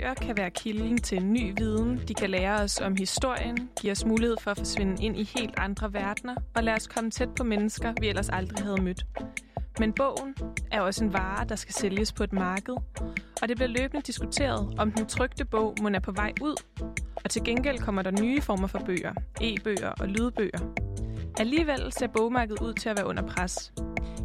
Bøger 0.00 0.14
kan 0.14 0.36
være 0.36 0.50
kilden 0.50 0.98
til 0.98 1.24
ny 1.24 1.54
viden. 1.58 2.00
De 2.08 2.14
kan 2.14 2.30
lære 2.30 2.60
os 2.60 2.80
om 2.80 2.96
historien, 2.96 3.70
give 3.80 3.92
os 3.92 4.04
mulighed 4.04 4.36
for 4.40 4.50
at 4.50 4.58
forsvinde 4.58 5.04
ind 5.04 5.16
i 5.16 5.24
helt 5.36 5.54
andre 5.56 5.92
verdener 5.92 6.34
og 6.54 6.64
lade 6.64 6.76
os 6.76 6.86
komme 6.86 7.10
tæt 7.10 7.28
på 7.36 7.44
mennesker, 7.44 7.92
vi 8.00 8.08
ellers 8.08 8.28
aldrig 8.28 8.64
havde 8.64 8.82
mødt. 8.82 9.06
Men 9.78 9.92
bogen 9.92 10.34
er 10.72 10.80
også 10.80 11.04
en 11.04 11.12
vare, 11.12 11.44
der 11.48 11.56
skal 11.56 11.74
sælges 11.74 12.12
på 12.12 12.24
et 12.24 12.32
marked, 12.32 12.74
og 13.42 13.48
det 13.48 13.56
bliver 13.56 13.68
løbende 13.68 14.02
diskuteret, 14.02 14.74
om 14.78 14.92
den 14.92 15.06
trygte 15.06 15.44
bog 15.44 15.74
må 15.82 15.88
er 15.88 16.00
på 16.00 16.12
vej 16.12 16.32
ud, 16.42 16.62
og 17.24 17.30
til 17.30 17.44
gengæld 17.44 17.78
kommer 17.78 18.02
der 18.02 18.22
nye 18.22 18.40
former 18.40 18.66
for 18.66 18.78
bøger, 18.78 19.12
e-bøger 19.40 19.90
og 20.00 20.08
lydbøger. 20.08 20.74
Alligevel 21.38 21.92
ser 21.92 22.06
bogmarkedet 22.06 22.62
ud 22.62 22.72
til 22.72 22.88
at 22.88 22.96
være 22.98 23.06
under 23.06 23.22
pres. 23.22 23.72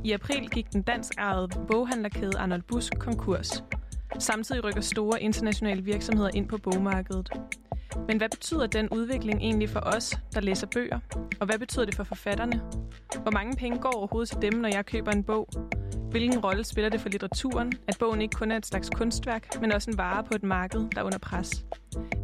I 0.04 0.12
april 0.12 0.50
gik 0.50 0.74
den 0.74 0.82
dansk 0.82 1.14
ejede 1.18 1.48
boghandlerkæde 1.68 2.38
Arnold 2.38 2.62
Busk 2.62 3.00
konkurs. 3.00 3.64
Samtidig 4.20 4.64
rykker 4.64 4.82
store 4.82 5.22
internationale 5.22 5.82
virksomheder 5.82 6.30
ind 6.34 6.50
på 6.50 6.58
bogmarkedet. 6.58 7.30
Men 8.08 8.18
hvad 8.18 8.30
betyder 8.30 8.68
den 8.68 8.90
udvikling 8.90 9.42
egentlig 9.42 9.70
for 9.70 9.80
os, 9.80 10.18
der 10.34 10.42
læser 10.42 10.68
bøger? 10.68 11.00
Og 11.40 11.46
hvad 11.46 11.60
betyder 11.60 11.86
det 11.86 11.96
for 11.96 12.04
forfatterne? 12.04 12.62
Hvor 13.22 13.32
mange 13.32 13.58
penge 13.58 13.80
går 13.80 13.92
overhovedet 13.92 14.30
til 14.30 14.42
dem, 14.42 14.54
når 14.54 14.70
jeg 14.70 14.86
køber 14.86 15.12
en 15.12 15.24
bog? 15.24 15.50
Hvilken 16.12 16.40
rolle 16.40 16.64
spiller 16.64 16.90
det 16.90 17.02
for 17.02 17.10
litteraturen, 17.10 17.74
at 17.88 17.98
bogen 18.00 18.22
ikke 18.22 18.36
kun 18.36 18.52
er 18.52 18.58
et 18.58 18.66
slags 18.66 18.90
kunstværk, 18.90 19.62
men 19.62 19.72
også 19.72 19.92
en 19.92 19.98
vare 19.98 20.24
på 20.24 20.36
et 20.36 20.44
marked, 20.44 20.90
der 20.90 21.00
er 21.02 21.04
under 21.04 21.18
pres? 21.18 21.66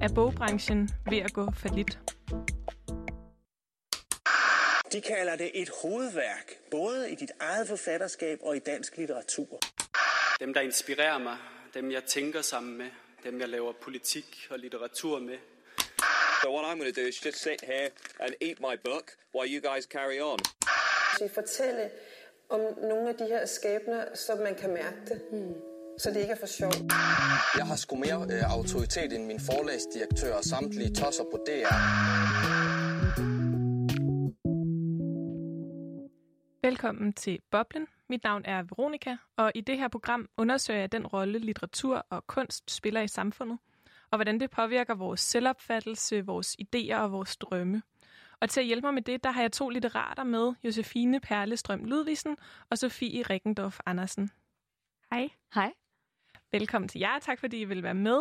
Er 0.02 0.10
bogbranchen 0.16 0.90
ved 1.10 1.18
at 1.18 1.34
gå 1.34 1.52
for 1.52 1.76
lidt? 1.76 2.00
De 4.94 5.02
kalder 5.02 5.36
det 5.36 5.52
et 5.54 5.70
hovedværk, 5.82 6.48
både 6.72 7.12
i 7.12 7.16
dit 7.16 7.32
eget 7.40 7.68
forfatterskab 7.68 8.40
og 8.44 8.56
i 8.56 8.60
dansk 8.60 8.98
litteratur. 8.98 9.60
Dem, 10.40 10.54
der 10.54 10.62
inspirerer 10.62 11.18
mig, 11.18 11.38
dem 11.74 11.92
jeg 11.92 12.04
tænker 12.04 12.42
sammen 12.42 12.78
med, 12.78 12.86
dem 13.24 13.40
jeg 13.40 13.50
laver 13.50 13.74
politik 13.82 14.48
og 14.50 14.60
litteratur 14.60 15.20
med. 15.20 15.38
So 16.42 16.56
what 16.56 16.66
I'm 16.66 16.78
going 16.80 16.96
to 16.96 17.02
do 17.02 17.08
is 17.08 17.26
just 17.26 17.38
sit 17.38 17.62
here 17.62 17.90
and 18.20 18.34
eat 18.42 18.60
my 18.60 18.76
book 18.84 19.06
while 19.36 19.50
you 19.56 19.62
guys 19.72 19.84
carry 19.84 20.20
on. 20.22 20.40
Vi 21.22 21.30
fortælle 21.34 21.90
om 22.50 22.60
nogle 22.82 23.10
af 23.10 23.16
de 23.16 23.26
her 23.26 23.46
skæbner, 23.46 24.16
så 24.16 24.36
man 24.36 24.56
kan 24.56 24.70
mærke 24.70 24.98
det. 25.08 25.22
Mm. 25.32 25.54
Så 25.98 26.10
det 26.10 26.20
ikke 26.20 26.32
er 26.32 26.40
for 26.40 26.48
sjovt. 26.48 26.78
Jeg 27.58 27.66
har 27.66 27.76
sgu 27.76 27.96
mere 27.96 28.28
øh, 28.32 28.54
autoritet 28.54 29.14
end 29.14 29.26
min 29.26 29.40
forlagsdirektør 29.40 30.34
og 30.34 30.44
samtlige 30.44 30.96
tosser 30.96 31.24
på 31.24 31.38
DR. 31.48 32.59
Velkommen 36.70 37.14
til 37.14 37.40
Boblen. 37.52 37.88
Mit 38.10 38.24
navn 38.24 38.42
er 38.46 38.64
Veronika, 38.64 39.16
og 39.38 39.52
i 39.56 39.62
det 39.62 39.78
her 39.78 39.88
program 39.88 40.30
undersøger 40.38 40.80
jeg 40.80 40.92
den 40.92 41.08
rolle, 41.08 41.40
litteratur 41.40 42.06
og 42.10 42.28
kunst 42.28 42.72
spiller 42.72 43.02
i 43.02 43.08
samfundet, 43.08 43.60
og 44.12 44.18
hvordan 44.18 44.40
det 44.40 44.50
påvirker 44.50 44.96
vores 44.96 45.20
selvopfattelse, 45.20 46.26
vores 46.26 46.58
idéer 46.62 46.96
og 46.96 47.12
vores 47.12 47.38
drømme. 47.38 47.82
Og 48.40 48.50
til 48.50 48.60
at 48.60 48.66
hjælpe 48.66 48.88
mig 48.88 48.94
med 48.94 49.02
det, 49.02 49.24
der 49.24 49.32
har 49.32 49.42
jeg 49.42 49.52
to 49.52 49.70
litterater 49.70 50.24
med, 50.24 50.54
Josefine 50.64 51.20
Perlestrøm 51.20 51.86
Ludvigsen 51.86 52.38
og 52.70 52.78
Sofie 52.78 53.22
Rikkendorf 53.22 53.80
Andersen. 53.86 54.32
Hej. 55.12 55.30
Hej. 55.54 55.74
Velkommen 56.52 56.88
til 56.88 57.00
jer. 57.00 57.20
Tak 57.20 57.40
fordi 57.40 57.62
I 57.62 57.66
vil 57.66 57.84
være 57.84 57.94
med. 57.94 58.20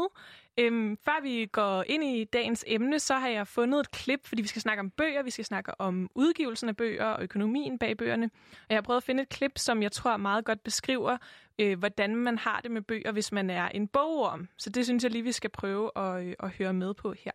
Øhm, 0.58 0.96
før 0.96 1.22
vi 1.22 1.46
går 1.52 1.84
ind 1.86 2.04
i 2.04 2.24
dagens 2.24 2.64
emne, 2.66 2.98
så 2.98 3.14
har 3.14 3.28
jeg 3.28 3.46
fundet 3.46 3.80
et 3.80 3.90
klip, 3.90 4.26
fordi 4.26 4.42
vi 4.42 4.48
skal 4.48 4.62
snakke 4.62 4.80
om 4.80 4.90
bøger, 4.90 5.22
vi 5.22 5.30
skal 5.30 5.44
snakke 5.44 5.80
om 5.80 6.10
udgivelsen 6.14 6.68
af 6.68 6.76
bøger 6.76 7.04
og 7.04 7.22
økonomien 7.22 7.78
bag 7.78 7.96
bøgerne. 7.96 8.30
Og 8.52 8.66
jeg 8.68 8.76
har 8.76 8.82
prøvet 8.82 8.96
at 8.96 9.02
finde 9.02 9.22
et 9.22 9.28
klip, 9.28 9.58
som 9.58 9.82
jeg 9.82 9.92
tror 9.92 10.16
meget 10.16 10.44
godt 10.44 10.64
beskriver, 10.64 11.16
øh, 11.58 11.78
hvordan 11.78 12.16
man 12.16 12.38
har 12.38 12.60
det 12.60 12.70
med 12.70 12.82
bøger, 12.82 13.12
hvis 13.12 13.32
man 13.32 13.50
er 13.50 13.68
en 13.68 13.88
bogorm. 13.88 14.48
Så 14.58 14.70
det 14.70 14.84
synes 14.84 15.04
jeg 15.04 15.12
lige, 15.12 15.24
vi 15.24 15.32
skal 15.32 15.50
prøve 15.50 15.90
at, 15.96 16.26
øh, 16.26 16.34
at 16.40 16.50
høre 16.50 16.72
med 16.72 16.94
på 16.94 17.12
her. 17.12 17.32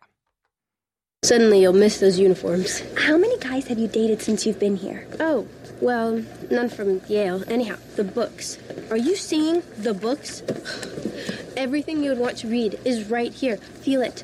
Suddenly 1.24 1.62
you'll 1.62 1.72
miss 1.72 2.00
those 2.00 2.18
uniforms. 2.18 2.82
How 2.98 3.16
many 3.16 3.38
guys 3.38 3.68
have 3.68 3.78
you 3.78 3.88
dated 3.88 4.20
since 4.20 4.44
you've 4.44 4.58
been 4.58 4.76
here? 4.76 5.06
Oh, 5.18 5.48
well, 5.80 6.22
none 6.50 6.68
from 6.68 7.00
Yale. 7.08 7.42
Anyhow, 7.48 7.76
the 7.96 8.04
books. 8.04 8.58
Are 8.90 8.98
you 8.98 9.16
seeing 9.16 9.62
the 9.78 9.94
books? 9.94 10.42
Everything 11.56 12.02
you 12.02 12.10
would 12.10 12.18
want 12.18 12.36
to 12.38 12.48
read 12.48 12.78
is 12.84 13.08
right 13.08 13.32
here. 13.32 13.56
Feel 13.56 14.02
it. 14.02 14.22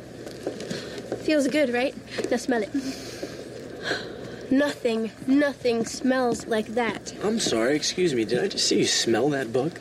Feels 1.23 1.49
good, 1.49 1.73
right? 1.73 1.95
Now 2.31 2.37
smell 2.37 2.65
it. 2.65 2.71
Nothing, 4.51 5.11
nothing 5.27 5.87
smells 5.87 6.49
like 6.49 6.67
that. 6.75 7.15
I'm 7.25 7.41
sorry, 7.41 7.77
excuse 7.77 8.13
me. 8.13 8.27
Did 8.27 8.45
I 8.45 8.49
just 8.49 8.69
see 8.69 8.81
you 8.81 8.85
smell 8.85 9.31
that 9.31 9.55
book? 9.55 9.81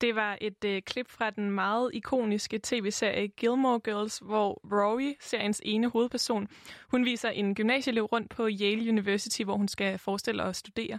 Det 0.00 0.14
var 0.14 0.38
et 0.40 0.64
øh, 0.64 0.82
klip 0.82 1.10
fra 1.10 1.30
den 1.30 1.50
meget 1.50 1.90
ikoniske 1.94 2.60
tv-serie 2.62 3.28
Gilmore 3.28 3.80
Girls, 3.80 4.18
hvor 4.18 4.60
Rory, 4.72 5.14
seriens 5.20 5.60
ene 5.64 5.88
hovedperson, 5.88 6.48
hun 6.90 7.04
viser 7.04 7.28
en 7.28 7.54
gymnasieelev 7.54 8.04
rundt 8.04 8.30
på 8.30 8.48
Yale 8.60 8.90
University, 8.90 9.42
hvor 9.42 9.56
hun 9.56 9.68
skal 9.68 9.98
forestille 9.98 10.42
at 10.42 10.56
studere. 10.56 10.98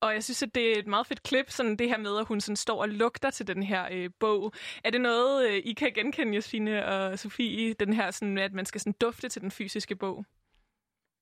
Og 0.00 0.14
jeg 0.14 0.24
synes, 0.24 0.42
at 0.42 0.54
det 0.54 0.72
er 0.72 0.78
et 0.78 0.86
meget 0.86 1.06
fedt 1.06 1.22
klip, 1.22 1.50
sådan 1.50 1.76
det 1.76 1.88
her 1.88 1.98
med, 1.98 2.18
at 2.18 2.26
hun 2.26 2.40
sådan 2.40 2.56
står 2.56 2.82
og 2.82 2.88
lugter 2.88 3.30
til 3.30 3.46
den 3.46 3.62
her 3.62 3.88
øh, 3.92 4.10
bog. 4.20 4.52
Er 4.84 4.90
det 4.90 5.00
noget, 5.00 5.50
øh, 5.50 5.62
I 5.64 5.72
kan 5.72 5.92
genkende, 5.92 6.34
Josefine 6.34 6.86
og 6.86 7.18
Sofie, 7.18 7.74
den 7.74 7.92
her, 7.92 8.10
sådan, 8.10 8.38
at 8.38 8.52
man 8.52 8.66
skal 8.66 8.80
sådan 8.80 8.94
dufte 9.00 9.28
til 9.28 9.42
den 9.42 9.50
fysiske 9.50 9.96
bog? 9.96 10.24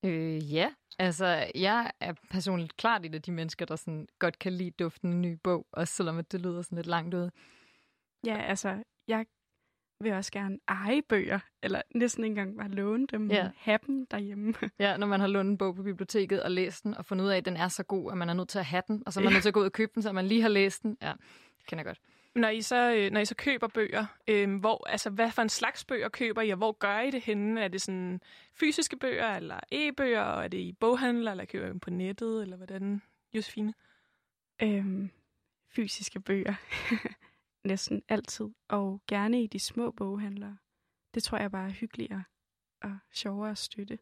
Øh, 0.05 0.53
ja, 0.53 0.69
altså 0.99 1.51
jeg 1.55 1.91
er 2.01 2.13
personligt 2.31 2.77
klart 2.77 3.07
et 3.07 3.15
af 3.15 3.23
de 3.23 3.33
mennesker, 3.33 3.67
der 3.67 3.77
sådan 3.77 4.09
godt 4.19 4.39
kan 4.39 4.53
lide 4.53 4.71
duften 4.71 5.09
af 5.11 5.15
en 5.15 5.23
ny 5.23 5.39
bog, 5.45 5.67
også 5.73 5.95
selvom 5.95 6.25
det 6.25 6.41
lyder 6.41 6.63
sådan 6.63 6.77
lidt 6.77 6.87
langt 6.87 7.15
ud. 7.15 7.31
Ja, 8.27 8.37
altså 8.43 8.83
jeg 9.09 9.27
vil 10.01 10.13
også 10.13 10.33
gerne 10.33 10.59
eje 10.69 11.03
bøger, 11.03 11.39
eller 11.63 11.83
næsten 11.95 12.25
ikke 12.25 12.31
engang 12.33 12.57
bare 12.59 12.69
låne 12.69 13.07
dem, 13.07 13.31
Ja. 13.31 13.37
ja. 13.37 13.51
have 13.57 13.79
dem 13.87 14.07
derhjemme. 14.07 14.55
Ja, 14.79 14.97
når 14.97 15.07
man 15.07 15.21
har 15.21 15.27
lånt 15.27 15.49
en 15.49 15.59
bog 15.59 15.75
på 15.77 15.83
biblioteket 15.83 16.43
og 16.43 16.51
læst 16.51 16.85
den, 16.85 16.95
og 16.95 17.05
fundet 17.05 17.25
ud 17.25 17.31
af, 17.31 17.37
at 17.37 17.45
den 17.45 17.57
er 17.57 17.69
så 17.69 17.83
god, 17.83 18.13
at 18.13 18.19
man 18.19 18.29
er 18.29 18.35
nødt 18.35 18.49
til 18.49 18.59
at 18.59 18.65
have 18.65 18.83
den, 18.89 19.03
og 19.07 19.13
så 19.13 19.21
er 19.21 19.25
man 19.25 19.33
nødt 19.33 19.43
til 19.43 19.49
at 19.51 19.55
gå 19.55 19.61
ud 19.61 19.65
og 19.65 19.73
købe 19.73 19.93
den, 19.95 20.03
så 20.03 20.13
man 20.13 20.27
lige 20.27 20.43
har 20.43 20.49
læst 20.49 20.83
den. 20.83 20.97
Ja, 21.03 21.13
det 21.59 21.67
kender 21.67 21.81
jeg 21.85 21.87
godt. 21.87 22.01
Når 22.35 22.49
I 22.49 22.63
så, 22.63 22.95
øh, 22.95 23.11
når 23.11 23.21
I 23.21 23.25
så 23.25 23.35
køber 23.35 23.69
bøger, 23.69 24.07
øh, 24.29 24.55
hvor, 24.61 24.89
altså, 24.89 25.11
hvad 25.11 25.31
for 25.31 25.43
en 25.43 25.49
slags 25.49 25.85
bøger 25.85 26.09
køber 26.09 26.43
I, 26.43 26.51
og 26.51 26.57
hvor 26.57 26.73
gør 26.73 27.01
I 27.01 27.11
det 27.11 27.23
henne? 27.23 27.61
Er 27.61 27.69
det 27.69 27.83
sådan 27.83 28.21
fysiske 28.53 28.97
bøger, 28.97 29.37
eller 29.37 29.61
e-bøger, 29.73 30.23
og 30.23 30.45
er 30.45 30.49
det 30.49 30.59
i 30.59 30.73
boghandler, 30.73 31.31
eller 31.31 31.45
køber 31.45 31.67
I 31.67 31.69
dem 31.69 31.81
på 31.81 31.91
nettet, 31.91 32.43
eller 32.43 32.57
hvordan, 32.57 33.03
Josefine? 33.35 33.75
Øhm, 34.63 35.11
fysiske 35.69 36.21
bøger. 36.21 36.55
næsten 37.65 38.03
altid. 38.09 38.49
Og 38.69 39.01
gerne 39.09 39.43
i 39.43 39.47
de 39.47 39.59
små 39.59 39.91
boghandlere. 39.91 40.57
Det 41.15 41.23
tror 41.23 41.39
jeg 41.39 41.51
bare 41.51 41.69
er 41.69 41.73
hyggeligere 41.73 42.25
og 42.83 42.99
sjovere 43.13 43.51
at 43.51 43.59
støtte. 43.59 43.99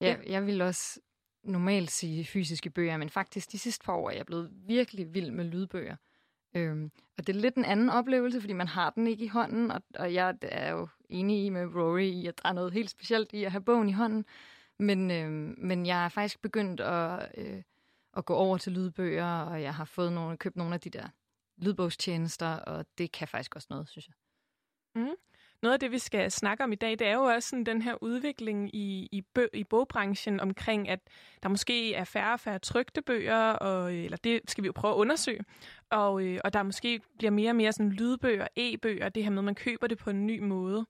Ja, 0.00 0.16
jeg 0.26 0.46
vil 0.46 0.60
også 0.60 1.00
normalt 1.42 1.90
sige 1.90 2.24
fysiske 2.24 2.70
bøger, 2.70 2.96
men 2.96 3.10
faktisk 3.10 3.52
de 3.52 3.58
sidste 3.58 3.84
par 3.84 3.92
år 3.92 4.10
er 4.10 4.14
jeg 4.14 4.26
blevet 4.26 4.50
virkelig 4.52 5.14
vild 5.14 5.30
med 5.30 5.44
lydbøger. 5.44 5.96
Øhm, 6.54 6.90
og 7.18 7.26
det 7.26 7.36
er 7.36 7.40
lidt 7.40 7.54
en 7.54 7.64
anden 7.64 7.90
oplevelse, 7.90 8.40
fordi 8.40 8.52
man 8.52 8.68
har 8.68 8.90
den 8.90 9.06
ikke 9.06 9.24
i 9.24 9.28
hånden, 9.28 9.70
og, 9.70 9.82
og 9.94 10.14
jeg 10.14 10.34
er 10.42 10.72
jo 10.72 10.88
enig 11.08 11.44
i 11.44 11.48
med 11.48 11.74
Rory 11.74 12.02
i, 12.02 12.26
at 12.26 12.42
der 12.42 12.48
er 12.48 12.52
noget 12.52 12.72
helt 12.72 12.90
specielt 12.90 13.32
i 13.32 13.44
at 13.44 13.52
have 13.52 13.64
bogen 13.64 13.88
i 13.88 13.92
hånden. 13.92 14.24
Men, 14.78 15.10
øhm, 15.10 15.54
men 15.58 15.86
jeg 15.86 16.04
er 16.04 16.08
faktisk 16.08 16.42
begyndt 16.42 16.80
at, 16.80 17.32
øh, 17.36 17.62
at 18.16 18.24
gå 18.24 18.34
over 18.34 18.58
til 18.58 18.72
lydbøger, 18.72 19.40
og 19.40 19.62
jeg 19.62 19.74
har 19.74 19.84
fået 19.84 20.12
nogle, 20.12 20.36
købt 20.36 20.56
nogle 20.56 20.74
af 20.74 20.80
de 20.80 20.90
der 20.90 21.08
lydbogstjenester, 21.56 22.56
og 22.56 22.86
det 22.98 23.12
kan 23.12 23.28
faktisk 23.28 23.56
også 23.56 23.68
noget, 23.70 23.88
synes 23.88 24.08
jeg. 24.08 24.14
Mm. 24.94 25.14
Noget 25.64 25.72
af 25.72 25.80
det, 25.80 25.90
vi 25.90 25.98
skal 25.98 26.30
snakke 26.30 26.64
om 26.64 26.72
i 26.72 26.74
dag, 26.74 26.90
det 26.90 27.06
er 27.06 27.14
jo 27.14 27.22
også 27.22 27.48
sådan 27.48 27.64
den 27.64 27.82
her 27.82 28.02
udvikling 28.02 28.74
i, 28.74 29.08
i, 29.12 29.22
bø, 29.34 29.46
i 29.52 29.64
bogbranchen 29.64 30.40
omkring, 30.40 30.88
at 30.88 31.00
der 31.42 31.48
måske 31.48 31.94
er 31.94 32.04
færre 32.04 32.32
og 32.32 32.40
færre 32.40 32.58
trygte 32.58 33.02
bøger, 33.02 33.50
og, 33.50 33.94
eller 33.94 34.16
det 34.16 34.40
skal 34.48 34.62
vi 34.62 34.66
jo 34.66 34.72
prøve 34.72 34.94
at 34.94 34.96
undersøge, 34.96 35.40
og, 35.90 36.24
øh, 36.24 36.40
og 36.44 36.52
der 36.52 36.62
måske 36.62 37.00
bliver 37.18 37.30
mere 37.30 37.50
og 37.50 37.56
mere 37.56 37.72
sådan 37.72 37.90
lydbøger, 37.90 38.46
e-bøger, 38.56 39.08
det 39.08 39.22
her 39.22 39.30
med, 39.30 39.38
at 39.38 39.44
man 39.44 39.54
køber 39.54 39.86
det 39.86 39.98
på 39.98 40.10
en 40.10 40.26
ny 40.26 40.38
måde. 40.38 40.86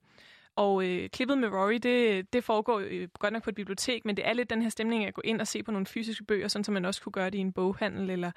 Og 0.55 0.87
øh, 0.87 1.09
klippet 1.09 1.37
med 1.37 1.49
Rory, 1.49 1.79
det, 1.83 2.33
det 2.33 2.43
foregår 2.43 2.79
øh, 2.79 3.07
godt 3.19 3.33
nok 3.33 3.43
på 3.43 3.49
et 3.49 3.55
bibliotek, 3.55 4.05
men 4.05 4.17
det 4.17 4.27
er 4.27 4.33
lidt 4.33 4.49
den 4.49 4.61
her 4.61 4.69
stemning 4.69 5.05
at 5.05 5.13
gå 5.13 5.21
ind 5.23 5.41
og 5.41 5.47
se 5.47 5.63
på 5.63 5.71
nogle 5.71 5.85
fysiske 5.85 6.23
bøger, 6.23 6.47
sådan 6.47 6.63
som 6.63 6.73
man 6.73 6.85
også 6.85 7.01
kunne 7.01 7.13
gøre 7.13 7.29
det 7.29 7.37
i 7.37 7.41
en 7.41 7.53
boghandel 7.53 8.09
eller, 8.09 8.31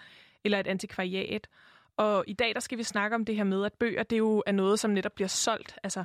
eller 0.45 0.61
et 0.61 0.67
antikvariat. 0.67 1.49
Og 1.97 2.25
i 2.27 2.33
dag 2.33 2.55
der 2.55 2.61
skal 2.61 2.79
vi 2.79 2.83
snakke 2.83 3.15
om 3.15 3.25
det 3.25 3.37
her 3.37 3.45
med, 3.45 3.65
at 3.65 3.73
bøger 3.73 4.03
det 4.03 4.19
jo 4.19 4.43
er 4.47 4.53
noget, 4.53 4.79
som 4.79 4.91
netop 4.91 5.13
bliver 5.13 5.29
solgt, 5.29 5.79
altså 5.83 6.05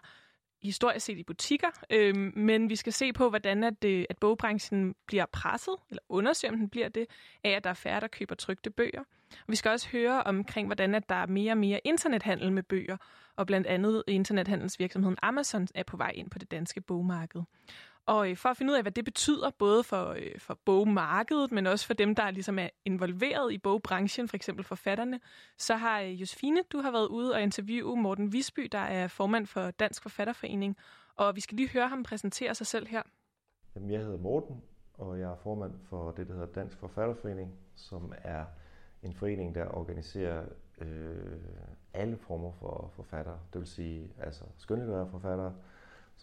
historisk 0.63 1.05
set 1.05 1.17
i 1.17 1.23
butikker, 1.23 1.67
øh, 1.89 2.15
men 2.35 2.69
vi 2.69 2.75
skal 2.75 2.93
se 2.93 3.13
på, 3.13 3.29
hvordan 3.29 3.63
at, 3.63 3.83
øh, 3.85 4.05
at 4.09 4.17
bogbranchen 4.17 4.95
bliver 5.07 5.25
presset, 5.25 5.75
eller 5.89 6.01
undersøge, 6.09 6.51
om 6.51 6.59
den 6.59 6.69
bliver 6.69 6.89
det, 6.89 7.05
af 7.43 7.49
at 7.49 7.63
der 7.63 7.69
er 7.69 7.73
færre, 7.73 7.99
der 7.99 8.07
køber 8.07 8.35
trygte 8.35 8.69
bøger. 8.69 9.03
Og 9.31 9.47
vi 9.47 9.55
skal 9.55 9.71
også 9.71 9.89
høre 9.89 10.23
omkring, 10.23 10.67
hvordan 10.67 10.95
at 10.95 11.09
der 11.09 11.15
er 11.15 11.25
mere 11.25 11.51
og 11.51 11.57
mere 11.57 11.79
internethandel 11.83 12.51
med 12.51 12.63
bøger, 12.63 12.97
og 13.35 13.47
blandt 13.47 13.67
andet 13.67 14.03
internethandelsvirksomheden 14.07 15.17
Amazon 15.21 15.67
er 15.75 15.83
på 15.83 15.97
vej 15.97 16.11
ind 16.15 16.29
på 16.29 16.39
det 16.39 16.51
danske 16.51 16.81
bogmarked. 16.81 17.41
Og 18.05 18.29
øh, 18.29 18.37
for 18.37 18.49
at 18.49 18.57
finde 18.57 18.71
ud 18.71 18.77
af, 18.77 18.83
hvad 18.83 18.91
det 18.91 19.05
betyder, 19.05 19.49
både 19.49 19.83
for, 19.83 20.09
øh, 20.09 20.39
for 20.39 20.59
bogmarkedet, 20.65 21.51
men 21.51 21.67
også 21.67 21.85
for 21.85 21.93
dem, 21.93 22.15
der 22.15 22.31
ligesom 22.31 22.59
er 22.59 22.69
involveret 22.85 23.53
i 23.53 23.57
bogbranchen, 23.57 24.27
for 24.27 24.35
eksempel 24.35 24.65
forfatterne, 24.65 25.19
så 25.57 25.75
har 25.75 26.01
øh, 26.01 26.21
Josefine, 26.21 26.63
du 26.71 26.77
har 26.77 26.91
været 26.91 27.07
ude 27.07 27.33
og 27.33 27.41
interviewe 27.41 27.95
Morten 27.95 28.33
Visby, 28.33 28.69
der 28.71 28.77
er 28.77 29.07
formand 29.07 29.47
for 29.47 29.71
Dansk 29.71 30.01
Forfatterforening, 30.01 30.77
og 31.15 31.35
vi 31.35 31.41
skal 31.41 31.55
lige 31.55 31.69
høre 31.69 31.87
ham 31.87 32.03
præsentere 32.03 32.55
sig 32.55 32.67
selv 32.67 32.87
her. 32.87 33.01
Jamen, 33.75 33.91
jeg 33.91 33.99
hedder 33.99 34.17
Morten, 34.17 34.61
og 34.93 35.19
jeg 35.19 35.31
er 35.31 35.35
formand 35.43 35.73
for 35.89 36.11
det, 36.11 36.27
der 36.27 36.33
hedder 36.33 36.53
Dansk 36.53 36.77
Forfatterforening, 36.77 37.53
som 37.75 38.13
er 38.17 38.45
en 39.03 39.13
forening, 39.13 39.55
der 39.55 39.75
organiserer 39.77 40.45
øh, 40.81 41.37
alle 41.93 42.17
former 42.17 42.51
for 42.51 42.91
forfattere. 42.95 43.39
Det 43.53 43.59
vil 43.59 43.67
sige 43.67 44.11
altså 44.19 44.43
skønlitterære 44.57 45.09
forfattere, 45.09 45.53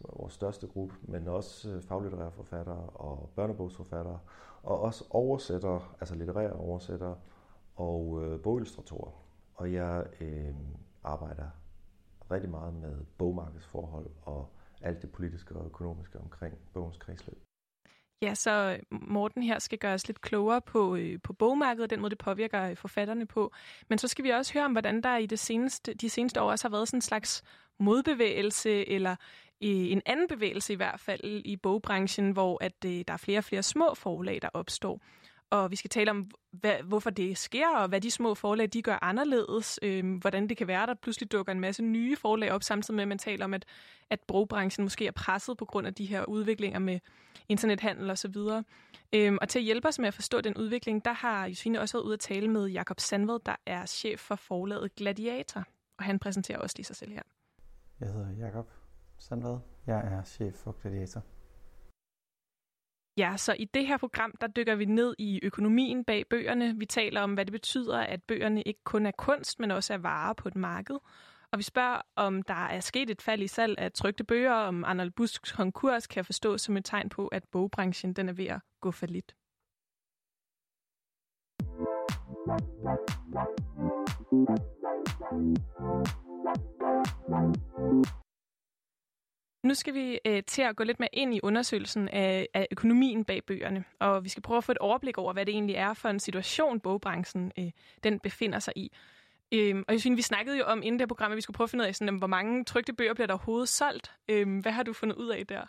som 0.00 0.11
er 0.12 0.19
vores 0.19 0.35
største 0.35 0.67
gruppe, 0.67 0.94
men 1.02 1.29
også 1.29 1.70
øh, 1.70 1.82
faglitterære 1.82 2.32
forfattere 2.32 2.88
og 2.94 3.31
børnebogsforfattere, 3.37 4.19
og 4.62 4.81
også 4.81 5.05
oversættere, 5.11 5.82
altså 6.00 6.14
litterære 6.14 6.52
oversættere 6.52 7.17
og 7.76 8.23
øh, 8.25 8.41
bogillustratorer. 8.41 9.11
Og 9.55 9.73
jeg 9.73 10.06
øh, 10.20 10.55
arbejder 11.05 11.49
rigtig 12.31 12.50
meget 12.50 12.75
med 12.75 12.97
bogmarkedsforhold 13.19 14.11
og 14.23 14.49
alt 14.82 15.02
det 15.02 15.12
politiske 15.12 15.56
og 15.56 15.67
økonomiske 15.67 16.19
omkring 16.19 16.55
bogens 16.73 16.97
kredsløb. 16.97 17.38
Ja, 18.23 18.35
så 18.35 18.81
Morten 18.91 19.43
her 19.43 19.58
skal 19.58 19.79
gøre 19.79 19.94
os 19.94 20.08
lidt 20.08 20.20
klogere 20.20 20.61
på, 20.61 20.97
øh, 20.97 21.19
på 21.23 21.32
bogmarkedet 21.32 21.85
og 21.85 21.91
den 21.91 22.00
måde, 22.00 22.11
det 22.11 22.19
påvirker 22.19 22.62
øh, 22.62 22.76
forfatterne 22.76 23.26
på. 23.26 23.52
Men 23.88 23.99
så 23.99 24.08
skal 24.08 24.25
vi 24.25 24.31
også 24.31 24.52
høre 24.55 24.64
om, 24.64 24.73
hvordan 24.73 25.02
der 25.02 25.17
i 25.17 25.26
det 25.26 25.38
seneste, 25.38 25.94
de 25.94 26.11
seneste 26.11 26.43
år 26.43 26.50
også 26.50 26.69
har 26.69 26.70
været 26.70 26.88
sådan 26.88 26.99
en 26.99 27.02
slags 27.02 27.43
modbevægelse, 27.79 28.88
eller 28.88 29.17
en 29.60 30.02
anden 30.06 30.28
bevægelse 30.28 30.72
i 30.72 30.76
hvert 30.76 31.00
fald 31.00 31.20
i 31.24 31.56
bogbranchen, 31.56 32.30
hvor 32.30 32.64
at 32.64 32.84
øh, 32.86 33.04
der 33.08 33.12
er 33.12 33.16
flere 33.16 33.38
og 33.38 33.44
flere 33.44 33.62
små 33.62 33.94
forlag, 33.94 34.38
der 34.42 34.48
opstår. 34.54 35.00
Og 35.50 35.70
vi 35.70 35.76
skal 35.76 35.90
tale 35.90 36.10
om, 36.10 36.30
hvad, 36.50 36.74
hvorfor 36.84 37.10
det 37.10 37.38
sker, 37.38 37.68
og 37.68 37.88
hvad 37.88 38.00
de 38.00 38.10
små 38.10 38.34
forlag 38.34 38.68
de 38.72 38.82
gør 38.82 38.98
anderledes. 39.02 39.78
Øh, 39.82 40.16
hvordan 40.20 40.48
det 40.48 40.56
kan 40.56 40.66
være, 40.66 40.82
at 40.82 40.88
der 40.88 40.94
pludselig 40.94 41.32
dukker 41.32 41.52
en 41.52 41.60
masse 41.60 41.82
nye 41.82 42.16
forlag 42.16 42.52
op, 42.52 42.62
samtidig 42.62 42.96
med, 42.96 43.02
at 43.02 43.08
man 43.08 43.18
taler 43.18 43.44
om, 43.44 43.54
at, 43.54 43.64
at 44.10 44.20
bogbranchen 44.20 44.84
måske 44.84 45.06
er 45.06 45.10
presset 45.10 45.56
på 45.56 45.64
grund 45.64 45.86
af 45.86 45.94
de 45.94 46.06
her 46.06 46.24
udviklinger 46.24 46.78
med 46.78 47.00
internethandel 47.48 48.10
osv. 48.10 48.36
Øhm, 49.12 49.38
og 49.40 49.48
til 49.48 49.58
at 49.58 49.64
hjælpe 49.64 49.88
os 49.88 49.98
med 49.98 50.08
at 50.08 50.14
forstå 50.14 50.40
den 50.40 50.56
udvikling, 50.56 51.04
der 51.04 51.12
har 51.12 51.46
Josefine 51.46 51.80
også 51.80 51.96
været 51.96 52.04
ude 52.04 52.14
at 52.14 52.20
tale 52.20 52.48
med 52.48 52.66
Jakob 52.66 53.00
Sandved, 53.00 53.38
der 53.46 53.56
er 53.66 53.86
chef 53.86 54.20
for 54.20 54.34
forlaget 54.34 54.94
Gladiator. 54.94 55.64
Og 55.98 56.04
han 56.04 56.18
præsenterer 56.18 56.58
også 56.58 56.74
lige 56.78 56.86
sig 56.86 56.96
selv 56.96 57.12
her. 57.12 57.22
Jeg 58.00 58.08
hedder 58.08 58.30
Jakob 58.38 58.70
Sandvad. 59.20 59.58
Jeg 59.87 59.99
er 59.99 60.22
chef 60.25 60.55
for 60.55 60.72
Gladiator. 60.82 61.22
Ja, 63.17 63.37
så 63.37 63.56
i 63.58 63.64
det 63.64 63.87
her 63.87 63.99
program, 63.99 64.34
der 64.40 64.46
dykker 64.46 64.75
vi 64.75 64.84
ned 64.84 65.14
i 65.19 65.40
økonomien 65.43 66.05
bag 66.05 66.25
bøgerne. 66.31 66.78
Vi 66.78 66.87
taler 66.87 67.20
om, 67.20 67.34
hvad 67.34 67.44
det 67.44 67.52
betyder, 67.52 67.99
at 67.99 68.22
bøgerne 68.22 68.62
ikke 68.62 68.81
kun 68.84 69.06
er 69.06 69.11
kunst, 69.11 69.61
men 69.61 69.70
også 69.70 69.94
er 69.94 69.99
varer 69.99 70.32
på 70.32 70.49
et 70.49 70.56
marked. 70.56 70.99
Og 71.52 71.58
vi 71.58 71.62
spørger, 71.62 72.00
om 72.17 72.43
der 72.43 72.67
er 72.67 72.81
sket 72.81 73.11
et 73.11 73.22
fald 73.22 73.43
i 73.43 73.46
salg 73.46 73.78
af 73.78 73.93
trygte 73.93 74.25
bøger, 74.25 74.52
om 74.52 74.84
Arnold 74.84 75.11
Busks 75.11 75.52
konkurs 75.52 76.06
kan 76.06 76.25
forstås 76.25 76.61
som 76.61 76.76
et 76.76 76.84
tegn 76.84 77.08
på, 77.08 77.28
at 77.28 77.44
bogbranchen 77.52 78.12
den 78.12 78.28
er 78.28 78.32
ved 78.32 78.46
at 78.46 78.61
gå 78.81 78.90
for 78.90 79.06
lidt. 79.06 79.34
Nu 89.70 89.75
skal 89.75 89.94
vi 89.94 90.19
øh, 90.25 90.43
til 90.46 90.62
at 90.62 90.76
gå 90.76 90.84
lidt 90.84 91.00
mere 91.00 91.08
ind 91.12 91.34
i 91.34 91.40
undersøgelsen 91.43 92.08
af, 92.08 92.49
af 92.55 92.67
økonomien 92.70 93.25
bag 93.25 93.44
bøgerne, 93.44 93.84
og 93.99 94.25
vi 94.25 94.28
skal 94.28 94.43
prøve 94.43 94.58
at 94.58 94.64
få 94.64 94.72
et 94.72 94.78
overblik 94.78 95.19
over, 95.19 95.32
hvad 95.32 95.46
det 95.46 95.52
egentlig 95.52 95.76
er 95.76 95.94
for 95.94 96.08
en 96.08 96.20
situation, 96.20 96.81
bogbranchen 96.81 97.52
øh, 97.58 97.70
den 98.05 98.20
befinder 98.20 98.58
sig 98.58 98.72
i. 98.76 98.93
Øhm, 99.52 99.84
og 99.88 99.94
jeg 99.94 100.00
synes, 100.00 100.17
vi 100.17 100.22
snakkede 100.22 100.58
jo 100.58 100.64
om 100.64 100.82
inden 100.82 100.93
det 100.93 101.00
her 101.00 101.06
program, 101.06 101.32
at 101.32 101.37
vi 101.37 101.40
skulle 101.40 101.55
prøve 101.55 101.64
at 101.64 101.70
finde 101.70 101.82
ud 101.82 101.87
af, 101.87 101.94
sådan, 101.94 102.19
hvor 102.19 102.26
mange 102.26 102.64
trygte 102.64 102.93
bøger 102.93 103.14
bliver 103.14 103.26
der 103.26 103.34
overhovedet 103.34 103.69
solgt. 103.69 104.12
Øhm, 104.28 104.58
hvad 104.58 104.72
har 104.72 104.82
du 104.82 104.93
fundet 104.93 105.17
ud 105.17 105.28
af 105.28 105.46
der? 105.46 105.67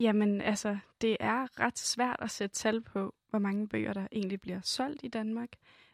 Jamen, 0.00 0.40
altså, 0.40 0.78
det 1.00 1.16
er 1.20 1.60
ret 1.60 1.78
svært 1.78 2.16
at 2.18 2.30
sætte 2.30 2.54
tal 2.54 2.80
på, 2.80 3.14
hvor 3.30 3.38
mange 3.38 3.68
bøger, 3.68 3.92
der 3.92 4.06
egentlig 4.12 4.40
bliver 4.40 4.60
solgt 4.62 5.00
i 5.04 5.08
Danmark. 5.08 5.48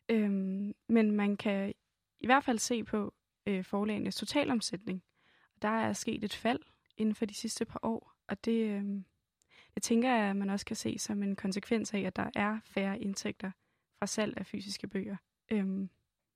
Øhm, 0.09 0.73
men 0.88 1.11
man 1.11 1.37
kan 1.37 1.73
i 2.20 2.27
hvert 2.27 2.44
fald 2.44 2.59
se 2.59 2.85
på 2.85 3.15
øh, 3.47 3.65
forlagenes 3.65 4.17
totalomsætning. 4.17 5.03
Der 5.62 5.69
er 5.69 5.93
sket 5.93 6.25
et 6.25 6.35
fald 6.35 6.61
inden 6.96 7.14
for 7.14 7.25
de 7.25 7.35
sidste 7.35 7.64
par 7.64 7.81
år, 7.82 8.12
og 8.29 8.44
det, 8.44 8.70
øh, 8.70 8.85
det 9.75 9.82
tænker 9.82 10.14
jeg, 10.14 10.31
at 10.31 10.37
man 10.37 10.50
også 10.50 10.67
kan 10.67 10.76
se 10.76 10.99
som 10.99 11.23
en 11.23 11.37
konsekvens 11.37 11.94
af, 11.94 12.00
at 12.00 12.17
der 12.17 12.31
er 12.35 12.58
færre 12.64 13.00
indtægter 13.00 13.50
fra 13.99 14.06
salg 14.06 14.35
af 14.37 14.46
fysiske 14.46 14.88
bøger. 14.88 15.17
Øhm, 15.50 15.91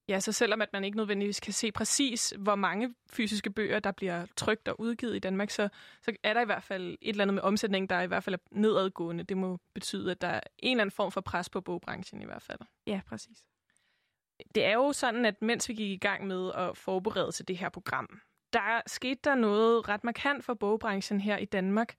Ja, 0.08 0.20
så 0.20 0.32
selvom 0.32 0.62
at 0.62 0.72
man 0.72 0.84
ikke 0.84 0.96
nødvendigvis 0.96 1.40
kan 1.40 1.52
se 1.52 1.72
præcis, 1.72 2.34
hvor 2.38 2.55
mange 2.55 2.94
fysiske 3.10 3.50
bøger, 3.50 3.81
der 3.81 3.93
bliver 3.93 4.26
trygt 4.37 4.69
og 4.69 4.81
udgivet 4.81 5.16
i 5.16 5.19
Danmark, 5.19 5.50
så, 5.50 5.69
så 6.02 6.12
er 6.22 6.34
der 6.34 6.40
i 6.40 6.44
hvert 6.44 6.62
fald 6.62 6.99
et 7.00 7.08
eller 7.08 7.25
andet 7.25 7.34
med 7.34 7.43
omsætning, 7.43 7.90
der 7.90 8.00
i 8.00 8.06
hvert 8.06 8.25
fald 8.25 8.34
er 8.34 8.38
nedadgående. 8.50 9.25
Det 9.25 9.37
må 9.37 9.58
betyde, 9.75 10.10
at 10.10 10.20
der 10.20 10.28
er 10.28 10.40
en 10.58 10.70
eller 10.70 10.82
anden 10.82 10.94
form 10.94 11.12
for 11.12 11.20
pres 11.20 11.50
på 11.50 11.60
bogbranchen 11.60 12.22
i 12.22 12.25
hvert 12.25 12.43
fald. 12.43 12.58
Ja, 12.87 13.00
præcis. 13.06 13.44
Det 14.55 14.64
er 14.64 14.72
jo 14.72 14.93
sådan, 14.93 15.26
at 15.26 15.43
mens 15.43 15.69
vi 15.69 15.75
gik 15.75 15.90
i 15.90 15.96
gang 15.96 16.26
med 16.26 16.52
at 16.55 16.76
forberede 16.76 17.32
til 17.32 17.49
det 17.49 17.58
her 17.58 17.69
program, 17.69 18.20
der 18.52 18.80
skete 18.86 19.20
der 19.24 19.34
noget 19.34 19.88
ret 19.88 20.04
markant 20.04 20.44
for 20.44 20.54
bogbranchen 20.54 21.20
her 21.20 21.36
i 21.36 21.44
Danmark. 21.44 21.94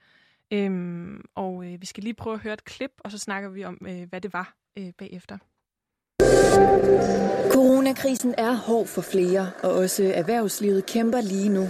Øhm, 0.52 1.22
og 1.36 1.66
øh, 1.66 1.82
vi 1.82 1.86
skal 1.86 2.04
lige 2.04 2.14
prøve 2.14 2.34
at 2.34 2.40
høre 2.40 2.54
et 2.54 2.64
klip, 2.64 2.92
og 3.00 3.12
så 3.12 3.18
snakker 3.18 3.50
vi 3.50 3.66
om, 3.66 3.78
øh, 3.88 4.10
hvad 4.10 4.22
det 4.22 4.34
var 4.34 4.54
øh, 4.78 4.92
bagefter. 4.98 5.38
Coronakrisen 7.52 8.36
er 8.38 8.54
hård 8.54 8.88
for 8.88 9.02
flere, 9.02 9.52
og 9.64 9.74
også 9.74 10.12
erhvervslivet 10.16 10.86
kæmper 10.86 11.22
lige 11.22 11.50
nu. 11.50 11.68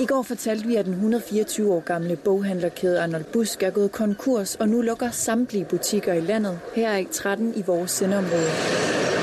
I 0.00 0.06
går 0.06 0.22
fortalte 0.22 0.66
vi, 0.66 0.76
at 0.76 0.84
den 0.84 0.92
124 0.92 1.72
år 1.72 1.80
gamle 1.80 2.16
boghandlerkæde 2.16 3.02
Arnold 3.02 3.24
Busk 3.32 3.62
er 3.62 3.70
gået 3.70 3.92
konkurs, 3.92 4.54
og 4.54 4.68
nu 4.68 4.80
lukker 4.80 5.10
samtlige 5.10 5.64
butikker 5.64 6.12
i 6.12 6.20
landet. 6.20 6.60
Her 6.74 6.90
er 6.90 7.04
13 7.12 7.52
i 7.56 7.62
vores 7.62 7.90
sendeområde. 7.90 9.17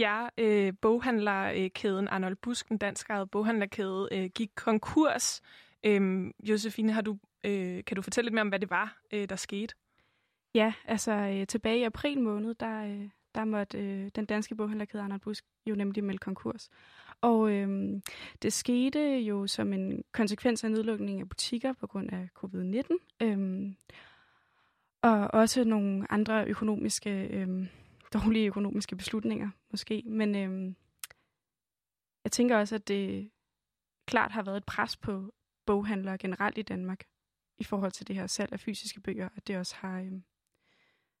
Ja, 0.00 0.28
øh, 0.38 0.72
boghandlerkæden 0.80 2.08
Arnold 2.08 2.36
Busk, 2.36 2.68
den 2.68 2.78
danskejede 2.78 3.26
boghandlerkæde, 3.26 4.08
øh, 4.12 4.30
gik 4.34 4.50
konkurs. 4.54 5.42
Øh, 5.84 6.30
Josefine, 6.42 6.92
har 6.92 7.00
du, 7.00 7.18
øh, 7.44 7.84
kan 7.84 7.96
du 7.96 8.02
fortælle 8.02 8.26
lidt 8.26 8.34
mere 8.34 8.42
om, 8.42 8.48
hvad 8.48 8.58
det 8.58 8.70
var, 8.70 9.00
øh, 9.12 9.28
der 9.28 9.36
skete? 9.36 9.74
Ja, 10.54 10.72
altså 10.84 11.12
øh, 11.12 11.46
tilbage 11.46 11.78
i 11.78 11.82
april 11.82 12.20
måned, 12.20 12.54
der, 12.54 12.84
øh, 12.84 13.08
der 13.34 13.44
måtte 13.44 13.78
øh, 13.78 14.10
den 14.14 14.24
danske 14.24 14.54
boghandlerkæde 14.54 15.02
Arnold 15.02 15.20
Busk 15.20 15.44
jo 15.66 15.74
nemlig 15.74 16.04
melde 16.04 16.18
konkurs. 16.18 16.68
Og 17.20 17.52
øh, 17.52 18.00
det 18.42 18.52
skete 18.52 19.18
jo 19.18 19.46
som 19.46 19.72
en 19.72 20.04
konsekvens 20.12 20.64
af 20.64 20.70
nedlukning 20.70 21.20
af 21.20 21.28
butikker 21.28 21.72
på 21.72 21.86
grund 21.86 22.12
af 22.12 22.28
covid-19. 22.38 23.24
Øh, 23.26 23.72
og 25.02 25.34
også 25.34 25.64
nogle 25.64 26.12
andre 26.12 26.46
økonomiske, 26.46 27.26
øh, 27.26 27.66
dårlige 28.12 28.46
økonomiske 28.46 28.96
beslutninger 28.96 29.50
måske. 29.70 30.02
Men 30.06 30.34
øh, 30.34 30.74
jeg 32.24 32.32
tænker 32.32 32.56
også, 32.58 32.74
at 32.74 32.88
det 32.88 33.30
klart 34.06 34.32
har 34.32 34.42
været 34.42 34.56
et 34.56 34.64
pres 34.64 34.96
på 34.96 35.34
boghandlere 35.66 36.18
generelt 36.18 36.58
i 36.58 36.62
Danmark 36.62 37.04
i 37.58 37.64
forhold 37.64 37.92
til 37.92 38.08
det 38.08 38.16
her 38.16 38.26
salg 38.26 38.52
af 38.52 38.60
fysiske 38.60 39.00
bøger, 39.00 39.28
at 39.36 39.46
det 39.46 39.56
også 39.56 39.76
har... 39.76 40.00
Øh, 40.00 40.20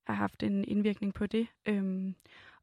har 0.06 0.14
haft 0.14 0.42
en 0.42 0.64
indvirkning 0.64 1.14
på 1.14 1.26
det. 1.26 1.46
Øh, 1.66 2.12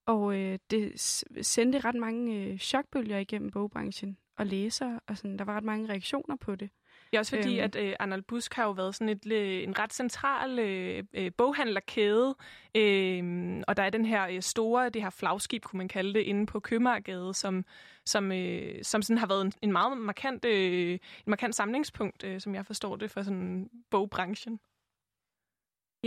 og 0.06 0.38
øh, 0.38 0.60
det 0.72 1.00
sendte 1.42 1.80
ret 1.80 1.96
mange 1.96 2.36
øh, 2.36 2.58
chokbølger 2.58 3.18
igennem 3.18 3.52
bogbranchen 3.52 4.18
og 4.36 4.46
læsere, 4.46 5.00
og 5.08 5.18
sådan, 5.18 5.38
der 5.40 5.46
var 5.46 5.58
ret 5.58 5.64
mange 5.64 5.90
reaktioner 5.90 6.36
på 6.36 6.56
det. 6.56 6.70
Ja, 7.14 7.20
også 7.20 7.36
fordi, 7.36 7.56
øhm. 7.56 7.64
at 7.64 7.76
øh, 7.76 7.94
Arnold 8.00 8.22
Busk 8.22 8.54
har 8.54 8.64
jo 8.64 8.72
været 8.72 8.96
sådan 8.96 9.10
et, 9.10 9.32
øh, 9.32 9.64
en 9.64 9.80
ret 9.80 9.94
central 9.94 10.60
øh, 10.60 11.04
øh, 11.14 11.32
boghandlerkæde, 11.38 12.36
øh, 12.76 13.64
og 13.68 13.78
der 13.78 13.84
er 13.84 13.90
den 13.90 14.06
her 14.06 14.28
øh, 14.28 14.42
store, 14.42 14.90
det 14.90 15.02
her 15.02 15.10
flagskib, 15.10 15.64
kunne 15.64 15.78
man 15.78 15.88
kalde 15.88 16.14
det, 16.14 16.20
inde 16.20 16.46
på 16.46 16.60
Købmagergade, 16.60 17.34
som, 17.34 17.66
som, 18.06 18.32
øh, 18.32 18.84
som 18.84 19.02
sådan 19.02 19.18
har 19.18 19.28
været 19.28 19.46
en, 19.46 19.54
en 19.62 19.72
meget 19.72 19.98
markant, 19.98 20.46
øh, 20.46 20.92
en 20.92 21.00
markant 21.28 21.56
samlingspunkt, 21.56 22.24
øh, 22.24 22.42
som 22.42 22.56
jeg 22.56 22.66
forstår 22.66 22.96
det, 22.96 23.12
for 23.12 23.22
sådan 23.22 23.70
bogbranchen. 23.90 24.60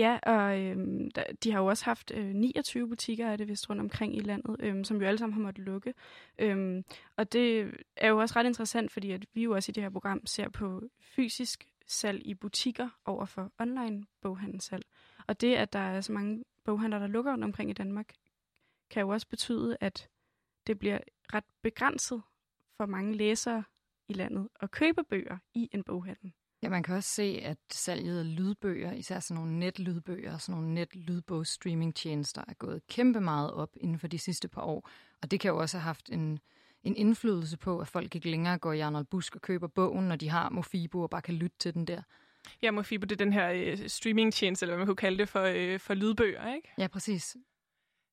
Ja, 0.00 0.18
og 0.22 0.60
øhm, 0.60 1.10
der, 1.10 1.24
de 1.44 1.52
har 1.52 1.60
jo 1.60 1.66
også 1.66 1.84
haft 1.84 2.12
øh, 2.14 2.34
29 2.34 2.88
butikker 2.88 3.26
er 3.26 3.36
det 3.36 3.48
vist 3.48 3.70
rundt 3.70 3.82
omkring 3.82 4.16
i 4.16 4.20
landet, 4.20 4.56
øhm, 4.60 4.84
som 4.84 5.00
jo 5.00 5.06
alle 5.06 5.18
sammen 5.18 5.34
har 5.34 5.42
måttet 5.42 5.64
lukke. 5.64 5.94
Øhm, 6.38 6.84
og 7.16 7.32
det 7.32 7.74
er 7.96 8.08
jo 8.08 8.18
også 8.18 8.34
ret 8.36 8.46
interessant, 8.46 8.92
fordi 8.92 9.10
at 9.10 9.26
vi 9.34 9.42
jo 9.42 9.54
også 9.54 9.70
i 9.70 9.72
det 9.72 9.82
her 9.82 9.90
program 9.90 10.26
ser 10.26 10.48
på 10.48 10.82
fysisk 11.00 11.68
salg 11.86 12.26
i 12.26 12.34
butikker 12.34 12.88
over 13.04 13.24
for 13.24 13.52
online 13.58 14.04
boghandelssalg. 14.20 14.84
Og 15.26 15.40
det, 15.40 15.54
at 15.54 15.72
der 15.72 15.78
er 15.78 16.00
så 16.00 16.12
mange 16.12 16.44
boghandlere, 16.64 17.00
der 17.00 17.06
lukker 17.06 17.32
rundt 17.32 17.44
omkring 17.44 17.70
i 17.70 17.72
Danmark, 17.72 18.12
kan 18.90 19.00
jo 19.00 19.08
også 19.08 19.28
betyde, 19.28 19.76
at 19.80 20.08
det 20.66 20.78
bliver 20.78 20.98
ret 21.34 21.44
begrænset 21.62 22.22
for 22.76 22.86
mange 22.86 23.16
læsere 23.16 23.64
i 24.08 24.12
landet 24.12 24.48
at 24.60 24.70
købe 24.70 25.04
bøger 25.04 25.38
i 25.54 25.68
en 25.72 25.84
boghandel. 25.84 26.32
Ja, 26.62 26.68
man 26.68 26.82
kan 26.82 26.94
også 26.94 27.10
se, 27.10 27.40
at 27.42 27.58
salget 27.72 28.18
af 28.18 28.36
lydbøger, 28.36 28.92
især 28.92 29.20
sådan 29.20 29.42
nogle 29.42 29.58
netlydbøger 29.58 30.34
og 30.34 30.40
sådan 30.40 30.60
nogle 30.60 30.74
netlydbogs-streamingtjenester, 30.74 32.44
er 32.48 32.54
gået 32.54 32.86
kæmpe 32.86 33.20
meget 33.20 33.50
op 33.50 33.70
inden 33.76 33.98
for 33.98 34.06
de 34.08 34.18
sidste 34.18 34.48
par 34.48 34.62
år. 34.62 34.88
Og 35.22 35.30
det 35.30 35.40
kan 35.40 35.48
jo 35.50 35.58
også 35.58 35.78
have 35.78 35.84
haft 35.84 36.10
en, 36.10 36.38
en 36.82 36.96
indflydelse 36.96 37.56
på, 37.56 37.78
at 37.78 37.88
folk 37.88 38.14
ikke 38.14 38.30
længere 38.30 38.58
går 38.58 38.72
i 38.72 38.80
Arnold 38.80 39.04
Busk 39.04 39.34
og 39.34 39.42
køber 39.42 39.66
bogen, 39.66 40.08
når 40.08 40.16
de 40.16 40.28
har 40.28 40.48
Mofibo 40.50 41.00
og 41.00 41.10
bare 41.10 41.22
kan 41.22 41.34
lytte 41.34 41.56
til 41.58 41.74
den 41.74 41.84
der. 41.84 42.02
Ja, 42.62 42.70
Mofibo, 42.70 43.04
det 43.04 43.12
er 43.12 43.24
den 43.24 43.32
her 43.32 43.50
øh, 43.50 43.88
streamingtjeneste, 43.88 44.64
eller 44.64 44.74
hvad 44.74 44.78
man 44.78 44.86
kunne 44.86 44.96
kalde 44.96 45.18
det, 45.18 45.28
for, 45.28 45.42
øh, 45.42 45.80
for 45.80 45.94
lydbøger, 45.94 46.54
ikke? 46.54 46.68
Ja, 46.78 46.86
præcis. 46.86 47.36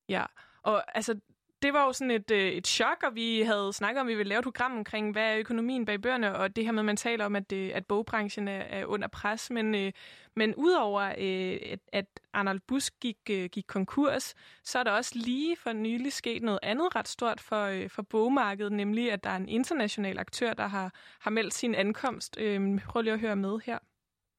Ja, 0.10 0.26
og 0.64 0.98
altså, 0.98 1.20
det 1.62 1.74
var 1.74 1.86
jo 1.86 1.94
sådan 1.94 2.12
et, 2.12 2.32
øh, 2.32 2.52
et 2.52 2.68
chok, 2.68 3.04
og 3.04 3.16
vi 3.16 3.42
havde 3.42 3.74
snakket 3.74 4.02
om, 4.02 4.08
at 4.08 4.12
vi 4.12 4.16
ville 4.16 4.30
lave 4.30 4.40
et 4.40 4.44
program 4.44 4.78
omkring, 4.78 5.12
hvad 5.12 5.34
er 5.34 5.38
økonomien 5.38 5.86
bag 5.86 6.02
bøgerne, 6.02 6.36
og 6.36 6.56
det 6.56 6.66
her 6.66 6.72
med, 6.72 6.82
at 6.82 6.86
man 6.86 6.98
taler 6.98 7.26
om, 7.26 7.36
at, 7.36 7.50
det, 7.50 7.72
at 7.72 7.86
bogbranchen 7.86 8.48
er, 8.48 8.62
er 8.62 8.86
under 8.86 9.08
pres. 9.08 9.50
Men, 9.50 9.76
øh, 9.76 9.92
men 10.36 10.56
udover 10.56 11.02
øh, 11.02 11.60
at, 11.72 11.80
at 11.94 12.06
Arnold 12.34 12.60
Busk 12.68 12.94
gik, 13.02 13.18
øh, 13.30 13.50
gik 13.50 13.66
konkurs, 13.68 14.36
så 14.64 14.80
er 14.80 14.84
der 14.84 14.92
også 14.92 15.12
lige 15.16 15.56
for 15.56 15.74
nylig 15.74 16.14
sket 16.14 16.44
noget 16.44 16.60
andet 16.64 16.96
ret 16.96 17.08
stort 17.08 17.42
for, 17.42 17.64
øh, 17.66 17.90
for 17.90 18.02
bogmarkedet, 18.02 18.72
nemlig 18.72 19.12
at 19.12 19.24
der 19.24 19.30
er 19.30 19.38
en 19.38 19.50
international 19.50 20.20
aktør, 20.20 20.54
der 20.54 20.68
har, 20.68 20.94
har 21.20 21.32
meldt 21.32 21.54
sin 21.54 21.76
ankomst. 21.76 22.38
Øh, 22.40 22.80
prøv 22.82 23.02
lige 23.02 23.14
at 23.14 23.20
høre 23.20 23.36
med 23.36 23.60
her. 23.66 23.78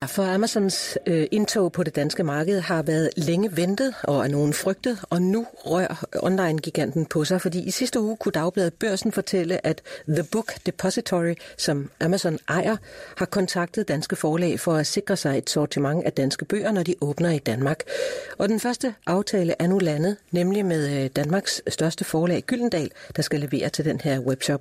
For 0.07 0.23
Amazons 0.23 0.99
øh, 1.07 1.27
indtog 1.31 1.73
på 1.73 1.83
det 1.83 1.97
danske 1.97 2.23
marked 2.23 2.61
har 2.61 2.83
været 2.83 3.11
længe 3.17 3.57
ventet 3.57 3.95
og 4.05 4.25
er 4.25 4.29
nogen 4.29 4.53
frygtet, 4.53 4.99
og 5.11 5.23
nu 5.23 5.47
rør 5.55 6.05
online-giganten 6.23 7.07
på 7.07 7.25
sig, 7.25 7.41
fordi 7.41 7.63
i 7.63 7.71
sidste 7.71 8.01
uge 8.01 8.17
kunne 8.17 8.33
Dagbladet 8.33 8.75
Børsen 8.75 9.13
fortælle, 9.13 9.67
at 9.67 9.83
The 10.09 10.25
Book 10.33 10.67
Depository, 10.67 11.35
som 11.57 11.91
Amazon 12.01 12.39
ejer, 12.49 12.77
har 13.17 13.27
kontaktet 13.27 13.89
danske 13.89 14.17
forlag 14.17 14.61
for 14.61 14.75
at 14.75 14.87
sikre 14.87 15.17
sig 15.17 15.39
et 15.39 15.51
sortiment 15.51 16.05
af 16.05 16.13
danske 16.13 16.45
bøger, 16.45 16.73
når 16.73 16.83
de 16.83 16.95
åbner 17.01 17.31
i 17.31 17.39
Danmark. 17.39 17.83
Og 18.39 18.49
den 18.49 18.61
første 18.61 18.95
aftale 19.07 19.55
er 19.59 19.67
nu 19.67 19.79
landet, 19.79 20.17
nemlig 20.33 20.67
med 20.67 21.05
øh, 21.05 21.11
Danmarks 21.17 21.63
største 21.69 22.05
forlag 22.05 22.43
Gyldendal, 22.43 22.91
der 23.17 23.23
skal 23.23 23.41
levere 23.41 23.69
til 23.69 23.85
den 23.85 24.01
her 24.01 24.21
webshop. 24.21 24.61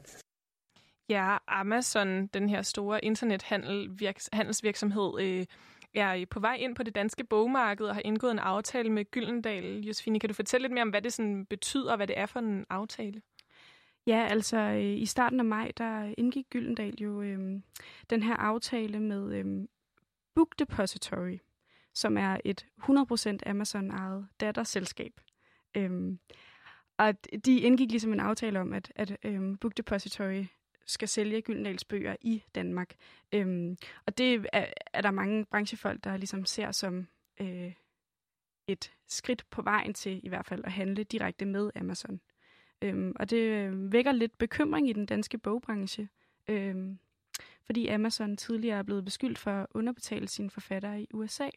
Ja, 1.09 1.37
Amazon, 1.47 2.27
den 2.27 2.49
her 2.49 2.61
store 2.61 3.05
internethandelsvirksomhed, 3.05 5.19
øh, 5.19 5.45
er 5.93 6.25
på 6.25 6.39
vej 6.39 6.55
ind 6.55 6.75
på 6.75 6.83
det 6.83 6.95
danske 6.95 7.23
bogmarked 7.23 7.85
og 7.85 7.95
har 7.95 8.01
indgået 8.05 8.31
en 8.31 8.39
aftale 8.39 8.89
med 8.89 9.11
Gyldendal. 9.11 9.85
Josefine, 9.85 10.19
kan 10.19 10.29
du 10.29 10.33
fortælle 10.33 10.63
lidt 10.63 10.73
mere 10.73 10.81
om, 10.81 10.89
hvad 10.89 11.01
det 11.01 11.13
sådan 11.13 11.45
betyder, 11.45 11.91
og 11.91 11.97
hvad 11.97 12.07
det 12.07 12.19
er 12.19 12.25
for 12.25 12.39
en 12.39 12.65
aftale? 12.69 13.21
Ja, 14.07 14.27
altså 14.29 14.57
øh, 14.57 14.83
i 14.83 15.05
starten 15.05 15.39
af 15.39 15.45
maj, 15.45 15.71
der 15.77 16.13
indgik 16.17 16.45
Gyldendal 16.49 17.01
jo 17.01 17.21
øh, 17.21 17.61
den 18.09 18.23
her 18.23 18.35
aftale 18.35 18.99
med 18.99 19.33
øh, 19.33 19.45
Book 20.35 20.59
Depository, 20.59 21.37
som 21.93 22.17
er 22.17 22.37
et 22.45 22.65
100% 22.81 23.37
Amazon-ejet 23.45 24.27
datterselskab. 24.39 25.11
Øh, 25.77 25.91
og 26.97 27.13
de 27.45 27.59
indgik 27.59 27.91
ligesom 27.91 28.13
en 28.13 28.19
aftale 28.19 28.59
om, 28.59 28.73
at, 28.73 28.91
at 28.95 29.17
øh, 29.23 29.57
Book 29.61 29.77
Depository 29.77 30.45
skal 30.87 31.07
sælge 31.07 31.41
Gyldendals 31.41 31.85
bøger 31.85 32.15
i 32.21 32.43
Danmark. 32.55 32.95
Øhm, 33.31 33.77
og 34.05 34.17
det 34.17 34.47
er, 34.53 34.65
er 34.93 35.01
der 35.01 35.11
mange 35.11 35.45
branchefolk, 35.45 36.03
der 36.03 36.17
ligesom 36.17 36.45
ser 36.45 36.71
som 36.71 37.07
øh, 37.41 37.73
et 38.67 38.93
skridt 39.07 39.45
på 39.49 39.61
vejen 39.61 39.93
til 39.93 40.19
i 40.23 40.29
hvert 40.29 40.45
fald 40.45 40.65
at 40.65 40.71
handle 40.71 41.03
direkte 41.03 41.45
med 41.45 41.71
Amazon. 41.75 42.21
Øhm, 42.81 43.13
og 43.15 43.29
det 43.29 43.37
øh, 43.37 43.91
vækker 43.91 44.11
lidt 44.11 44.37
bekymring 44.37 44.89
i 44.89 44.93
den 44.93 45.05
danske 45.05 45.37
bogbranche, 45.37 46.09
øhm, 46.47 46.99
fordi 47.65 47.87
Amazon 47.87 48.37
tidligere 48.37 48.79
er 48.79 48.83
blevet 48.83 49.05
beskyldt 49.05 49.37
for 49.37 49.51
at 49.51 49.67
underbetale 49.71 50.27
sine 50.27 50.49
forfattere 50.49 51.01
i 51.01 51.07
USA. 51.13 51.49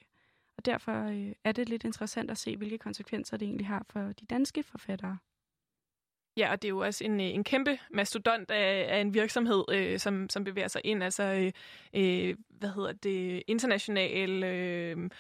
Og 0.57 0.65
derfor 0.65 1.05
øh, 1.05 1.33
er 1.45 1.53
det 1.53 1.69
lidt 1.69 1.85
interessant 1.85 2.31
at 2.31 2.39
se, 2.39 2.57
hvilke 2.57 2.79
konsekvenser 2.79 3.37
det 3.37 3.47
egentlig 3.47 3.67
har 3.67 3.87
for 3.91 4.13
de 4.13 4.27
danske 4.27 4.63
forfattere. 4.63 5.19
Ja, 6.41 6.51
og 6.53 6.63
det 6.63 6.69
er 6.69 6.71
jo 6.71 6.79
også 6.79 7.05
en, 7.05 7.21
øh, 7.21 7.27
en 7.27 7.45
kæmpe 7.45 7.79
mastodont 7.91 8.51
af, 8.51 8.87
af 8.89 9.01
en 9.01 9.15
virksomhed, 9.15 9.65
øh, 9.73 9.99
som, 9.99 10.29
som 10.29 10.45
bevæger 10.45 10.69
sig 10.69 10.81
ind. 10.85 11.03
Altså, 11.03 11.23
øh, 11.23 11.53
øh 11.95 12.37
hvad 12.59 12.71
hedder 12.71 12.93
det, 12.93 13.43
international 13.47 14.45
øh, 14.45 15.11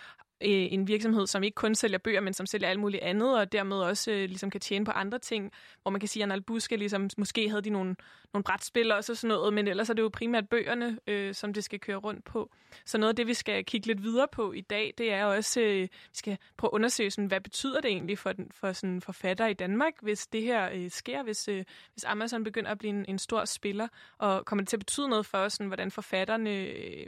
Øh, 0.43 0.73
en 0.73 0.89
virksomhed, 0.89 1.27
som 1.27 1.43
ikke 1.43 1.55
kun 1.55 1.75
sælger 1.75 1.99
bøger, 1.99 2.21
men 2.21 2.33
som 2.33 2.47
sælger 2.47 2.69
alt 2.69 2.81
muligt 2.81 3.03
andet, 3.03 3.39
og 3.39 3.53
dermed 3.53 3.77
også 3.77 4.11
øh, 4.11 4.19
ligesom 4.19 4.51
kan 4.51 4.61
tjene 4.61 4.85
på 4.85 4.91
andre 4.91 5.19
ting, 5.19 5.53
hvor 5.83 5.91
man 5.91 6.01
kan 6.01 6.09
sige, 6.09 6.23
at 6.23 6.27
Arnold 6.27 6.43
Buske, 6.43 6.77
ligesom, 6.77 7.11
måske 7.19 7.49
havde 7.49 7.63
de 7.63 7.71
nogle, 7.71 7.97
nogle 8.33 8.45
brætspil 8.45 8.93
og 8.93 9.05
sådan 9.05 9.29
noget, 9.29 9.55
men 9.55 9.69
ellers 9.69 9.91
er 9.91 9.95
det 9.95 10.03
jo 10.03 10.09
primært 10.09 10.49
bøgerne, 10.49 10.99
øh, 11.07 11.35
som 11.35 11.53
det 11.53 11.65
skal 11.65 11.81
køre 11.81 11.97
rundt 11.97 12.25
på. 12.25 12.51
Så 12.85 12.99
noget 12.99 13.09
af 13.09 13.17
det, 13.17 13.27
vi 13.27 13.35
skal 13.35 13.65
kigge 13.65 13.87
lidt 13.87 14.03
videre 14.03 14.27
på 14.33 14.53
i 14.53 14.61
dag, 14.61 14.95
det 14.99 15.13
er 15.13 15.25
også, 15.25 15.61
øh, 15.61 15.83
vi 15.83 15.89
skal 16.13 16.39
prøve 16.57 16.69
at 16.69 16.75
undersøge, 16.75 17.11
sådan, 17.11 17.27
hvad 17.27 17.41
betyder 17.41 17.81
det 17.81 17.91
egentlig 17.91 18.19
for, 18.19 18.33
den, 18.33 18.51
for 18.55 18.73
sådan 18.73 19.01
forfatter 19.01 19.47
i 19.47 19.55
Danmark, 19.55 19.93
hvis 20.03 20.27
det 20.27 20.43
her 20.43 20.71
øh, 20.73 20.91
sker, 20.91 21.23
hvis, 21.23 21.49
øh, 21.49 21.65
hvis 21.93 22.05
Amazon 22.05 22.45
begynder 22.45 22.71
at 22.71 22.79
blive 22.79 22.91
en, 22.91 23.05
en 23.09 23.19
stor 23.19 23.45
spiller, 23.45 23.89
og 24.19 24.45
kommer 24.45 24.63
det 24.63 24.69
til 24.69 24.77
at 24.77 24.81
betyde 24.81 25.09
noget 25.09 25.27
for, 25.27 25.49
sådan, 25.49 25.67
hvordan 25.67 25.91
forfatterne... 25.91 26.51
Øh, 26.51 27.07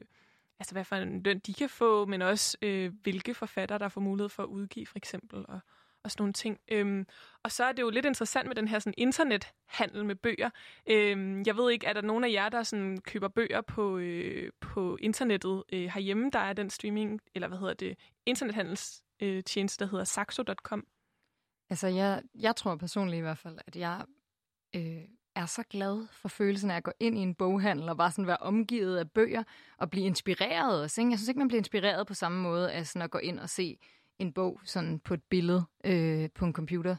altså 0.62 0.74
hvad 0.74 0.84
for 0.84 0.96
en 0.96 1.22
løn 1.22 1.38
de 1.38 1.54
kan 1.54 1.68
få, 1.68 2.06
men 2.06 2.22
også 2.22 2.58
øh, 2.62 2.92
hvilke 3.02 3.34
forfattere, 3.34 3.78
der 3.78 3.88
får 3.88 4.00
mulighed 4.00 4.28
for 4.28 4.42
at 4.42 4.46
udgive, 4.46 4.86
for 4.86 4.98
eksempel, 4.98 5.44
og, 5.48 5.60
og 6.04 6.10
sådan 6.10 6.22
nogle 6.22 6.32
ting. 6.32 6.60
Øhm, 6.68 7.06
og 7.42 7.52
så 7.52 7.64
er 7.64 7.72
det 7.72 7.82
jo 7.82 7.90
lidt 7.90 8.06
interessant 8.06 8.48
med 8.48 8.56
den 8.56 8.68
her 8.68 8.78
sådan, 8.78 8.94
internethandel 8.96 10.04
med 10.04 10.14
bøger. 10.14 10.50
Øhm, 10.86 11.42
jeg 11.46 11.56
ved 11.56 11.70
ikke, 11.70 11.86
er 11.86 11.92
der 11.92 12.00
nogen 12.00 12.24
af 12.24 12.30
jer, 12.32 12.48
der 12.48 12.62
sådan, 12.62 13.00
køber 13.00 13.28
bøger 13.28 13.60
på, 13.60 13.98
øh, 13.98 14.52
på 14.60 14.96
internettet 15.00 15.62
øh, 15.72 15.84
herhjemme? 15.84 16.30
Der 16.30 16.38
er 16.38 16.52
den 16.52 16.70
streaming, 16.70 17.20
eller 17.34 17.48
hvad 17.48 17.58
hedder 17.58 17.74
det, 17.74 17.98
internethandelstjeneste, 18.26 19.84
øh, 19.84 19.86
der 19.86 19.90
hedder 19.90 20.04
saxo.com. 20.04 20.86
Altså, 21.70 21.86
jeg, 21.86 22.22
jeg 22.34 22.56
tror 22.56 22.76
personligt 22.76 23.18
i 23.18 23.22
hvert 23.22 23.38
fald, 23.38 23.58
at 23.66 23.76
jeg 23.76 24.04
øh, 24.76 25.04
er 25.34 25.46
så 25.46 25.62
glad 25.70 26.06
for 26.12 26.28
følelsen 26.28 26.70
af 26.70 26.76
at 26.76 26.82
gå 26.82 26.92
ind 27.00 27.18
i 27.18 27.20
en 27.20 27.34
boghandel 27.34 27.88
og 27.88 27.96
bare 27.96 28.10
sådan 28.10 28.26
være 28.26 28.36
omgivet 28.36 28.98
af 28.98 29.10
bøger 29.10 29.42
og 29.78 29.90
blive 29.90 30.06
inspireret 30.06 30.82
også. 30.82 31.00
Ikke? 31.00 31.10
Jeg 31.10 31.18
synes 31.18 31.28
ikke, 31.28 31.38
man 31.38 31.48
bliver 31.48 31.60
inspireret 31.60 32.06
på 32.06 32.14
samme 32.14 32.42
måde 32.42 32.72
af 32.72 32.86
sådan 32.86 33.02
at 33.02 33.10
gå 33.10 33.18
ind 33.18 33.38
og 33.38 33.50
se 33.50 33.78
en 34.18 34.32
bog 34.32 34.60
sådan 34.64 34.98
på 34.98 35.14
et 35.14 35.22
billede 35.22 35.64
øh, 35.84 36.28
på 36.34 36.44
en 36.44 36.52
computer. 36.52 36.96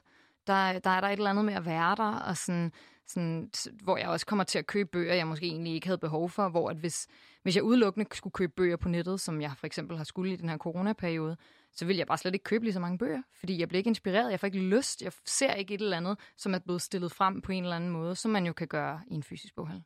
Der, 0.47 0.79
der 0.79 0.89
er 0.89 1.01
der 1.01 1.07
et 1.07 1.13
eller 1.13 1.29
andet 1.29 1.45
med 1.45 1.53
at 1.53 1.65
være 1.65 1.95
der, 1.95 2.19
og 2.19 2.37
sådan, 2.37 2.71
sådan, 3.07 3.49
hvor 3.83 3.97
jeg 3.97 4.07
også 4.07 4.25
kommer 4.25 4.43
til 4.43 4.59
at 4.59 4.67
købe 4.67 4.89
bøger, 4.89 5.13
jeg 5.13 5.27
måske 5.27 5.45
egentlig 5.45 5.73
ikke 5.73 5.87
havde 5.87 5.97
behov 5.97 6.29
for, 6.29 6.49
hvor 6.49 6.69
at 6.69 6.77
hvis, 6.77 7.07
hvis 7.43 7.55
jeg 7.55 7.63
udelukkende 7.63 8.15
skulle 8.15 8.31
købe 8.31 8.53
bøger 8.55 8.77
på 8.77 8.89
nettet, 8.89 9.19
som 9.19 9.41
jeg 9.41 9.51
for 9.57 9.65
eksempel 9.65 9.97
har 9.97 10.03
skulle 10.03 10.33
i 10.33 10.35
den 10.35 10.49
her 10.49 10.57
coronaperiode, 10.57 11.37
så 11.73 11.85
vil 11.85 11.97
jeg 11.97 12.07
bare 12.07 12.17
slet 12.17 12.33
ikke 12.33 12.43
købe 12.43 12.65
lige 12.65 12.73
så 12.73 12.79
mange 12.79 12.97
bøger, 12.97 13.21
fordi 13.33 13.59
jeg 13.59 13.67
bliver 13.67 13.77
ikke 13.77 13.87
inspireret, 13.87 14.31
jeg 14.31 14.39
får 14.39 14.47
ikke 14.47 14.59
lyst, 14.59 15.01
jeg 15.01 15.11
ser 15.25 15.53
ikke 15.53 15.73
et 15.73 15.81
eller 15.81 15.97
andet, 15.97 16.19
som 16.37 16.53
er 16.53 16.59
blevet 16.59 16.81
stillet 16.81 17.11
frem 17.11 17.41
på 17.41 17.51
en 17.51 17.63
eller 17.63 17.75
anden 17.75 17.89
måde, 17.89 18.15
som 18.15 18.31
man 18.31 18.45
jo 18.45 18.53
kan 18.53 18.67
gøre 18.67 19.01
i 19.07 19.13
en 19.13 19.23
fysisk 19.23 19.55
boghandel. 19.55 19.83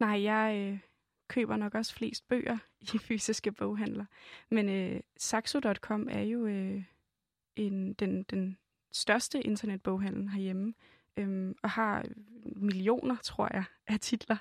Nej, 0.00 0.22
jeg 0.22 0.56
øh, 0.56 0.78
køber 1.28 1.56
nok 1.56 1.74
også 1.74 1.94
flest 1.94 2.28
bøger 2.28 2.58
i 2.94 2.98
fysiske 2.98 3.52
boghandler, 3.52 4.04
men 4.50 4.68
øh, 4.68 5.00
Saxo.com 5.16 6.08
er 6.10 6.22
jo 6.22 6.46
øh, 6.46 6.82
en, 7.56 7.92
den, 7.92 8.22
den 8.22 8.58
største 8.92 9.40
internetboghandel 9.40 10.28
herhjemme, 10.28 10.74
øh, 11.16 11.54
og 11.62 11.70
har 11.70 12.04
millioner, 12.56 13.16
tror 13.16 13.48
jeg, 13.52 13.64
af 13.86 14.00
titler. 14.00 14.36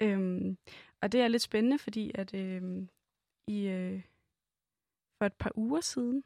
Øh, 0.00 0.56
og 1.00 1.12
det 1.12 1.20
er 1.20 1.28
lidt 1.28 1.42
spændende, 1.42 1.78
fordi 1.78 2.10
at 2.14 2.34
øh, 2.34 2.62
i... 3.46 3.66
Øh, 3.66 4.00
for 5.18 5.26
et 5.26 5.32
par 5.32 5.50
uger 5.54 5.80
siden, 5.80 6.24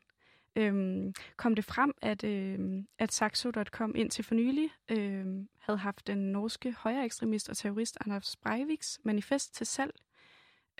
øhm, 0.56 1.14
kom 1.36 1.54
det 1.54 1.64
frem, 1.64 1.92
at, 2.02 2.24
øhm, 2.24 2.86
at 2.98 3.12
Saxo.com 3.12 3.94
indtil 3.96 4.24
for 4.24 4.34
nylig 4.34 4.70
øhm, 4.90 5.48
havde 5.58 5.78
haft 5.78 6.06
den 6.06 6.32
norske 6.32 6.72
højere 6.72 7.04
ekstremist 7.04 7.48
og 7.48 7.56
terrorist 7.56 7.98
Anders 8.00 8.36
Breiviks 8.36 9.00
manifest 9.04 9.54
til 9.54 9.66
salg. 9.66 9.94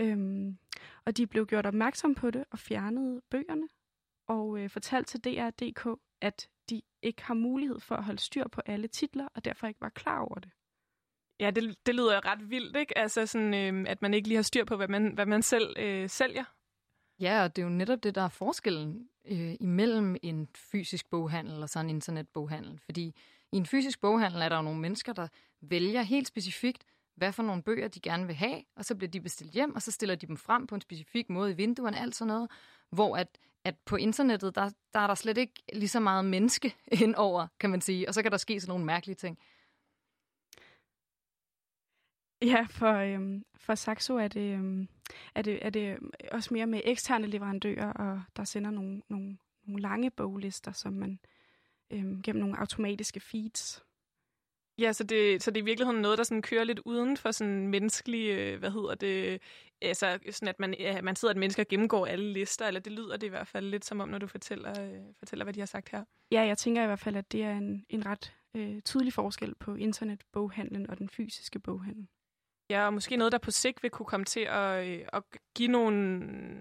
Øhm, 0.01 0.59
og 1.05 1.17
de 1.17 1.27
blev 1.27 1.47
gjort 1.47 1.67
opmærksom 1.67 2.15
på 2.15 2.31
det 2.31 2.45
og 2.51 2.59
fjernede 2.59 3.23
bøgerne 3.31 3.69
og 4.27 4.59
øh, 4.59 4.71
fortalte 4.71 5.11
til 5.11 5.25
DR.dk, 5.25 6.01
at 6.21 6.49
de 6.71 6.83
ikke 7.03 7.23
har 7.23 7.35
mulighed 7.35 7.81
for 7.81 7.95
at 7.95 8.05
holde 8.05 8.21
styr 8.21 8.49
på 8.49 8.61
alle 8.67 8.89
titler, 8.89 9.29
og 9.35 9.45
derfor 9.45 9.67
ikke 9.67 9.81
var 9.81 9.89
klar 9.89 10.21
over 10.21 10.39
det. 10.39 10.51
Ja, 11.41 11.51
det, 11.51 11.87
det 11.87 11.95
lyder 11.95 12.27
ret 12.27 12.51
vildt, 12.51 12.77
ikke? 12.77 12.99
Altså 12.99 13.27
sådan, 13.27 13.55
øh, 13.55 13.85
at 13.89 14.03
man 14.03 14.15
ikke 14.15 14.29
lige 14.29 14.37
har 14.37 14.43
styr 14.43 14.65
på, 14.65 14.77
hvad 14.77 14.89
man, 14.89 15.15
hvad 15.15 15.27
man 15.27 15.43
selv 15.43 15.75
øh, 15.79 16.09
sælger. 16.09 16.45
Ja, 17.23 17.43
og 17.43 17.57
det 17.57 17.63
er 17.63 17.67
jo 17.67 17.73
netop 17.73 18.03
det, 18.03 18.15
der 18.15 18.23
er 18.23 18.29
forskellen 18.29 19.09
øh, 19.25 19.55
imellem 19.61 20.17
en 20.23 20.49
fysisk 20.55 21.11
boghandel 21.11 21.63
og 21.63 21.69
så 21.69 21.81
en 21.81 21.91
internetboghandel. 21.91 22.81
Fordi 22.85 23.15
i 23.53 23.57
en 23.57 23.67
fysisk 23.67 24.01
boghandel 24.01 24.43
er 24.43 24.49
der 24.49 24.57
jo 24.57 24.63
nogle 24.63 24.81
mennesker, 24.81 25.13
der 25.13 25.29
vælger 25.61 26.03
helt 26.03 26.29
specifikt, 26.29 26.85
hvad 27.15 27.33
for 27.33 27.43
nogle 27.43 27.63
bøger 27.63 27.89
de 27.89 28.01
gerne 28.01 28.27
vil 28.27 28.35
have, 28.35 28.63
og 28.77 28.85
så 28.85 28.95
bliver 28.95 29.11
de 29.11 29.21
bestilt 29.21 29.53
hjem, 29.53 29.75
og 29.75 29.83
så 29.83 29.91
stiller 29.91 30.15
de 30.15 30.27
dem 30.27 30.37
frem 30.37 30.67
på 30.67 30.75
en 30.75 30.81
specifik 30.81 31.31
måde 31.31 31.51
i 31.51 31.55
vinduerne, 31.55 32.01
alt 32.01 32.15
sådan 32.15 32.29
noget. 32.29 32.51
Hvor 32.91 33.17
at, 33.17 33.39
at 33.65 33.75
på 33.85 33.97
internettet, 33.97 34.55
der, 34.55 34.71
der 34.93 35.01
er 35.01 35.07
der 35.07 35.15
slet 35.15 35.39
ikke 35.39 35.63
lige 35.73 35.89
så 35.89 36.01
meget 36.01 36.25
menneske 36.25 36.75
indover, 37.03 37.47
kan 37.61 37.71
man 37.71 37.81
sige, 37.81 38.09
og 38.09 38.15
så 38.15 38.23
kan 38.23 38.33
der 38.33 38.39
ske 38.39 38.61
sådan 38.61 38.71
nogle 38.71 38.85
mærkelige 38.85 39.17
ting. 39.17 39.39
Ja, 42.43 42.67
for, 42.71 42.93
øhm, 42.93 43.45
for 43.55 43.75
Saxo 43.75 44.17
er 44.17 44.29
det, 44.29 44.55
øhm, 44.55 44.89
er, 45.35 45.43
det, 45.43 45.67
er 45.67 45.71
det 45.71 45.99
også 46.33 46.55
mere 46.55 46.67
med 46.67 46.81
eksterne 46.85 47.27
leverandører, 47.27 47.93
og 47.93 48.23
der 48.37 48.45
sender 48.45 48.71
nogle, 48.71 49.03
nogle, 49.09 49.39
nogle 49.65 49.83
lange 49.83 50.11
boglister, 50.11 50.73
som 50.73 50.93
man 50.93 51.19
øhm, 51.91 52.23
gennem 52.23 52.41
nogle 52.41 52.59
automatiske 52.59 53.21
feeds 53.21 53.83
Ja, 54.79 54.93
så 54.93 55.05
det, 55.05 55.43
så 55.43 55.51
det 55.51 55.57
er 55.57 55.63
i 55.63 55.65
virkeligheden 55.65 56.03
noget, 56.03 56.19
der 56.19 56.25
sådan 56.25 56.43
kører 56.43 56.65
lidt 56.65 56.81
uden 56.85 57.17
for 57.17 57.31
sådan 57.31 57.69
menneskelig, 57.69 58.31
øh, 58.31 58.59
hvad 58.59 58.71
hedder 58.71 58.95
det, 58.95 59.43
altså 59.83 60.19
sådan 60.31 60.49
at 60.49 60.61
man, 60.61 60.75
ja, 60.79 61.03
man 61.03 61.17
sidder 61.17 61.35
et 61.35 61.39
menneske 61.39 61.63
og 61.63 61.69
gennemgår 61.69 62.07
alle 62.07 62.33
lister, 62.33 62.67
eller 62.67 62.81
det 62.81 62.93
lyder 62.93 63.17
det 63.17 63.27
i 63.27 63.31
hvert 63.31 63.49
fald 63.49 63.67
lidt 63.67 63.85
som 63.85 64.01
om, 64.01 64.09
når 64.09 64.19
du 64.19 64.27
fortæller, 64.27 64.83
øh, 64.83 65.01
fortæller 65.19 65.45
hvad 65.45 65.55
de 65.55 65.61
har 65.61 65.67
sagt 65.67 65.89
her. 65.89 66.05
Ja, 66.31 66.41
jeg 66.43 66.59
tænker 66.59 66.83
i 66.83 66.87
hvert 66.87 67.01
fald, 67.01 67.17
at 67.17 67.33
det 67.33 67.43
er 67.43 67.53
en, 67.53 67.87
en 67.89 68.07
ret 68.07 68.35
øh, 68.55 68.83
tydelig 68.83 69.13
forskel 69.13 69.55
på 69.55 69.75
internetboghandlen 69.75 70.91
og 70.91 70.99
den 70.99 71.09
fysiske 71.09 71.59
boghandel. 71.59 72.07
Ja, 72.73 72.87
og 72.87 72.95
måske 72.95 73.17
noget, 73.17 73.33
der 73.33 73.39
på 73.39 73.51
sigt 73.51 73.83
vil 73.83 73.91
kunne 73.91 74.07
komme 74.07 74.25
til 74.25 74.41
at, 74.41 74.87
øh, 74.87 74.99
at 75.13 75.23
give 75.55 75.69
nogle, 75.69 76.19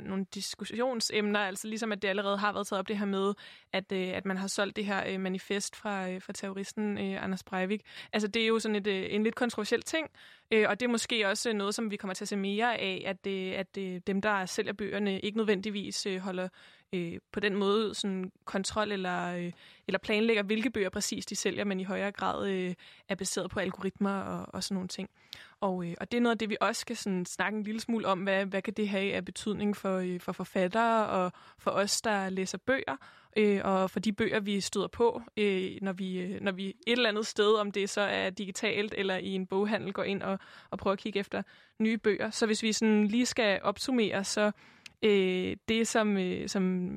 nogle 0.08 0.25
diskussionsemner, 0.34 1.39
altså 1.39 1.68
ligesom 1.68 1.91
at 1.91 2.01
det 2.01 2.08
allerede 2.08 2.38
har 2.38 2.53
været 2.53 2.68
taget 2.68 2.80
op 2.80 2.88
det 2.88 2.98
her 2.98 3.06
med, 3.06 3.34
at, 3.74 3.91
øh, 3.91 4.08
at 4.08 4.25
man 4.25 4.38
har 4.38 4.48
solgt 4.48 4.75
det 4.75 4.86
her 4.86 5.03
øh, 5.08 5.20
manifest 5.20 5.75
fra, 5.75 6.10
øh, 6.10 6.22
fra 6.22 6.34
terroristen 6.34 6.98
øh, 6.98 7.24
Anders 7.24 7.44
Breivik. 7.44 7.82
Altså 8.13 8.27
det 8.27 8.41
er 8.44 8.48
jo 8.48 8.60
sådan 8.60 8.75
et, 8.75 8.88
øh, 8.88 9.06
en 9.10 9.24
lidt 9.24 9.36
kontroversiel 9.36 9.82
ting, 9.82 10.08
og 10.51 10.80
det 10.80 10.82
er 10.82 10.88
måske 10.88 11.27
også 11.27 11.53
noget, 11.53 11.75
som 11.75 11.91
vi 11.91 11.96
kommer 11.96 12.13
til 12.13 12.24
at 12.24 12.30
se 12.30 12.36
mere 12.36 12.77
af, 12.77 13.03
at, 13.06 13.27
at 13.56 13.75
dem, 14.08 14.22
der 14.22 14.46
sælger 14.46 14.74
bøgerne, 14.74 15.20
ikke 15.20 15.38
nødvendigvis 15.38 16.08
holder 16.20 16.48
Øh, 16.94 17.18
på 17.32 17.40
den 17.40 17.56
måde 17.56 17.96
sådan 17.96 18.32
kontrol 18.46 18.92
eller, 18.92 19.36
øh, 19.36 19.52
eller 19.88 20.00
planlægger, 20.00 20.44
hvilke 20.44 20.70
bøger 20.70 20.90
præcis 20.90 21.26
de 21.26 21.36
sælger, 21.36 21.64
men 21.64 21.80
i 21.80 21.84
højere 21.84 22.12
grad 22.12 22.50
øh, 22.50 22.74
er 23.10 23.16
baseret 23.16 23.52
på 23.52 23.60
algoritmer 23.60 24.20
og, 24.20 24.46
og 24.54 24.64
sådan 24.64 24.76
nogle 24.76 24.88
ting. 24.88 25.10
Og, 25.60 25.86
øh, 25.86 25.94
og 26.00 26.12
det 26.12 26.18
er 26.18 26.22
noget 26.22 26.36
af 26.36 26.40
det, 26.40 26.50
vi 26.50 26.58
også 26.62 26.80
skal 26.80 26.98
sådan, 26.98 27.26
snakke 27.26 27.58
en 27.58 27.64
lille 27.64 27.82
smule 27.82 28.08
om, 28.08 28.20
hvad, 28.20 28.46
hvad 28.46 28.62
kan 28.62 28.74
det 28.74 28.90
have 28.90 29.14
af 29.14 29.26
betydning 29.26 29.78
for, 29.78 29.98
øh, 29.98 30.20
for 30.20 30.32
forfattere 30.32 31.08
og 31.08 31.32
for 31.60 31.72
os, 31.72 32.02
der 32.02 32.30
læser 32.30 32.58
bøger, 32.58 32.98
øh, 33.38 33.62
og 33.64 33.92
for 33.92 34.00
de 34.00 34.14
bøger, 34.14 34.40
vi 34.40 34.62
støder 34.62 34.88
på, 34.88 35.22
øh, 35.38 35.72
når, 35.82 35.94
vi, 35.94 36.20
øh, 36.20 36.42
når 36.42 36.52
vi 36.52 36.68
et 36.70 36.76
eller 36.88 37.10
andet 37.10 37.28
sted, 37.28 37.56
om 37.56 37.72
det 37.72 37.90
så 37.90 38.02
er 38.02 38.30
digitalt 38.30 38.94
eller 38.98 39.18
i 39.18 39.30
en 39.30 39.48
boghandel, 39.48 39.94
går 39.94 40.04
ind 40.04 40.24
og, 40.24 40.40
og 40.70 40.78
prøver 40.78 40.94
at 40.94 41.00
kigge 41.00 41.20
efter 41.20 41.42
nye 41.80 41.98
bøger. 41.98 42.30
Så 42.30 42.46
hvis 42.46 42.64
vi 42.64 42.74
sådan 42.74 43.08
lige 43.08 43.26
skal 43.26 43.60
opsummere, 43.64 44.24
så 44.24 44.52
øh, 45.03 45.58
det, 45.67 45.88
som, 45.88 46.17
øh, 46.17 46.50
som 46.50 46.91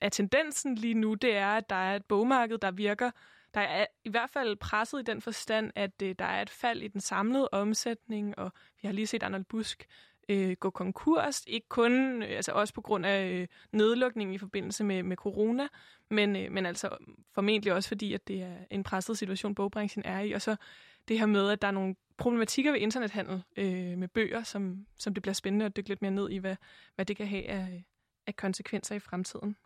er 0.00 0.08
tendensen 0.08 0.74
lige 0.74 0.94
nu, 0.94 1.14
det 1.14 1.36
er, 1.36 1.48
at 1.48 1.70
der 1.70 1.76
er 1.76 1.96
et 1.96 2.04
bogmarked, 2.04 2.58
der 2.58 2.70
virker. 2.70 3.10
Der 3.54 3.60
er 3.60 3.86
i 4.04 4.10
hvert 4.10 4.30
fald 4.30 4.56
presset 4.56 5.00
i 5.00 5.02
den 5.02 5.20
forstand, 5.20 5.72
at 5.74 6.02
øh, 6.02 6.14
der 6.18 6.24
er 6.24 6.42
et 6.42 6.50
fald 6.50 6.82
i 6.82 6.88
den 6.88 7.00
samlede 7.00 7.48
omsætning, 7.52 8.38
og 8.38 8.52
vi 8.82 8.86
har 8.88 8.92
lige 8.92 9.06
set 9.06 9.22
Arnold 9.22 9.44
Busk 9.44 9.86
øh, 10.28 10.56
gå 10.60 10.70
konkurs, 10.70 11.44
ikke 11.46 11.68
kun, 11.68 12.22
øh, 12.22 12.36
altså 12.36 12.52
også 12.52 12.74
på 12.74 12.80
grund 12.80 13.06
af 13.06 13.32
øh, 13.32 13.46
nedlukningen 13.72 14.34
i 14.34 14.38
forbindelse 14.38 14.84
med, 14.84 15.02
med 15.02 15.16
corona, 15.16 15.68
men, 16.10 16.36
øh, 16.36 16.52
men 16.52 16.66
altså 16.66 16.96
formentlig 17.34 17.72
også 17.72 17.88
fordi, 17.88 18.12
at 18.12 18.28
det 18.28 18.42
er 18.42 18.56
en 18.70 18.82
presset 18.82 19.18
situation, 19.18 19.54
bogbranchen 19.54 20.04
er 20.04 20.20
i, 20.20 20.32
og 20.32 20.42
så 20.42 20.56
det 21.08 21.18
her 21.18 21.26
med, 21.26 21.50
at 21.50 21.62
der 21.62 21.68
er 21.68 21.72
nogle 21.72 21.94
problematikker 22.16 22.72
ved 22.72 22.80
internethandel 22.80 23.42
øh, 23.56 23.98
med 23.98 24.08
bøger, 24.08 24.42
som, 24.42 24.86
som 24.98 25.14
det 25.14 25.22
bliver 25.22 25.34
spændende 25.34 25.66
at 25.66 25.76
dykke 25.76 25.88
lidt 25.88 26.02
mere 26.02 26.10
ned 26.10 26.30
i, 26.30 26.36
hvad, 26.36 26.56
hvad 26.94 27.06
det 27.06 27.16
kan 27.16 27.26
have 27.26 27.48
af, 27.48 27.84
af 28.26 28.36
konsekvenser 28.36 28.94
i 28.94 28.98
fremtiden. 28.98 29.56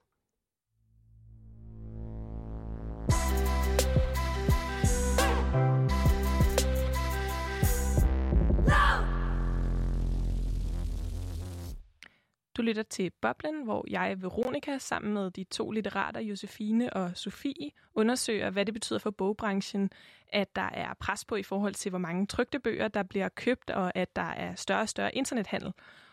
Du 12.61 12.65
lytter 12.65 12.83
til 12.83 13.11
Boblen, 13.21 13.65
hvor 13.65 13.85
jeg, 13.91 14.23
Veronika, 14.23 14.79
sammen 14.79 15.15
med 15.15 15.31
de 15.31 15.45
to 15.45 15.71
litterater, 15.71 16.21
Josefine 16.21 16.93
og 16.93 17.11
Sofie, 17.15 17.71
undersøger, 17.95 18.51
hvad 18.51 18.67
det 18.67 18.75
betyder 18.75 18.99
for 18.99 19.11
bogbranchen, 19.11 19.91
at 20.29 20.57
der 20.57 20.69
er 20.73 20.95
pres 20.95 21.25
på 21.25 21.37
i 21.37 21.43
forhold 21.43 21.75
til, 21.75 21.91
hvor 21.91 21.99
mange 21.99 22.27
trygte 22.27 22.59
bøger, 22.59 22.89
der 22.89 23.03
bliver 23.03 23.29
købt, 23.29 23.71
og 23.71 23.97
at 23.97 24.17
der 24.17 24.23
er 24.23 24.55
større 24.55 24.81
og 24.81 24.89
større 24.89 25.15
internethandel. 25.15 25.73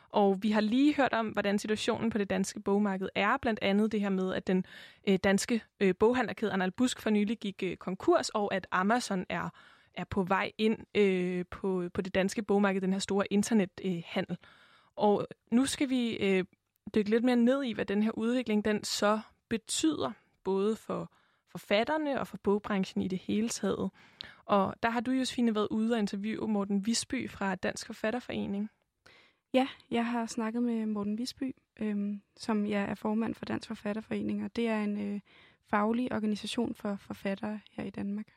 Og 0.10 0.38
vi 0.42 0.52
har 0.52 0.62
lige 0.62 0.96
hørt 0.96 1.14
om, 1.14 1.28
hvordan 1.28 1.60
situationen 1.60 2.10
på 2.10 2.18
det 2.18 2.30
danske 2.30 2.60
bogmarked 2.60 3.10
er. 3.16 3.38
Blandt 3.38 3.60
andet 3.62 3.92
det 3.92 4.02
her 4.02 4.10
med, 4.10 4.34
at 4.34 4.48
den 4.48 4.66
øh, 5.08 5.20
danske 5.24 5.64
øh, 5.80 5.96
boghandlerkæde 6.00 6.52
Arnold 6.52 6.72
Busk 6.72 7.02
for 7.02 7.10
nylig 7.10 7.38
gik 7.40 7.64
øh, 7.64 7.78
konkurs, 7.78 8.30
og 8.30 8.54
at 8.54 8.68
Amazon 8.72 9.26
er, 9.30 9.50
er 9.94 10.04
på 10.04 10.24
vej 10.24 10.52
ind 10.58 10.78
øh, 10.96 11.46
på, 11.52 11.90
på 11.94 12.02
det 12.02 12.16
danske 12.16 12.44
bogmarked, 12.44 12.82
den 12.82 12.94
her 12.94 13.00
store 13.00 13.34
internethandel. 13.34 14.38
Øh, 14.42 14.48
og 14.98 15.28
nu 15.52 15.66
skal 15.66 15.90
vi 15.90 16.18
øh, 16.18 16.46
dykke 16.96 17.10
lidt 17.10 17.24
mere 17.24 17.36
ned 17.36 17.64
i, 17.64 17.74
hvad 17.74 17.86
den 17.86 18.04
her 18.04 18.12
udvikling 18.12 18.66
den 18.66 18.84
så 18.84 19.20
betyder, 19.50 20.12
både 20.44 20.76
for 20.76 21.12
forfatterne 21.52 22.20
og 22.20 22.28
for 22.28 22.38
bogbranchen 22.38 23.02
i 23.02 23.08
det 23.08 23.20
hele 23.20 23.50
taget. 23.50 23.92
Og 24.46 24.76
der 24.84 24.90
har 24.90 25.00
du, 25.00 25.12
Josefine, 25.12 25.56
været 25.56 25.68
ude 25.72 25.94
og 25.94 26.00
interviewe 26.00 26.48
Morten 26.48 26.86
Visby 26.86 27.30
fra 27.30 27.56
Dansk 27.56 27.86
Forfatterforening. 27.86 28.70
Ja, 29.54 29.68
jeg 29.92 30.06
har 30.06 30.26
snakket 30.26 30.64
med 30.64 30.86
Morten 30.86 31.18
Visby, 31.18 31.56
øhm, 31.80 32.22
som 32.38 32.66
jeg 32.66 32.84
er 32.84 32.96
formand 32.96 33.36
for 33.36 33.46
Dansk 33.46 33.68
Forfatterforening, 33.68 34.44
og 34.44 34.56
det 34.56 34.68
er 34.68 34.84
en 34.84 35.14
øh, 35.14 35.20
faglig 35.70 36.12
organisation 36.12 36.76
for 36.76 36.96
forfattere 36.96 37.60
her 37.72 37.84
i 37.84 37.90
Danmark. 37.90 38.28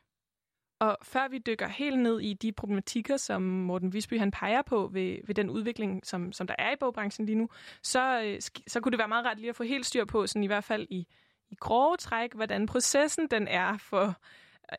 Og 0.81 0.97
før 1.03 1.29
vi 1.29 1.39
dykker 1.39 1.69
helt 1.69 1.99
ned 1.99 2.21
i 2.21 2.35
de 2.35 2.53
problematikker, 2.53 3.17
som 3.17 3.43
Morten 3.43 3.93
Visby 3.93 4.19
han 4.19 4.31
peger 4.31 4.63
på 4.63 4.91
ved, 4.93 5.19
ved 5.27 5.35
den 5.35 5.51
udvikling, 5.51 6.07
som, 6.07 6.33
som 6.33 6.47
der 6.47 6.55
er 6.59 6.73
i 6.73 6.77
bogbranchen 6.81 7.27
lige 7.27 7.39
nu, 7.39 7.49
så, 7.83 8.23
øh, 8.23 8.41
så 8.67 8.81
kunne 8.81 8.91
det 8.91 8.99
være 8.99 9.09
meget 9.09 9.25
ret 9.25 9.39
lige 9.39 9.51
at 9.51 9.57
få 9.57 9.63
helt 9.63 9.87
styr 9.87 10.05
på, 10.05 10.27
sådan 10.27 10.45
i 10.45 10.47
hvert 10.47 10.65
fald 10.65 10.87
i, 10.91 11.07
i 11.51 11.55
grove 11.55 11.97
træk, 11.97 12.35
hvordan 12.35 12.67
processen 12.67 13.27
den 13.31 13.49
er 13.49 13.79
for, 13.79 14.15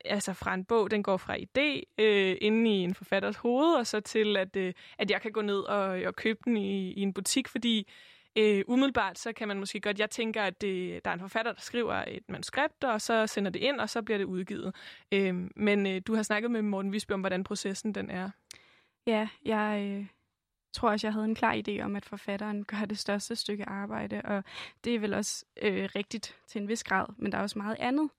altså 0.05 0.33
fra 0.33 0.53
en 0.53 0.65
bog, 0.65 0.91
den 0.91 1.03
går 1.03 1.17
fra 1.17 1.35
idé 1.35 1.83
øh, 1.97 2.37
inde 2.41 2.71
i 2.71 2.83
en 2.83 2.95
forfatters 2.95 3.35
hoved, 3.35 3.75
og 3.75 3.87
så 3.87 3.99
til, 3.99 4.37
at, 4.37 4.55
øh, 4.55 4.73
at 4.97 5.11
jeg 5.11 5.21
kan 5.21 5.31
gå 5.31 5.41
ned 5.41 5.59
og, 5.59 6.01
og 6.05 6.15
købe 6.15 6.39
den 6.45 6.57
i, 6.57 6.91
i 6.91 7.01
en 7.01 7.13
butik, 7.13 7.47
fordi 7.47 7.87
Øh, 8.35 8.63
umiddelbart 8.67 9.19
så 9.19 9.33
kan 9.33 9.47
man 9.47 9.59
måske 9.59 9.79
godt, 9.79 9.99
jeg 9.99 10.09
tænker, 10.09 10.43
at 10.43 10.61
det, 10.61 11.05
der 11.05 11.11
er 11.11 11.13
en 11.13 11.19
forfatter, 11.19 11.51
der 11.51 11.61
skriver 11.61 11.93
et 12.07 12.23
manuskript, 12.29 12.83
og 12.83 13.01
så 13.01 13.27
sender 13.27 13.51
det 13.51 13.59
ind, 13.59 13.79
og 13.79 13.89
så 13.89 14.01
bliver 14.01 14.17
det 14.17 14.25
udgivet. 14.25 14.75
Øh, 15.11 15.49
men 15.55 15.87
øh, 15.87 16.01
du 16.07 16.15
har 16.15 16.23
snakket 16.23 16.51
med 16.51 16.61
Morten 16.61 16.93
Visby 16.93 17.11
om, 17.11 17.19
hvordan 17.19 17.43
processen 17.43 17.95
den 17.95 18.09
er. 18.09 18.29
Ja, 19.07 19.27
jeg 19.45 19.87
øh, 19.87 20.05
tror 20.73 20.89
også, 20.89 21.07
jeg 21.07 21.13
havde 21.13 21.25
en 21.25 21.35
klar 21.35 21.61
idé 21.67 21.81
om, 21.81 21.95
at 21.95 22.05
forfatteren 22.05 22.63
gør 22.63 22.85
det 22.89 22.97
største 22.97 23.35
stykke 23.35 23.69
arbejde, 23.69 24.21
og 24.21 24.43
det 24.83 24.95
er 24.95 24.99
vel 24.99 25.13
også 25.13 25.45
øh, 25.61 25.89
rigtigt 25.95 26.35
til 26.47 26.61
en 26.61 26.67
vis 26.67 26.83
grad, 26.83 27.05
men 27.17 27.31
der 27.31 27.37
er 27.37 27.41
også 27.41 27.59
meget 27.59 27.77
andet 27.79 28.09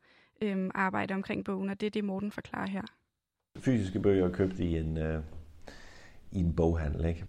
øh, 0.42 0.70
arbejde 0.74 1.14
omkring 1.14 1.44
bogen, 1.44 1.70
og 1.70 1.80
det 1.80 1.86
er 1.86 1.90
det, 1.90 2.04
Morten 2.04 2.32
forklarer 2.32 2.70
her. 2.70 2.82
Fysiske 3.58 4.00
bøger 4.00 4.28
er 4.28 4.32
købt 4.32 4.58
i 4.58 4.76
en, 4.76 4.98
øh, 4.98 5.22
i 6.32 6.38
en 6.38 6.56
boghandel, 6.56 7.04
ikke? 7.04 7.26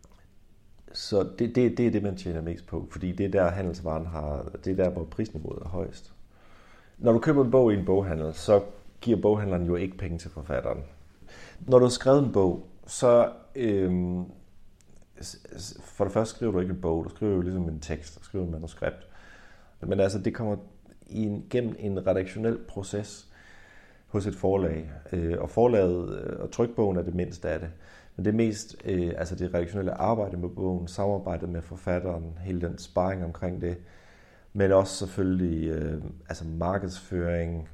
Så 0.94 1.24
det, 1.40 1.56
det, 1.56 1.78
det 1.78 1.88
er 1.88 1.92
det, 1.92 2.04
man 2.04 2.16
tjener 2.16 2.42
mest 2.42 2.68
på, 2.68 2.88
fordi 2.92 3.12
det 3.12 3.26
er 3.26 3.30
der, 3.30 3.50
handelsvaren 3.50 4.06
har, 4.06 4.52
det 4.66 4.72
er 4.72 4.84
der, 4.84 4.90
hvor 4.90 5.04
prisniveauet 5.04 5.62
er 5.62 5.68
højst. 5.68 6.14
Når 6.98 7.12
du 7.12 7.20
køber 7.20 7.44
en 7.44 7.52
bog 7.52 7.74
i 7.74 7.76
en 7.76 7.86
boghandel, 7.86 8.34
så 8.34 8.62
giver 9.02 9.22
boghandleren 9.22 9.66
jo 9.66 9.76
ikke 9.76 9.98
penge 9.98 10.18
til 10.18 10.32
forfatteren. 10.32 10.84
Når 11.60 11.80
du 11.80 11.86
har 11.86 11.90
skrevet 11.90 12.24
en 12.24 12.32
bog, 12.32 12.68
så 12.88 13.32
øhm, 13.56 14.26
for 15.84 16.04
det 16.04 16.14
første 16.14 16.36
skriver 16.36 16.52
du 16.52 16.60
ikke 16.60 16.74
en 16.74 16.82
bog, 16.82 17.04
du 17.06 17.10
skriver 17.10 17.34
jo 17.34 17.42
ligesom 17.42 17.70
en 17.70 17.80
tekst, 17.80 18.20
du 18.20 18.24
skriver 18.24 18.46
et 18.46 18.52
manuskript. 18.52 19.08
Men 19.82 20.00
altså, 20.00 20.20
det 20.20 20.34
kommer 20.34 20.56
en, 21.08 21.46
gennem 21.50 21.76
en 21.80 22.08
redaktionel 22.08 22.58
proces 22.68 23.28
hos 24.08 24.28
et 24.28 24.36
forlag. 24.36 24.92
Øh, 25.12 25.42
og 25.42 25.50
forlaget 25.50 26.20
øh, 26.20 26.40
og 26.40 26.52
trykbogen 26.52 26.98
er 26.98 27.02
det 27.02 27.16
mindste 27.16 27.50
af 27.50 27.60
det. 27.60 27.70
Men 28.16 28.26
det 28.26 28.32
er 28.32 28.36
mest 28.36 28.76
øh, 28.86 29.14
altså 29.18 29.36
det 29.36 29.54
redaktionelle 29.54 29.94
arbejde 29.94 30.38
med 30.38 30.50
bogen, 30.50 30.88
samarbejdet 30.88 31.50
med 31.50 31.62
forfatteren, 31.62 32.38
hele 32.42 32.62
den 32.62 32.78
sparring 32.78 33.24
omkring 33.24 33.62
det, 33.62 33.78
men 34.54 34.72
også 34.72 34.96
selvfølgelig 34.96 35.68
øh, 35.70 36.04
altså 36.30 36.46
markedsføring, 36.46 37.70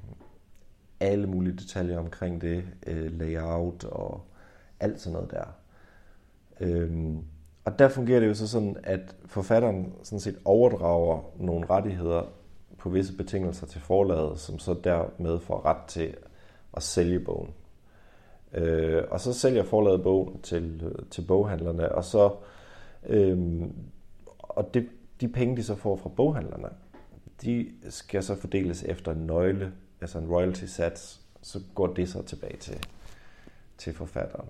alle 0.99 1.27
mulige 1.27 1.57
detaljer 1.57 1.99
omkring 1.99 2.41
det, 2.41 2.63
øh, 2.87 3.19
layout 3.19 3.83
og 3.83 4.21
alt 4.79 5.01
sådan 5.01 5.13
noget 5.13 5.31
der. 5.31 5.45
Øhm, 6.59 7.23
og 7.65 7.79
der 7.79 7.89
fungerer 7.89 8.19
det 8.19 8.27
jo 8.27 8.33
så 8.33 8.47
sådan, 8.47 8.77
at 8.83 9.15
forfatteren 9.25 9.93
sådan 10.03 10.19
set 10.19 10.37
overdrager 10.45 11.21
nogle 11.39 11.65
rettigheder 11.69 12.23
på 12.77 12.89
visse 12.89 13.17
betingelser 13.17 13.67
til 13.67 13.81
forlaget, 13.81 14.39
som 14.39 14.59
så 14.59 14.73
dermed 14.83 15.39
får 15.39 15.65
ret 15.65 15.85
til 15.87 16.15
at 16.73 16.83
sælge 16.83 17.19
bogen. 17.19 17.49
Øh, 18.53 19.03
og 19.11 19.19
så 19.19 19.33
sælger 19.33 19.63
forlaget 19.63 20.03
bogen 20.03 20.41
til, 20.41 20.95
til 21.11 21.21
boghandlerne, 21.21 21.91
og 21.91 22.03
så 22.03 22.35
øh, 23.07 23.61
og 24.39 24.73
det, 24.73 24.89
de 25.21 25.27
penge, 25.27 25.57
de 25.57 25.63
så 25.63 25.75
får 25.75 25.95
fra 25.95 26.09
boghandlerne, 26.09 26.69
de 27.41 27.71
skal 27.89 28.23
så 28.23 28.35
fordeles 28.35 28.83
efter 28.83 29.11
en 29.11 29.25
nøgle, 29.25 29.73
altså 30.01 30.19
en 30.19 30.27
royalty 30.27 30.65
sats, 30.65 31.21
så 31.41 31.59
går 31.75 31.87
det 31.87 32.09
så 32.09 32.21
tilbage 32.21 32.57
til, 32.57 32.87
til 33.77 33.93
forfatteren. 33.93 34.49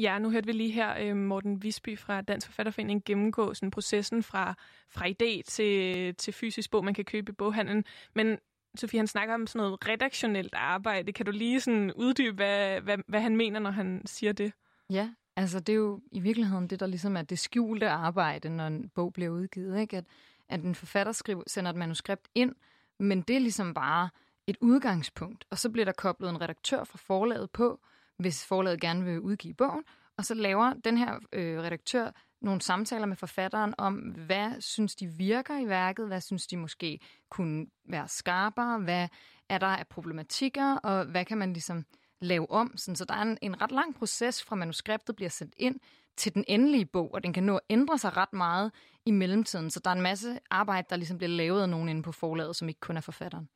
Ja, 0.00 0.18
nu 0.18 0.30
hørte 0.30 0.46
vi 0.46 0.52
lige 0.52 0.72
her 0.72 0.94
øh, 1.00 1.16
Morten 1.16 1.62
Visby 1.62 1.98
fra 1.98 2.20
Dansk 2.20 2.46
Forfatterforening 2.46 3.04
gennemgå 3.04 3.54
sådan 3.54 3.70
processen 3.70 4.22
fra, 4.22 4.54
fra 4.90 5.08
idé 5.08 5.42
til, 5.46 6.14
til 6.14 6.32
fysisk 6.32 6.70
bog, 6.70 6.84
man 6.84 6.94
kan 6.94 7.04
købe 7.04 7.32
i 7.32 7.34
boghandlen. 7.34 7.84
Men 8.14 8.38
Sofie, 8.74 9.00
han 9.00 9.06
snakker 9.06 9.34
om 9.34 9.46
sådan 9.46 9.66
noget 9.66 9.88
redaktionelt 9.88 10.54
arbejde. 10.54 11.12
Kan 11.12 11.26
du 11.26 11.32
lige 11.32 11.60
sådan 11.60 11.92
uddybe, 11.92 12.36
hvad, 12.36 12.80
hvad, 12.80 12.98
hvad 13.06 13.20
han 13.20 13.36
mener, 13.36 13.60
når 13.60 13.70
han 13.70 14.02
siger 14.06 14.32
det? 14.32 14.52
Ja, 14.90 15.10
altså 15.36 15.60
det 15.60 15.72
er 15.72 15.76
jo 15.76 16.00
i 16.12 16.20
virkeligheden 16.20 16.68
det, 16.68 16.80
der 16.80 16.86
ligesom 16.86 17.16
er 17.16 17.22
det 17.22 17.38
skjulte 17.38 17.88
arbejde, 17.88 18.48
når 18.48 18.66
en 18.66 18.88
bog 18.88 19.12
bliver 19.12 19.30
udgivet. 19.30 19.80
Ikke? 19.80 19.96
At, 19.96 20.04
at 20.48 20.60
en 20.60 20.74
forfatter 20.74 21.12
skriver, 21.12 21.42
sender 21.46 21.70
et 21.70 21.76
manuskript 21.76 22.28
ind, 22.34 22.54
men 22.98 23.22
det 23.22 23.36
er 23.36 23.40
ligesom 23.40 23.74
bare 23.74 24.08
et 24.46 24.56
udgangspunkt. 24.60 25.44
Og 25.50 25.58
så 25.58 25.70
bliver 25.70 25.84
der 25.84 25.92
koblet 25.92 26.30
en 26.30 26.40
redaktør 26.40 26.84
fra 26.84 26.98
forlaget 26.98 27.50
på, 27.50 27.80
hvis 28.16 28.46
forlaget 28.46 28.80
gerne 28.80 29.04
vil 29.04 29.20
udgive 29.20 29.54
bogen. 29.54 29.84
Og 30.16 30.24
så 30.24 30.34
laver 30.34 30.72
den 30.84 30.98
her 30.98 31.18
øh, 31.32 31.60
redaktør 31.60 32.10
nogle 32.40 32.60
samtaler 32.60 33.06
med 33.06 33.16
forfatteren 33.16 33.74
om, 33.78 33.94
hvad 33.96 34.60
synes 34.60 34.94
de 34.94 35.06
virker 35.06 35.58
i 35.58 35.68
værket, 35.68 36.06
hvad 36.06 36.20
synes 36.20 36.46
de 36.46 36.56
måske 36.56 37.00
kunne 37.30 37.66
være 37.88 38.08
skarpere, 38.08 38.78
hvad 38.78 39.08
er 39.48 39.58
der 39.58 39.66
af 39.66 39.86
problematikker, 39.86 40.76
og 40.76 41.04
hvad 41.04 41.24
kan 41.24 41.38
man 41.38 41.52
ligesom 41.52 41.84
lave 42.20 42.50
om. 42.50 42.76
Sådan, 42.76 42.96
så 42.96 43.04
der 43.04 43.14
er 43.14 43.22
en, 43.22 43.38
en 43.42 43.62
ret 43.62 43.72
lang 43.72 43.94
proces 43.94 44.44
fra 44.44 44.56
manuskriptet 44.56 45.16
bliver 45.16 45.28
sendt 45.28 45.54
ind 45.56 45.80
til 46.16 46.34
den 46.34 46.44
endelige 46.48 46.86
bog, 46.86 47.14
og 47.14 47.22
den 47.22 47.32
kan 47.32 47.42
nå 47.42 47.56
at 47.56 47.60
ændre 47.70 47.98
sig 47.98 48.16
ret 48.16 48.32
meget 48.32 48.72
i 49.06 49.10
mellemtiden. 49.10 49.70
Så 49.70 49.80
der 49.80 49.90
er 49.90 49.94
en 49.94 50.02
masse 50.02 50.38
arbejde, 50.50 50.86
der 50.90 50.96
ligesom 50.96 51.18
bliver 51.18 51.30
lavet 51.30 51.62
af 51.62 51.68
nogen 51.68 51.88
inde 51.88 52.02
på 52.02 52.12
forlaget, 52.12 52.56
som 52.56 52.68
ikke 52.68 52.80
kun 52.80 52.96
er 52.96 53.00
forfatteren. 53.00 53.48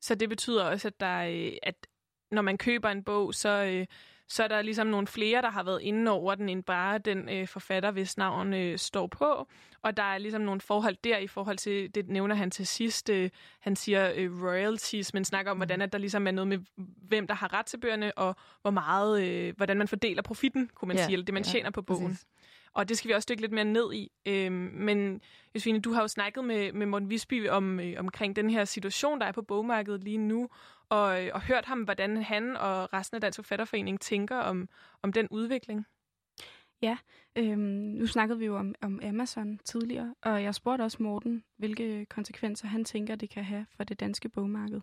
Så 0.00 0.14
det 0.14 0.28
betyder 0.28 0.64
også, 0.64 0.88
at, 0.88 1.00
der, 1.00 1.18
øh, 1.18 1.52
at 1.62 1.86
når 2.30 2.42
man 2.42 2.58
køber 2.58 2.88
en 2.88 3.04
bog, 3.04 3.34
så, 3.34 3.64
øh, 3.64 3.86
så 4.28 4.44
er 4.44 4.48
der 4.48 4.62
ligesom 4.62 4.86
nogle 4.86 5.06
flere, 5.06 5.42
der 5.42 5.50
har 5.50 5.62
været 5.62 5.82
inde 5.82 6.10
over 6.10 6.34
den, 6.34 6.48
end 6.48 6.62
bare 6.62 6.98
den 6.98 7.28
øh, 7.28 7.48
forfatter, 7.48 7.90
hvis 7.90 8.16
navn 8.16 8.54
øh, 8.54 8.78
står 8.78 9.06
på. 9.06 9.48
Og 9.82 9.96
der 9.96 10.02
er 10.02 10.18
ligesom 10.18 10.42
nogle 10.42 10.60
forhold 10.60 10.96
der 11.04 11.18
i 11.18 11.26
forhold 11.26 11.56
til, 11.56 11.94
det 11.94 12.08
nævner 12.08 12.34
han 12.34 12.50
til 12.50 12.66
sidst, 12.66 13.10
øh, 13.10 13.30
han 13.60 13.76
siger 13.76 14.12
øh, 14.16 14.42
royalties, 14.42 15.14
men 15.14 15.24
snakker 15.24 15.50
om, 15.50 15.56
hvordan 15.56 15.82
at 15.82 15.92
der 15.92 15.98
ligesom 15.98 16.26
er 16.26 16.30
noget 16.30 16.48
med, 16.48 16.58
hvem 17.08 17.26
der 17.26 17.34
har 17.34 17.52
ret 17.52 17.66
til 17.66 17.78
bøgerne, 17.78 18.18
og 18.18 18.36
hvor 18.62 18.70
meget, 18.70 19.22
øh, 19.22 19.56
hvordan 19.56 19.78
man 19.78 19.88
fordeler 19.88 20.22
profitten, 20.22 20.70
kunne 20.74 20.88
man 20.88 20.96
ja, 20.96 21.04
sige, 21.04 21.12
eller 21.12 21.24
det 21.24 21.34
man 21.34 21.42
ja, 21.42 21.50
tjener 21.50 21.70
på 21.70 21.82
bogen. 21.82 22.08
Præcis. 22.08 22.26
Og 22.74 22.88
det 22.88 22.98
skal 22.98 23.08
vi 23.08 23.14
også 23.14 23.26
dykke 23.30 23.40
lidt 23.40 23.52
mere 23.52 23.64
ned 23.64 23.92
i. 23.92 24.12
Øhm, 24.26 24.70
men 24.74 25.20
Josefine, 25.54 25.80
du 25.80 25.92
har 25.92 26.00
jo 26.00 26.08
snakket 26.08 26.44
med, 26.44 26.72
med 26.72 26.86
Morten 26.86 27.10
Visby 27.10 27.48
om, 27.48 27.80
øh, 27.80 27.94
omkring 27.98 28.36
den 28.36 28.50
her 28.50 28.64
situation, 28.64 29.20
der 29.20 29.26
er 29.26 29.32
på 29.32 29.42
bogmarkedet 29.42 30.04
lige 30.04 30.18
nu, 30.18 30.48
og, 30.88 31.24
øh, 31.24 31.30
og 31.34 31.42
hørt 31.42 31.64
ham, 31.64 31.82
hvordan 31.82 32.22
han 32.22 32.56
og 32.56 32.92
resten 32.92 33.14
af 33.14 33.20
Dansk 33.20 33.36
Forfatterforening 33.36 34.00
tænker 34.00 34.36
om, 34.36 34.68
om 35.02 35.12
den 35.12 35.28
udvikling. 35.30 35.86
Ja, 36.82 36.96
øhm, 37.36 37.58
nu 37.98 38.06
snakkede 38.06 38.38
vi 38.38 38.46
jo 38.46 38.56
om, 38.56 38.74
om 38.82 39.00
Amazon 39.02 39.58
tidligere, 39.64 40.14
og 40.22 40.42
jeg 40.42 40.54
spurgte 40.54 40.82
også 40.82 41.02
Morten, 41.02 41.44
hvilke 41.56 42.06
konsekvenser 42.06 42.66
han 42.66 42.84
tænker, 42.84 43.14
det 43.14 43.30
kan 43.30 43.44
have 43.44 43.66
for 43.76 43.84
det 43.84 44.00
danske 44.00 44.28
bogmarked. 44.28 44.80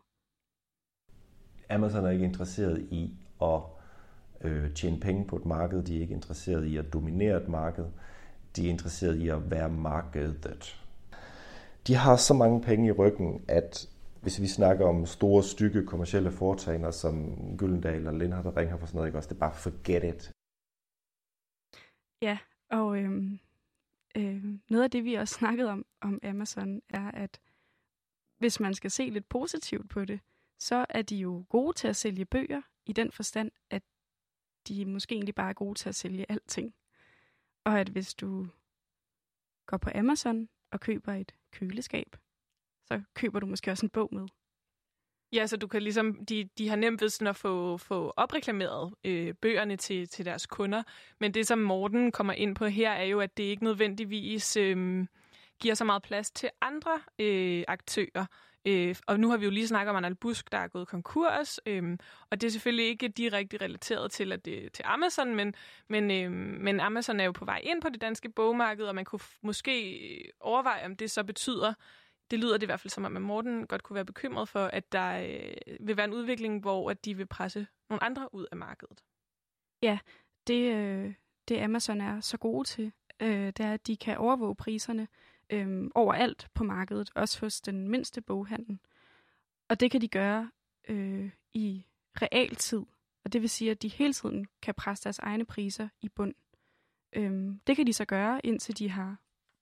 Amazon 1.70 2.06
er 2.06 2.10
ikke 2.10 2.26
interesseret 2.26 2.88
i 2.92 3.12
at 3.42 3.62
øh, 4.44 4.74
tjene 4.74 5.00
penge 5.00 5.26
på 5.28 5.36
et 5.36 5.46
marked. 5.46 5.84
De 5.84 5.98
er 5.98 6.02
ikke 6.02 6.14
interesseret 6.14 6.66
i 6.66 6.78
at 6.78 6.94
dominere 6.94 7.44
et 7.44 7.48
marked. 7.48 7.86
De 8.56 8.66
er 8.66 8.70
interesseret 8.70 9.16
i 9.16 9.30
at 9.30 9.52
være 9.52 9.70
markedet. 9.70 10.82
De 11.88 11.96
har 11.96 12.16
så 12.16 12.34
mange 12.34 12.62
penge 12.62 12.88
i 12.88 12.92
ryggen, 12.92 13.46
at 13.48 13.90
hvis 14.22 14.42
vi 14.42 14.48
snakker 14.48 14.86
om 14.86 15.06
store, 15.06 15.44
stykke 15.44 15.86
kommercielle 15.86 16.32
foretagender 16.32 16.92
som 16.92 17.36
Gyldendal 17.58 18.08
og 18.08 18.14
Lindhardt 18.14 18.48
og 18.48 18.58
Ringhoff 18.58 18.82
og 18.82 18.88
sådan 18.88 18.98
noget, 18.98 19.08
ikke 19.08 19.18
også, 19.18 19.30
det 19.30 19.36
er 19.36 19.40
bare 19.40 19.56
forget 19.56 20.04
it. 20.04 20.32
Ja, 22.22 22.38
og 22.72 22.98
øhm, 22.98 23.40
øh, 24.18 24.44
noget 24.70 24.84
af 24.84 24.92
det, 24.92 25.04
vi 25.04 25.14
også 25.14 25.34
snakket 25.34 25.70
om, 25.70 25.86
om 26.02 26.20
Amazon, 26.24 26.82
er, 26.90 27.12
at 27.12 27.40
hvis 28.38 28.60
man 28.60 28.74
skal 28.74 28.92
se 28.92 29.10
lidt 29.10 29.30
positivt 29.30 29.90
på 29.90 30.06
det, 30.06 30.20
så 30.60 30.86
er 30.90 31.02
de 31.02 31.16
jo 31.16 31.46
gode 31.50 31.74
til 31.74 31.88
at 31.88 31.96
sælge 31.96 32.26
bøger, 32.26 32.62
i 32.86 32.94
den 32.94 33.12
forstand, 33.12 33.52
at 33.70 33.84
de 34.68 34.86
måske 34.86 35.16
egentlig 35.16 35.36
bare 35.36 35.50
er 35.50 35.54
gode 35.54 35.80
til 35.80 35.90
at 35.90 35.96
sælge 35.96 36.26
alting. 36.30 36.76
Og 37.64 37.80
at 37.80 37.90
hvis 37.90 38.14
du 38.14 38.48
går 39.66 39.78
på 39.78 39.90
Amazon 39.96 40.50
og 40.72 40.80
køber 40.80 41.14
et 41.14 41.36
køleskab, 41.52 42.16
så 42.86 43.02
køber 43.14 43.40
du 43.40 43.46
måske 43.46 43.72
også 43.72 43.86
en 43.86 43.90
bog 43.90 44.10
med. 44.12 44.28
Ja, 45.34 45.48
så 45.48 45.58
du 45.58 45.68
kan 45.68 45.82
ligesom, 45.82 46.26
de, 46.26 46.50
de 46.58 46.70
har 46.70 46.76
nemt 46.76 47.02
ved 47.02 47.10
sådan 47.10 47.28
at 47.28 47.36
få, 47.36 47.78
få 47.78 48.14
opreklameret 48.18 48.94
øh, 49.04 49.34
bøgerne 49.34 49.78
til, 49.78 50.08
til 50.08 50.26
deres 50.26 50.46
kunder, 50.46 50.84
men 51.20 51.34
det 51.34 51.48
som 51.48 51.60
Morten 51.60 52.12
kommer 52.12 52.34
ind 52.34 52.56
på 52.56 52.66
her, 52.66 52.92
er 52.92 53.04
jo, 53.04 53.20
at 53.20 53.38
det 53.38 53.44
ikke 53.44 53.64
nødvendigvis 53.64 54.58
øh, 54.58 55.06
giver 55.60 55.76
så 55.76 55.86
meget 55.86 56.04
plads 56.04 56.32
til 56.32 56.50
andre 56.62 57.02
øh, 57.20 57.64
aktører. 57.68 58.26
Øh, 58.66 58.96
og 59.08 59.20
nu 59.20 59.30
har 59.30 59.38
vi 59.38 59.46
jo 59.46 59.52
lige 59.52 59.68
snakket 59.68 59.90
om 59.90 59.96
Arnold 59.96 60.16
Busk, 60.16 60.52
der 60.52 60.58
er 60.58 60.68
gået 60.68 60.88
konkurs, 60.88 61.60
øh, 61.66 61.98
og 62.30 62.42
det 62.42 62.48
er 62.48 62.52
selvfølgelig 62.52 62.86
ikke 62.86 63.08
direkte 63.08 63.58
relateret 63.58 64.12
til, 64.12 64.32
at 64.32 64.46
det, 64.46 64.74
til 64.74 64.84
Amazon, 64.88 65.36
men, 65.36 65.56
men, 65.88 66.12
øh, 66.12 66.32
men 66.62 66.80
Amazon 66.80 67.20
er 67.20 67.24
jo 67.24 67.32
på 67.32 67.46
vej 67.46 67.62
ind 67.64 67.82
på 67.82 67.90
det 67.90 68.02
danske 68.02 68.30
bogmarked, 68.30 68.86
og 68.86 68.96
man 68.96 69.06
kunne 69.06 69.20
måske 69.42 70.32
overveje, 70.40 70.86
om 70.86 70.96
det 70.96 71.12
så 71.12 71.24
betyder, 71.24 71.74
det 72.32 72.40
lyder 72.40 72.54
det 72.54 72.64
i 72.64 72.66
hvert 72.66 72.80
fald 72.80 72.92
som 72.92 73.06
om, 73.06 73.16
at 73.16 73.22
Morten 73.22 73.68
godt 73.68 73.84
kunne 73.84 73.96
være 73.96 74.06
bekymret 74.06 74.50
for, 74.50 74.66
at 74.66 74.92
der 74.92 75.24
øh, 75.24 75.88
vil 75.88 75.98
være 75.98 76.06
en 76.06 76.14
udvikling, 76.14 76.62
hvor 76.62 76.90
at 76.90 77.06
de 77.06 77.18
vil 77.18 77.26
presse 77.26 77.68
nogle 77.90 78.04
andre 78.04 78.36
ud 78.36 78.46
af 78.52 78.58
markedet. 78.58 79.04
Ja, 79.82 80.00
det, 80.48 80.76
øh, 80.76 81.14
det 81.48 81.62
Amazon 81.62 82.02
er 82.02 82.20
så 82.20 82.38
gode 82.38 82.68
til, 82.68 82.92
øh, 83.22 83.48
det 83.48 83.60
er, 83.60 83.74
at 83.74 83.88
de 83.88 83.98
kan 83.98 84.18
overvåge 84.18 84.56
priserne 84.56 85.08
øh, 85.52 85.90
overalt 85.96 86.48
på 86.54 86.64
markedet, 86.64 87.10
også 87.16 87.40
hos 87.40 87.62
den 87.62 87.88
mindste 87.88 88.22
boghandel. 88.22 88.80
Og 89.70 89.80
det 89.80 89.92
kan 89.92 90.02
de 90.02 90.08
gøre 90.08 90.52
øh, 90.88 91.30
i 91.54 91.86
realtid, 92.22 92.82
og 93.26 93.34
det 93.34 93.42
vil 93.42 93.50
sige, 93.50 93.72
at 93.72 93.82
de 93.82 93.88
hele 93.88 94.14
tiden 94.14 94.48
kan 94.62 94.74
presse 94.74 95.04
deres 95.04 95.20
egne 95.20 95.46
priser 95.46 95.88
i 96.02 96.10
bund. 96.10 96.34
Øh, 97.14 97.56
det 97.68 97.76
kan 97.76 97.88
de 97.88 97.94
så 97.94 98.06
gøre, 98.06 98.46
indtil 98.46 98.78
de 98.78 98.90
har 98.90 99.18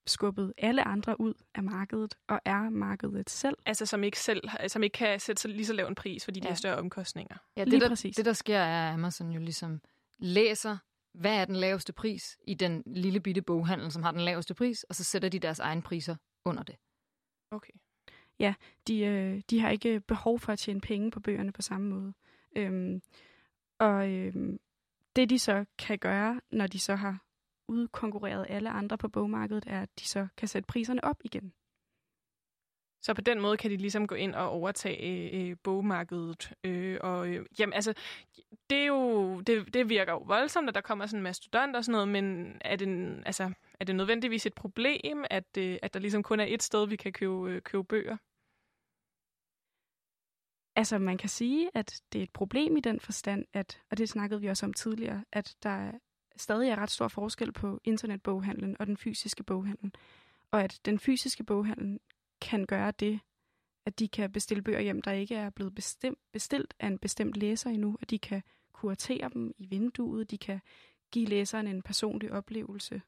skubbet 0.07 0.53
alle 0.57 0.87
andre 0.87 1.21
ud 1.21 1.33
af 1.55 1.63
markedet, 1.63 2.15
og 2.27 2.39
er 2.45 2.69
markedet 2.69 3.29
selv. 3.29 3.57
Altså 3.65 3.85
som 3.85 4.03
ikke, 4.03 4.19
selv, 4.19 4.49
som 4.67 4.83
ikke 4.83 4.93
kan 4.93 5.19
sætte 5.19 5.41
sig 5.41 5.51
lige 5.51 5.65
så 5.65 5.73
lav 5.73 5.87
en 5.87 5.95
pris, 5.95 6.25
fordi 6.25 6.39
ja. 6.39 6.43
de 6.43 6.47
har 6.47 6.55
større 6.55 6.77
omkostninger. 6.77 7.37
Ja, 7.57 7.65
det, 7.65 7.81
der, 7.81 7.87
præcis. 7.87 8.15
det 8.15 8.25
der 8.25 8.33
sker 8.33 8.57
er, 8.57 8.87
at 8.87 8.93
Amazon 8.93 9.31
jo 9.31 9.39
ligesom 9.39 9.81
læser, 10.17 10.77
hvad 11.13 11.41
er 11.41 11.45
den 11.45 11.55
laveste 11.55 11.93
pris 11.93 12.37
i 12.47 12.53
den 12.53 12.83
lille 12.85 13.19
bitte 13.19 13.41
boghandel, 13.41 13.91
som 13.91 14.03
har 14.03 14.11
den 14.11 14.21
laveste 14.21 14.53
pris, 14.53 14.83
og 14.83 14.95
så 14.95 15.03
sætter 15.03 15.29
de 15.29 15.39
deres 15.39 15.59
egne 15.59 15.81
priser 15.81 16.15
under 16.45 16.63
det. 16.63 16.75
Okay. 17.51 17.73
Ja, 18.39 18.53
de, 18.87 18.99
øh, 18.99 19.41
de 19.49 19.59
har 19.59 19.69
ikke 19.69 19.99
behov 19.99 20.39
for 20.39 20.51
at 20.51 20.59
tjene 20.59 20.81
penge 20.81 21.11
på 21.11 21.19
bøgerne 21.19 21.51
på 21.51 21.61
samme 21.61 21.89
måde. 21.89 22.13
Øhm, 22.55 23.01
og 23.79 24.09
øhm, 24.09 24.59
det 25.15 25.29
de 25.29 25.39
så 25.39 25.65
kan 25.77 25.99
gøre, 25.99 26.41
når 26.51 26.67
de 26.67 26.79
så 26.79 26.95
har 26.95 27.23
udkonkurreret 27.67 28.45
alle 28.49 28.69
andre 28.69 28.97
på 28.97 29.07
bogmarkedet, 29.07 29.63
er, 29.67 29.81
at 29.81 29.89
de 29.99 30.07
så 30.07 30.27
kan 30.37 30.47
sætte 30.47 30.67
priserne 30.67 31.03
op 31.03 31.21
igen. 31.23 31.53
Så 33.01 33.13
på 33.13 33.21
den 33.21 33.41
måde 33.41 33.57
kan 33.57 33.71
de 33.71 33.77
ligesom 33.77 34.07
gå 34.07 34.15
ind 34.15 34.35
og 34.35 34.49
overtage 34.49 35.31
øh, 35.33 35.49
øh, 35.49 35.57
bogmarkedet. 35.63 36.53
Øh, 36.63 36.97
og 37.01 37.27
øh, 37.29 37.45
jamen, 37.59 37.73
altså, 37.73 37.93
det, 38.69 38.77
er 38.77 38.85
jo, 38.85 39.39
det, 39.39 39.73
det 39.73 39.89
virker 39.89 40.11
jo 40.11 40.19
voldsomt, 40.19 40.69
at 40.69 40.75
der 40.75 40.81
kommer 40.81 41.05
sådan 41.05 41.19
en 41.19 41.23
mastodont 41.23 41.75
og 41.75 41.85
sådan 41.85 41.91
noget, 41.91 42.07
men 42.07 42.57
er 42.61 42.75
det, 42.75 42.87
altså, 43.25 43.53
er 43.79 43.85
det 43.85 43.95
nødvendigvis 43.95 44.45
et 44.45 44.53
problem, 44.53 45.25
at, 45.29 45.57
øh, 45.57 45.77
at 45.81 45.93
der 45.93 45.99
ligesom 45.99 46.23
kun 46.23 46.39
er 46.39 46.45
et 46.47 46.63
sted, 46.63 46.87
vi 46.87 46.95
kan 46.95 47.13
købe, 47.13 47.51
øh, 47.51 47.61
købe 47.61 47.83
bøger? 47.83 48.17
Altså, 50.75 50.99
man 50.99 51.17
kan 51.17 51.29
sige, 51.29 51.69
at 51.73 52.01
det 52.13 52.19
er 52.19 52.23
et 52.23 52.33
problem 52.33 52.77
i 52.77 52.79
den 52.79 52.99
forstand, 52.99 53.45
at, 53.53 53.81
og 53.91 53.97
det 53.97 54.09
snakkede 54.09 54.41
vi 54.41 54.47
også 54.47 54.65
om 54.65 54.73
tidligere, 54.73 55.23
at 55.31 55.55
der 55.63 55.91
stadig 56.35 56.69
er 56.69 56.75
ret 56.75 56.91
stor 56.91 57.07
forskel 57.07 57.51
på 57.51 57.79
internetboghandlen 57.83 58.75
og 58.79 58.87
den 58.87 58.97
fysiske 58.97 59.43
boghandel. 59.43 59.91
Og 60.51 60.63
at 60.63 60.79
den 60.85 60.99
fysiske 60.99 61.43
boghandel 61.43 61.99
kan 62.41 62.65
gøre 62.65 62.91
det, 62.91 63.19
at 63.85 63.99
de 63.99 64.07
kan 64.07 64.31
bestille 64.31 64.63
bøger 64.63 64.79
hjem, 64.79 65.01
der 65.01 65.11
ikke 65.11 65.35
er 65.35 65.49
blevet 65.49 65.75
bestemt, 65.75 66.19
bestilt 66.31 66.73
af 66.79 66.87
en 66.87 66.99
bestemt 66.99 67.37
læser 67.37 67.69
endnu, 67.69 67.97
og 68.01 68.09
de 68.09 68.19
kan 68.19 68.43
kuratere 68.73 69.29
dem 69.33 69.53
i 69.57 69.65
vinduet, 69.65 70.31
de 70.31 70.37
kan 70.37 70.59
give 71.11 71.25
læseren 71.25 71.67
en 71.67 71.81
personlig 71.81 72.31
oplevelse. 72.31 73.01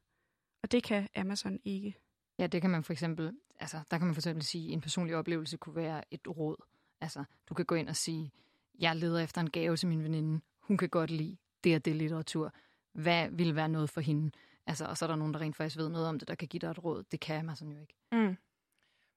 Og 0.62 0.72
det 0.72 0.82
kan 0.82 1.08
Amazon 1.16 1.58
ikke. 1.64 1.94
Ja, 2.38 2.46
det 2.46 2.60
kan 2.60 2.70
man 2.70 2.84
for 2.84 2.92
eksempel, 2.92 3.32
altså 3.60 3.80
der 3.90 3.98
kan 3.98 4.06
man 4.06 4.14
for 4.14 4.20
eksempel 4.20 4.44
sige, 4.44 4.68
at 4.68 4.72
en 4.72 4.80
personlig 4.80 5.16
oplevelse 5.16 5.56
kunne 5.56 5.76
være 5.76 6.02
et 6.10 6.28
råd. 6.28 6.56
Altså, 7.00 7.24
du 7.48 7.54
kan 7.54 7.64
gå 7.64 7.74
ind 7.74 7.88
og 7.88 7.96
sige, 7.96 8.32
jeg 8.78 8.96
leder 8.96 9.20
efter 9.20 9.40
en 9.40 9.50
gave 9.50 9.76
til 9.76 9.88
min 9.88 10.04
veninde, 10.04 10.40
hun 10.60 10.76
kan 10.76 10.88
godt 10.88 11.10
lide 11.10 11.36
det 11.64 11.76
og 11.76 11.84
det 11.84 11.96
litteratur 11.96 12.52
hvad 12.92 13.30
vil 13.30 13.56
være 13.56 13.68
noget 13.68 13.90
for 13.90 14.00
hende. 14.00 14.30
Altså, 14.66 14.84
og 14.84 14.98
så 14.98 15.04
er 15.04 15.06
der 15.06 15.16
nogen, 15.16 15.34
der 15.34 15.40
rent 15.40 15.56
faktisk 15.56 15.76
ved 15.76 15.88
noget 15.88 16.08
om 16.08 16.18
det, 16.18 16.28
der 16.28 16.34
kan 16.34 16.48
give 16.48 16.58
dig 16.58 16.70
et 16.70 16.84
råd. 16.84 17.02
Det 17.02 17.20
kan 17.20 17.44
man 17.44 17.56
sådan 17.56 17.72
jo 17.72 17.80
ikke. 17.80 17.94
Mm. 18.12 18.36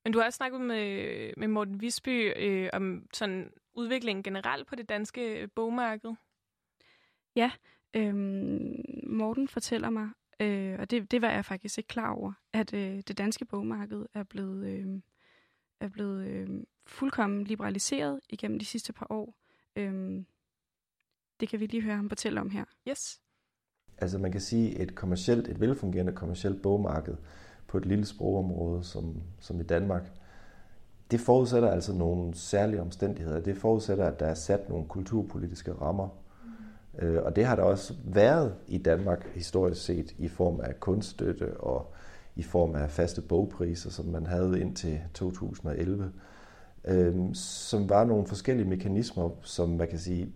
Men 0.06 0.14
du 0.14 0.20
har 0.20 0.26
også 0.26 0.38
snakket 0.38 0.62
med, 0.62 1.34
med 1.38 1.48
Morten 1.48 1.82
Visby 1.82 2.34
øh, 2.36 2.70
om 2.74 3.08
sådan 3.14 3.52
udviklingen 3.74 4.24
generelt 4.24 4.68
på 4.68 4.76
det 4.76 4.90
danske 4.90 5.50
bogmarked. 5.56 6.16
Ja, 7.36 7.52
Øhm, 7.96 8.82
Morten 9.08 9.48
fortæller 9.48 9.90
mig, 9.90 10.10
øh, 10.40 10.80
og 10.80 10.92
det, 10.92 11.12
det 11.12 11.22
var 11.22 11.32
jeg 11.32 11.46
faktisk 11.46 11.78
ikke 11.78 11.88
klar 11.88 12.14
over, 12.14 12.34
at 12.54 12.74
øh, 12.74 13.02
det 13.08 13.18
danske 13.18 13.46
bogmarked 13.46 14.06
er 14.14 14.24
blevet, 14.24 14.68
øh, 14.68 15.02
er 15.80 15.88
blevet 15.88 16.28
øh, 16.28 16.50
fuldkommen 16.86 17.44
liberaliseret 17.44 18.20
igennem 18.30 18.60
de 18.60 18.66
sidste 18.66 18.94
par 18.94 19.08
år. 19.10 19.36
Øhm, 19.76 20.26
det 21.40 21.50
kan 21.50 21.60
vi 21.60 21.66
lige 21.66 21.82
høre 21.82 21.96
ham 21.96 22.10
fortælle 22.10 22.42
om 22.42 22.50
her. 22.50 22.66
Yes. 22.90 23.22
Altså 23.98 24.18
man 24.18 24.32
kan 24.32 24.42
sige, 24.42 24.80
et 24.80 24.96
kommercielt, 24.96 25.48
et 25.48 25.60
velfungerende 25.60 26.14
kommercielt 26.14 26.62
bogmarked 26.62 27.16
på 27.76 27.80
et 27.80 27.86
lille 27.86 28.06
sprogområde 28.06 28.84
som, 28.84 29.16
som 29.40 29.60
i 29.60 29.64
Danmark, 29.64 30.12
det 31.12 31.20
forudsætter 31.20 31.72
altså 31.72 31.94
nogle 31.94 32.36
særlige 32.36 32.82
omstændigheder. 32.82 33.40
Det 33.40 33.58
forudsætter, 33.58 34.06
at 34.06 34.20
der 34.20 34.26
er 34.26 34.34
sat 34.34 34.70
nogle 34.70 34.86
kulturpolitiske 34.88 35.74
rammer. 35.74 36.10
Mm. 37.02 37.18
Og 37.18 37.36
det 37.36 37.46
har 37.46 37.56
der 37.56 37.64
også 37.64 37.94
været 38.06 38.54
i 38.68 38.78
Danmark 38.78 39.28
historisk 39.34 39.86
set 39.86 40.16
i 40.18 40.28
form 40.28 40.60
af 40.64 40.80
kunststøtte 40.80 41.58
og 41.58 41.94
i 42.36 42.44
form 42.44 42.76
af 42.76 42.92
faste 42.92 43.22
bogpriser, 43.22 43.90
som 43.90 44.06
man 44.06 44.26
havde 44.26 44.60
indtil 44.62 45.02
2011, 45.14 46.12
øhm, 46.86 47.34
som 47.34 47.90
var 47.90 48.06
nogle 48.06 48.28
forskellige 48.28 48.70
mekanismer, 48.70 49.30
som 49.42 49.70
man 49.70 49.88
kan 49.88 50.00
sige 50.00 50.34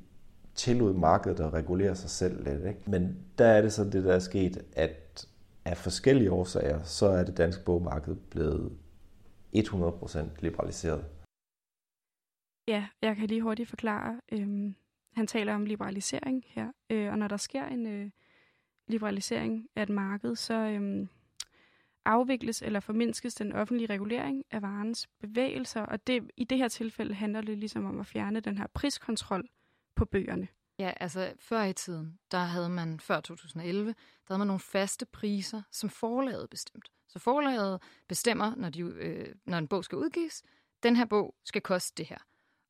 tillod 0.56 0.94
markedet 0.94 1.40
at 1.40 1.54
regulere 1.54 1.96
sig 1.96 2.10
selv 2.10 2.44
lidt. 2.44 2.66
Ikke? 2.68 2.82
Men 2.88 3.18
der 3.38 3.46
er 3.46 3.62
det 3.62 3.74
så 3.74 3.84
det, 3.84 4.04
der 4.04 4.14
er 4.14 4.20
sket, 4.20 4.62
at 4.76 5.09
af 5.70 5.78
forskellige 5.78 6.32
årsager, 6.32 6.84
så 6.84 7.06
er 7.06 7.24
det 7.24 7.38
danske 7.38 7.64
bogmarked 7.66 8.16
blevet 8.16 8.78
100% 9.56 10.20
liberaliseret. 10.40 11.06
Ja, 12.68 12.88
jeg 13.02 13.16
kan 13.16 13.28
lige 13.28 13.42
hurtigt 13.42 13.70
forklare. 13.70 14.22
Øhm, 14.32 14.76
han 15.16 15.28
taler 15.28 15.56
om 15.56 15.66
liberalisering 15.66 16.44
her, 16.48 16.72
øh, 16.90 17.12
og 17.12 17.18
når 17.18 17.28
der 17.28 17.38
sker 17.38 17.66
en 17.66 17.88
øh, 17.88 18.10
liberalisering 18.88 19.68
af 19.76 19.84
et 19.84 19.90
marked, 19.90 20.36
så 20.36 20.54
øhm, 20.54 21.10
afvikles 22.06 22.62
eller 22.62 22.80
formindskes 22.80 23.36
den 23.36 23.54
offentlige 23.54 23.90
regulering 23.90 24.44
af 24.52 24.62
varens 24.62 25.08
bevægelser, 25.20 25.82
og 25.82 26.08
det, 26.08 26.32
i 26.38 26.44
det 26.44 26.58
her 26.58 26.68
tilfælde 26.68 27.14
handler 27.14 27.42
det 27.42 27.58
ligesom 27.58 27.86
om 27.86 28.00
at 28.00 28.06
fjerne 28.06 28.40
den 28.40 28.58
her 28.58 28.68
priskontrol 28.74 29.50
på 29.96 30.06
bøgerne. 30.06 30.48
Ja, 30.80 30.94
altså 31.00 31.34
før 31.40 31.64
i 31.64 31.74
tiden, 31.74 32.20
der 32.32 32.38
havde 32.38 32.70
man, 32.70 33.00
før 33.00 33.20
2011, 33.20 33.86
der 33.88 33.94
havde 34.28 34.38
man 34.38 34.48
nogle 34.48 34.60
faste 34.60 35.06
priser, 35.06 35.62
som 35.72 35.90
forlaget 35.90 36.50
bestemt. 36.50 36.92
Så 37.08 37.20
forlaget 37.20 37.82
bestemmer, 38.08 38.56
når, 38.56 38.70
de, 38.70 38.80
øh, 38.80 39.36
når 39.46 39.58
en 39.58 39.68
bog 39.68 39.86
skal 39.86 39.98
udgives, 39.98 40.44
den 40.84 40.96
her 40.96 41.06
bog 41.06 41.36
skal 41.46 41.62
koste 41.62 41.94
det 41.98 42.06
her. 42.06 42.18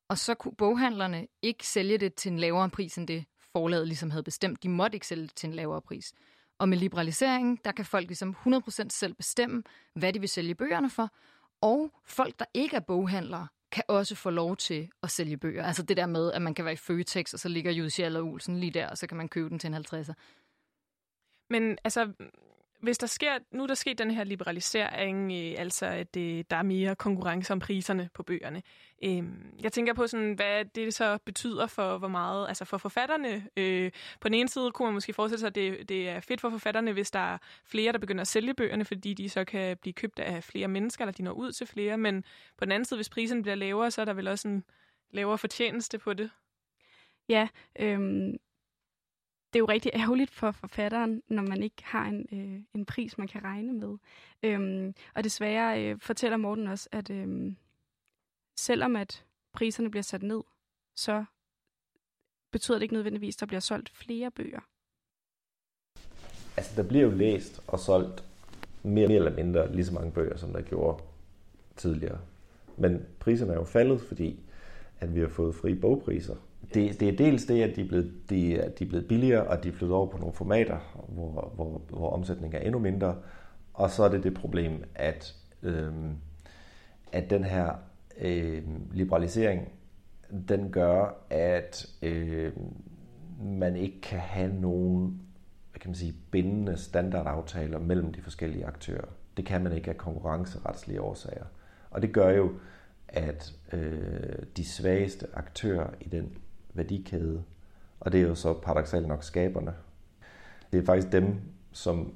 Og 0.08 0.18
så 0.18 0.34
kunne 0.34 0.56
boghandlerne 0.56 1.26
ikke 1.42 1.66
sælge 1.66 1.98
det 1.98 2.14
til 2.14 2.32
en 2.32 2.38
lavere 2.38 2.70
pris, 2.70 2.98
end 2.98 3.08
det 3.08 3.24
forlaget 3.52 3.86
ligesom 3.86 4.10
havde 4.10 4.22
bestemt. 4.22 4.62
De 4.62 4.68
måtte 4.68 4.96
ikke 4.96 5.06
sælge 5.06 5.22
det 5.22 5.36
til 5.36 5.46
en 5.46 5.54
lavere 5.54 5.82
pris. 5.82 6.12
Og 6.58 6.68
med 6.68 6.78
liberalisering, 6.78 7.64
der 7.64 7.72
kan 7.72 7.84
folk 7.84 8.06
ligesom 8.06 8.36
100% 8.46 8.86
selv 8.88 9.14
bestemme, 9.14 9.62
hvad 9.94 10.12
de 10.12 10.20
vil 10.20 10.28
sælge 10.28 10.54
bøgerne 10.54 10.90
for. 10.90 11.10
Og 11.60 11.90
folk, 12.04 12.38
der 12.38 12.44
ikke 12.54 12.76
er 12.76 12.80
boghandlere, 12.80 13.48
kan 13.72 13.84
også 13.88 14.14
få 14.14 14.30
lov 14.30 14.56
til 14.56 14.90
at 15.02 15.10
sælge 15.10 15.36
bøger. 15.36 15.64
Altså 15.64 15.82
det 15.82 15.96
der 15.96 16.06
med, 16.06 16.32
at 16.32 16.42
man 16.42 16.54
kan 16.54 16.64
være 16.64 16.74
i 16.74 16.76
Føtex, 16.76 17.32
og 17.32 17.38
så 17.38 17.48
ligger 17.48 17.72
Jussi 17.72 18.02
og 18.02 18.22
Olsen 18.22 18.60
lige 18.60 18.70
der, 18.70 18.88
og 18.88 18.98
så 18.98 19.06
kan 19.06 19.16
man 19.16 19.28
købe 19.28 19.48
den 19.48 19.58
til 19.58 19.74
en 19.74 19.74
50'er. 19.74 20.12
Men 21.50 21.78
altså, 21.84 22.12
hvis 22.82 22.98
der 22.98 23.06
sker, 23.06 23.38
nu 23.50 23.66
der 23.66 23.74
sker 23.74 23.94
den 23.94 24.10
her 24.10 24.24
liberalisering, 24.24 25.32
øh, 25.32 25.54
altså 25.58 25.86
at 25.86 26.14
det, 26.14 26.50
der 26.50 26.56
er 26.56 26.62
mere 26.62 26.96
konkurrence 26.96 27.52
om 27.52 27.58
priserne 27.58 28.10
på 28.14 28.22
bøgerne. 28.22 28.62
Øh, 29.04 29.22
jeg 29.62 29.72
tænker 29.72 29.94
på, 29.94 30.06
sådan, 30.06 30.32
hvad 30.32 30.64
det 30.64 30.94
så 30.94 31.18
betyder 31.24 31.66
for 31.66 31.98
hvor 31.98 32.08
meget, 32.08 32.48
altså 32.48 32.64
for 32.64 32.78
forfatterne. 32.78 33.46
Øh, 33.56 33.90
på 34.20 34.28
den 34.28 34.34
ene 34.34 34.48
side 34.48 34.70
kunne 34.70 34.86
man 34.86 34.94
måske 34.94 35.12
forestille 35.12 35.40
sig, 35.40 35.46
at 35.46 35.54
det, 35.54 35.88
det 35.88 36.08
er 36.08 36.20
fedt 36.20 36.40
for 36.40 36.50
forfatterne, 36.50 36.92
hvis 36.92 37.10
der 37.10 37.34
er 37.34 37.38
flere, 37.64 37.92
der 37.92 37.98
begynder 37.98 38.20
at 38.20 38.28
sælge 38.28 38.54
bøgerne, 38.54 38.84
fordi 38.84 39.14
de 39.14 39.28
så 39.28 39.44
kan 39.44 39.76
blive 39.76 39.92
købt 39.92 40.18
af 40.18 40.44
flere 40.44 40.68
mennesker, 40.68 41.04
eller 41.04 41.12
de 41.12 41.22
når 41.22 41.32
ud 41.32 41.52
til 41.52 41.66
flere. 41.66 41.98
Men 41.98 42.24
på 42.56 42.64
den 42.64 42.72
anden 42.72 42.84
side, 42.84 42.98
hvis 42.98 43.08
priserne 43.08 43.42
bliver 43.42 43.54
lavere, 43.54 43.90
så 43.90 44.00
er 44.00 44.04
der 44.04 44.12
vel 44.12 44.28
også 44.28 44.48
en 44.48 44.64
lavere 45.10 45.38
fortjeneste 45.38 45.98
på 45.98 46.12
det. 46.12 46.30
Ja, 47.28 47.48
øhm, 47.78 48.36
det 49.52 49.58
er 49.58 49.60
jo 49.60 49.66
rigtig 49.66 49.90
ærgerligt 49.94 50.30
for 50.30 50.50
forfatteren, 50.50 51.22
når 51.28 51.42
man 51.42 51.62
ikke 51.62 51.84
har 51.84 52.06
en, 52.06 52.26
øh, 52.32 52.62
en 52.74 52.86
pris, 52.86 53.18
man 53.18 53.28
kan 53.28 53.44
regne 53.44 53.72
med. 53.72 53.98
Øhm, 54.42 54.94
og 55.14 55.24
desværre 55.24 55.84
øh, 55.84 55.98
fortæller 56.00 56.36
Morten 56.36 56.66
også, 56.66 56.88
at 56.92 57.10
øh, 57.10 57.52
selvom 58.56 58.96
at 58.96 59.24
priserne 59.52 59.90
bliver 59.90 60.02
sat 60.02 60.22
ned, 60.22 60.40
så 60.96 61.24
betyder 62.52 62.78
det 62.78 62.82
ikke 62.82 62.94
nødvendigvis, 62.94 63.36
at 63.36 63.40
der 63.40 63.46
bliver 63.46 63.60
solgt 63.60 63.90
flere 63.90 64.30
bøger. 64.30 64.60
Altså, 66.56 66.82
der 66.82 66.88
bliver 66.88 67.04
jo 67.04 67.10
læst 67.10 67.60
og 67.66 67.78
solgt 67.78 68.24
mere, 68.82 69.08
mere 69.08 69.16
eller 69.16 69.36
mindre 69.36 69.72
lige 69.72 69.84
så 69.84 69.94
mange 69.94 70.12
bøger, 70.12 70.36
som 70.36 70.52
der 70.52 70.62
gjorde 70.62 71.02
tidligere. 71.76 72.18
Men 72.76 73.06
priserne 73.18 73.52
er 73.52 73.56
jo 73.56 73.64
faldet, 73.64 74.00
fordi 74.00 74.40
at 75.00 75.14
vi 75.14 75.20
har 75.20 75.28
fået 75.28 75.54
frie 75.54 75.76
bogpriser 75.76 76.36
det, 76.74 77.00
det 77.00 77.08
er 77.08 77.16
dels 77.16 77.44
det, 77.44 77.62
at 77.62 77.76
de 77.76 77.80
er, 77.80 77.88
blevet, 77.88 78.12
de, 78.30 78.36
de 78.78 78.84
er 78.84 78.88
blevet 78.88 79.08
billigere, 79.08 79.46
og 79.46 79.64
de 79.64 79.68
er 79.68 79.72
flyttet 79.72 79.96
over 79.96 80.06
på 80.06 80.18
nogle 80.18 80.34
formater, 80.34 81.04
hvor, 81.08 81.52
hvor, 81.54 81.82
hvor 81.88 82.10
omsætningen 82.10 82.62
er 82.62 82.64
endnu 82.64 82.78
mindre. 82.78 83.16
Og 83.74 83.90
så 83.90 84.02
er 84.02 84.08
det 84.08 84.24
det 84.24 84.34
problem, 84.34 84.84
at, 84.94 85.34
øh, 85.62 85.92
at 87.12 87.30
den 87.30 87.44
her 87.44 87.72
øh, 88.20 88.62
liberalisering, 88.92 89.68
den 90.48 90.70
gør, 90.70 91.24
at 91.30 91.86
øh, 92.02 92.52
man 93.42 93.76
ikke 93.76 94.00
kan 94.00 94.18
have 94.18 94.52
nogen 94.60 95.20
hvad 95.70 95.80
kan 95.80 95.90
man 95.90 95.94
sige, 95.94 96.14
bindende 96.30 96.76
standardaftaler 96.76 97.78
mellem 97.78 98.12
de 98.12 98.22
forskellige 98.22 98.66
aktører. 98.66 99.04
Det 99.36 99.46
kan 99.46 99.62
man 99.62 99.72
ikke 99.72 99.90
af 99.90 99.96
konkurrenceretslige 99.96 101.00
årsager. 101.00 101.44
Og 101.90 102.02
det 102.02 102.12
gør 102.12 102.30
jo, 102.30 102.52
at 103.08 103.52
øh, 103.72 104.38
de 104.56 104.64
svageste 104.64 105.26
aktører 105.34 105.90
i 106.00 106.08
den 106.08 106.38
værdikæde. 106.74 107.44
Og 108.00 108.12
det 108.12 108.20
er 108.20 108.28
jo 108.28 108.34
så 108.34 108.52
paradoxalt 108.52 109.08
nok 109.08 109.24
skaberne. 109.24 109.74
Det 110.72 110.80
er 110.80 110.84
faktisk 110.84 111.12
dem, 111.12 111.40
som 111.72 112.14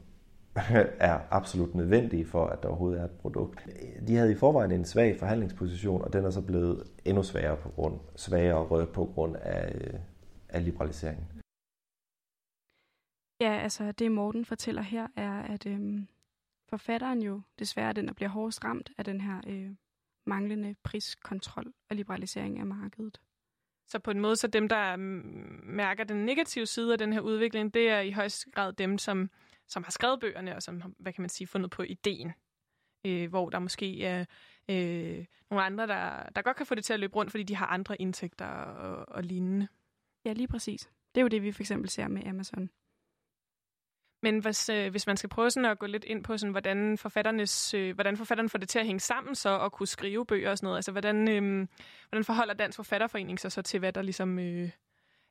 er 0.98 1.20
absolut 1.30 1.74
nødvendige 1.74 2.26
for, 2.26 2.46
at 2.46 2.62
der 2.62 2.68
overhovedet 2.68 3.00
er 3.00 3.04
et 3.04 3.10
produkt. 3.10 3.66
De 4.08 4.16
havde 4.16 4.32
i 4.32 4.34
forvejen 4.34 4.70
en 4.72 4.84
svag 4.84 5.18
forhandlingsposition, 5.18 6.02
og 6.02 6.12
den 6.12 6.24
er 6.24 6.30
så 6.30 6.40
blevet 6.40 6.84
endnu 7.04 7.22
sværere 7.22 7.56
på 7.56 7.68
grund, 7.68 8.00
svagere 8.16 8.86
på 8.86 9.04
grund 9.14 9.36
af, 9.36 10.00
af 10.48 10.64
liberaliseringen. 10.64 11.26
Ja, 13.40 13.58
altså 13.58 13.92
det 13.92 14.12
Morten 14.12 14.44
fortæller 14.44 14.82
her 14.82 15.08
er, 15.16 15.42
at 15.42 15.66
øhm, 15.66 16.08
forfatteren 16.68 17.22
jo 17.22 17.40
desværre 17.58 17.88
er 17.88 17.92
den, 17.92 18.06
der 18.06 18.14
bliver 18.14 18.28
hårdest 18.28 18.64
ramt 18.64 18.90
af 18.98 19.04
den 19.04 19.20
her 19.20 19.40
øh, 19.46 19.70
manglende 20.26 20.74
priskontrol 20.82 21.72
og 21.90 21.96
liberalisering 21.96 22.58
af 22.58 22.66
markedet. 22.66 23.20
Så 23.87 23.99
på 23.99 24.11
en 24.11 24.20
måde, 24.20 24.37
så 24.37 24.47
dem, 24.47 24.68
der 24.68 24.97
mm, 24.97 25.61
mærker 25.64 26.05
den 26.05 26.25
negative 26.25 26.66
side 26.66 26.92
af 26.92 26.99
den 26.99 27.12
her 27.12 27.20
udvikling, 27.20 27.75
det 27.75 27.88
er 27.88 28.01
i 28.01 28.11
højst 28.11 28.47
grad 28.55 28.73
dem, 28.73 28.99
som, 28.99 29.31
som 29.68 29.83
har 29.83 29.90
skrevet 29.90 30.20
bøgerne, 30.20 30.57
og 30.57 30.62
som 30.62 30.94
hvad 30.99 31.12
kan 31.12 31.23
man 31.23 31.29
sige, 31.29 31.47
fundet 31.47 31.70
på 31.70 31.83
ideen. 31.83 32.33
Øh, 33.07 33.29
hvor 33.29 33.51
der 33.51 33.59
måske 33.59 34.05
er 34.05 34.25
øh, 34.70 35.25
nogle 35.51 35.64
andre, 35.64 35.87
der, 35.87 36.29
der 36.37 36.42
godt 36.42 36.57
kan 36.57 36.66
få 36.66 36.75
det 36.75 36.85
til 36.85 36.92
at 36.92 37.01
løbe 37.01 37.16
rundt, 37.16 37.31
fordi 37.31 37.42
de 37.42 37.57
har 37.57 37.66
andre 37.66 38.01
indtægter 38.01 38.47
og, 38.47 39.09
og 39.09 39.23
lignende. 39.23 39.68
Ja, 40.25 40.33
lige 40.33 40.49
præcis. 40.49 40.90
Det 41.14 41.20
er 41.20 41.23
jo 41.23 41.29
det, 41.29 41.42
vi 41.42 41.53
for 41.53 41.62
eksempel 41.62 41.90
ser 41.90 42.09
med 42.09 42.27
Amazon. 42.27 42.70
Men 44.24 44.38
hvis, 44.38 44.68
øh, 44.68 44.90
hvis 44.90 45.06
man 45.06 45.16
skal 45.16 45.30
prøve 45.30 45.50
sådan 45.50 45.70
at 45.70 45.78
gå 45.78 45.87
lidt 45.87 46.04
ind 46.04 46.24
på, 46.24 46.38
sådan, 46.38 46.50
hvordan, 46.50 46.98
forfatternes, 46.98 47.74
øh, 47.74 47.94
hvordan 47.94 48.16
forfatteren 48.16 48.48
får 48.48 48.58
det 48.58 48.68
til 48.68 48.78
at 48.78 48.87
hænge 48.87 49.00
sammen 49.00 49.34
så, 49.34 49.48
og 49.48 49.72
kunne 49.72 49.87
skrive 49.87 50.26
bøger 50.26 50.50
og 50.50 50.58
sådan 50.58 50.66
noget, 50.66 50.78
altså 50.78 50.92
hvordan, 50.92 51.28
øh, 51.28 51.66
hvordan 52.08 52.24
forholder 52.24 52.54
Dansk 52.54 52.76
Forfatterforening 52.76 53.40
sig 53.40 53.52
så 53.52 53.62
til, 53.62 53.78
hvad 53.78 53.92
der 53.92 54.02
ligesom 54.02 54.38
øh, 54.38 54.70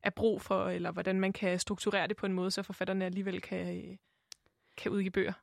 er 0.03 0.09
brug 0.09 0.41
for, 0.41 0.69
eller 0.69 0.91
hvordan 0.91 1.19
man 1.19 1.33
kan 1.33 1.59
strukturere 1.59 2.07
det 2.07 2.17
på 2.17 2.25
en 2.25 2.33
måde, 2.33 2.51
så 2.51 2.63
forfatterne 2.63 3.05
alligevel 3.05 3.41
kan, 3.41 3.77
øh, 3.77 3.97
kan 4.77 4.91
udgive 4.91 5.11
bøger? 5.11 5.33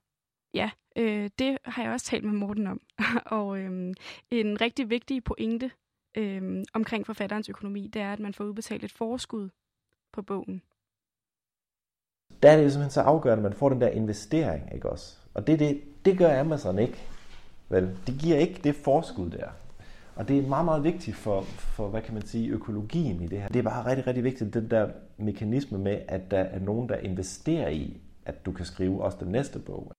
Ja, 0.55 0.71
øh, 0.97 1.31
det 1.39 1.59
har 1.65 1.83
jeg 1.83 1.93
også 1.93 2.07
talt 2.07 2.25
med 2.25 2.33
Morten 2.33 2.67
om. 2.67 2.81
og 3.39 3.59
øh, 3.59 3.95
en 4.31 4.61
rigtig 4.61 4.91
vigtig 4.91 5.25
pointe 5.25 5.71
øh, 6.17 6.65
omkring 6.75 7.07
forfatterens 7.07 7.49
økonomi, 7.49 7.87
det 7.87 8.03
er, 8.03 8.13
at 8.13 8.21
man 8.21 8.35
får 8.35 8.45
udbetalt 8.45 8.85
et 8.85 8.93
forskud 8.93 9.49
på 10.13 10.23
bogen 10.23 10.63
der 12.43 12.51
er 12.51 12.57
det 12.57 12.65
jo 12.65 12.71
simpelthen 12.71 12.91
så 12.91 13.01
afgørende, 13.01 13.41
at 13.41 13.51
man 13.51 13.59
får 13.59 13.69
den 13.69 13.81
der 13.81 13.89
investering, 13.89 14.63
ikke 14.75 14.91
også? 14.91 15.17
Og 15.35 15.47
det, 15.47 15.59
det, 15.59 15.81
det 16.05 16.19
gør 16.19 16.41
Amazon 16.41 16.79
ikke. 16.79 16.99
Vel, 17.69 17.91
det 18.07 18.15
giver 18.19 18.37
ikke 18.37 18.61
det 18.65 18.75
forskud 18.75 19.31
der. 19.31 19.47
Og 20.17 20.29
det 20.29 20.39
er 20.39 20.49
meget, 20.49 20.65
meget 20.65 20.85
vigtigt 20.85 21.17
for, 21.17 21.41
for, 21.43 21.89
hvad 21.89 22.03
kan 22.03 22.15
man 22.15 22.27
sige, 22.27 22.49
økologien 22.49 23.23
i 23.23 23.27
det 23.27 23.41
her. 23.41 23.49
Det 23.49 23.57
er 23.59 23.63
bare 23.63 23.87
rigtig, 23.87 24.07
rigtig 24.07 24.25
vigtigt, 24.25 24.55
den 24.55 24.71
der 24.71 24.89
mekanisme 25.17 25.79
med, 25.79 25.99
at 26.09 26.31
der 26.31 26.39
er 26.39 26.59
nogen, 26.59 26.89
der 26.89 26.97
investerer 26.97 27.69
i, 27.69 27.97
at 28.27 28.47
du 28.47 28.53
kan 28.53 28.65
skrive 28.65 29.03
også 29.03 29.19
den 29.21 29.33
næste 29.33 29.59
bog. 29.59 29.93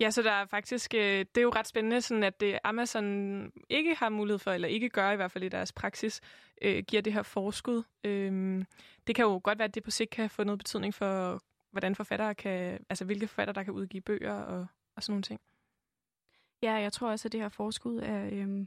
Ja, 0.00 0.10
så 0.10 0.22
der 0.22 0.30
er 0.30 0.46
faktisk, 0.46 0.94
øh, 0.94 1.18
det 1.18 1.36
er 1.36 1.42
jo 1.42 1.50
ret 1.50 1.66
spændende, 1.66 2.00
sådan 2.00 2.22
at 2.22 2.40
det 2.40 2.58
Amazon 2.64 3.52
ikke 3.68 3.94
har 3.94 4.08
mulighed 4.08 4.38
for, 4.38 4.50
eller 4.50 4.68
ikke 4.68 4.88
gør 4.88 5.10
i 5.10 5.16
hvert 5.16 5.30
fald 5.30 5.44
i 5.44 5.48
deres 5.48 5.72
praksis, 5.72 6.20
øh, 6.62 6.84
giver 6.88 7.02
det 7.02 7.12
her 7.12 7.22
forskud. 7.22 7.82
Øh, 8.04 8.64
det 9.06 9.14
kan 9.14 9.24
jo 9.24 9.40
godt 9.44 9.58
være, 9.58 9.68
at 9.68 9.74
det 9.74 9.82
på 9.82 9.90
sigt 9.90 10.10
kan 10.10 10.30
få 10.30 10.44
noget 10.44 10.58
betydning 10.58 10.94
for, 10.94 11.42
hvordan 11.70 11.94
forfattere 11.94 12.34
kan, 12.34 12.84
altså 12.88 13.04
hvilke 13.04 13.26
forfattere, 13.26 13.54
der 13.54 13.62
kan 13.62 13.72
udgive 13.72 14.00
bøger 14.00 14.32
og, 14.32 14.66
og 14.96 15.02
sådan 15.02 15.12
nogle 15.12 15.22
ting. 15.22 15.40
Ja, 16.62 16.72
jeg 16.72 16.92
tror 16.92 17.10
også, 17.10 17.28
at 17.28 17.32
det 17.32 17.40
her 17.40 17.48
forskud 17.48 17.98
er 17.98 18.24
øh, 18.24 18.66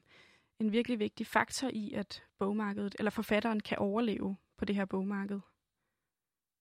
en 0.59 0.71
virkelig 0.71 0.99
vigtig 0.99 1.27
faktor 1.27 1.69
i, 1.73 1.93
at 1.93 2.23
bogmarkedet, 2.39 2.95
eller 2.99 3.09
forfatteren 3.09 3.59
kan 3.59 3.77
overleve 3.77 4.37
på 4.57 4.65
det 4.65 4.75
her 4.75 4.85
bogmarked. 4.85 5.39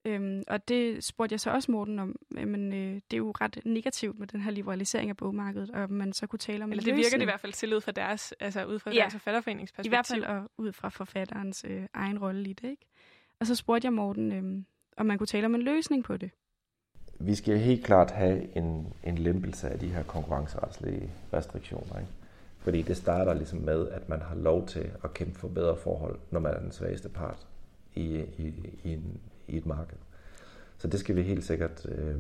Øhm, 0.04 0.42
og 0.48 0.68
det 0.68 1.04
spurgte 1.04 1.32
jeg 1.32 1.40
så 1.40 1.50
også 1.50 1.72
Morten 1.72 1.98
om, 1.98 2.16
men 2.30 2.72
øh, 2.72 2.94
det 2.94 3.12
er 3.12 3.16
jo 3.16 3.30
ret 3.40 3.58
negativt 3.64 4.18
med 4.18 4.26
den 4.26 4.40
her 4.40 4.50
liberalisering 4.50 5.10
af 5.10 5.16
bogmarkedet, 5.16 5.70
og 5.70 5.90
man 5.90 6.12
så 6.12 6.26
kunne 6.26 6.38
tale 6.38 6.64
om 6.64 6.70
Eller 6.70 6.84
det 6.84 6.96
virker 6.96 7.16
det 7.16 7.22
i 7.22 7.24
hvert 7.24 7.40
fald 7.40 7.52
til 7.52 7.74
ud 7.74 7.80
fra 7.80 7.92
deres, 7.92 8.34
altså 8.40 8.64
ud 8.64 8.78
fra 8.78 8.90
ja, 8.90 9.00
deres 9.00 9.12
forfatterforeningsperspektiv. 9.12 9.88
I 9.88 9.94
hvert 9.94 10.06
fald 10.06 10.24
og 10.24 10.50
ud 10.58 10.72
fra 10.72 10.88
forfatterens 10.88 11.64
øh, 11.68 11.82
egen 11.94 12.18
rolle 12.18 12.50
i 12.50 12.52
det, 12.52 12.70
ikke? 12.70 12.86
Og 13.40 13.46
så 13.46 13.54
spurgte 13.54 13.86
jeg 13.86 13.92
Morten, 13.92 14.32
øh, 14.32 14.64
om 14.96 15.06
man 15.06 15.18
kunne 15.18 15.26
tale 15.26 15.46
om 15.46 15.54
en 15.54 15.62
løsning 15.62 16.04
på 16.04 16.16
det. 16.16 16.30
Vi 17.20 17.34
skal 17.34 17.58
helt 17.58 17.84
klart 17.84 18.10
have 18.10 18.56
en, 18.56 18.92
en 19.04 19.18
lempelse 19.18 19.68
af 19.68 19.78
de 19.78 19.88
her 19.88 20.02
konkurrenceretslige 20.02 21.10
restriktioner. 21.32 21.98
Ikke? 21.98 22.12
Fordi 22.58 22.82
det 22.82 22.96
starter 22.96 23.34
ligesom 23.34 23.58
med, 23.58 23.88
at 23.88 24.08
man 24.08 24.20
har 24.20 24.34
lov 24.34 24.66
til 24.66 24.90
at 25.04 25.14
kæmpe 25.14 25.38
for 25.38 25.48
bedre 25.48 25.76
forhold, 25.76 26.18
når 26.30 26.40
man 26.40 26.54
er 26.54 26.60
den 26.60 26.72
svageste 26.72 27.08
part 27.08 27.46
i, 27.94 28.24
i, 28.38 28.54
i, 28.84 28.92
en, 28.92 29.20
i 29.48 29.56
et 29.56 29.66
marked. 29.66 29.96
Så 30.78 30.88
det 30.88 31.00
skal 31.00 31.16
vi 31.16 31.22
helt 31.22 31.44
sikkert, 31.44 31.86
øh, 31.88 32.14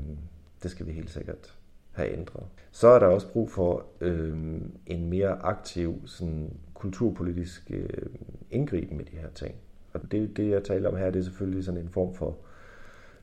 det 0.62 0.70
skal 0.70 0.86
vi 0.86 0.92
helt 0.92 1.10
sikkert 1.10 1.54
have 1.92 2.12
ændret. 2.12 2.44
Så 2.70 2.88
er 2.88 2.98
der 2.98 3.06
også 3.06 3.28
brug 3.28 3.50
for 3.50 3.86
øh, 4.00 4.60
en 4.86 5.10
mere 5.10 5.42
aktiv 5.42 6.02
sådan, 6.06 6.50
kulturpolitisk 6.74 7.70
øh, 7.70 8.06
indgriben 8.50 8.96
med 8.96 9.04
de 9.04 9.16
her 9.16 9.28
ting. 9.34 9.54
Og 9.92 10.00
det, 10.12 10.36
det, 10.36 10.50
jeg 10.50 10.64
taler 10.64 10.88
om 10.88 10.96
her, 10.96 11.10
det 11.10 11.18
er 11.18 11.24
selvfølgelig 11.24 11.64
sådan 11.64 11.80
en 11.80 11.88
form 11.88 12.14
for 12.14 12.36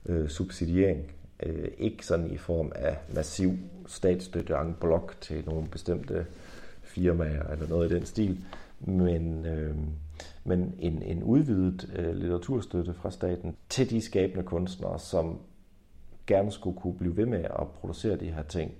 øh, 0.05 0.29
subsidiering. 0.29 1.11
Øh, 1.43 1.67
ikke 1.77 2.05
sådan 2.05 2.31
i 2.31 2.37
form 2.37 2.71
af 2.75 2.97
massiv 3.15 3.51
statsstøtte 3.87 4.53
en 4.55 4.75
blok 4.81 5.15
til 5.21 5.43
nogle 5.45 5.67
bestemte 5.67 6.25
firmaer 6.81 7.51
eller 7.51 7.67
noget 7.67 7.91
i 7.91 7.95
den 7.95 8.05
stil, 8.05 8.45
men, 8.79 9.45
øh, 9.45 9.75
men 10.43 10.75
en, 10.79 11.01
en 11.01 11.23
udvidet 11.23 11.93
øh, 11.95 12.15
litteraturstøtte 12.15 12.93
fra 12.93 13.11
staten 13.11 13.57
til 13.69 13.89
de 13.89 14.01
skabende 14.01 14.43
kunstnere, 14.43 14.99
som 14.99 15.39
gerne 16.27 16.51
skulle 16.51 16.79
kunne 16.79 16.97
blive 16.97 17.17
ved 17.17 17.25
med 17.25 17.43
at 17.43 17.67
producere 17.67 18.15
de 18.15 18.31
her 18.31 18.43
ting, 18.43 18.71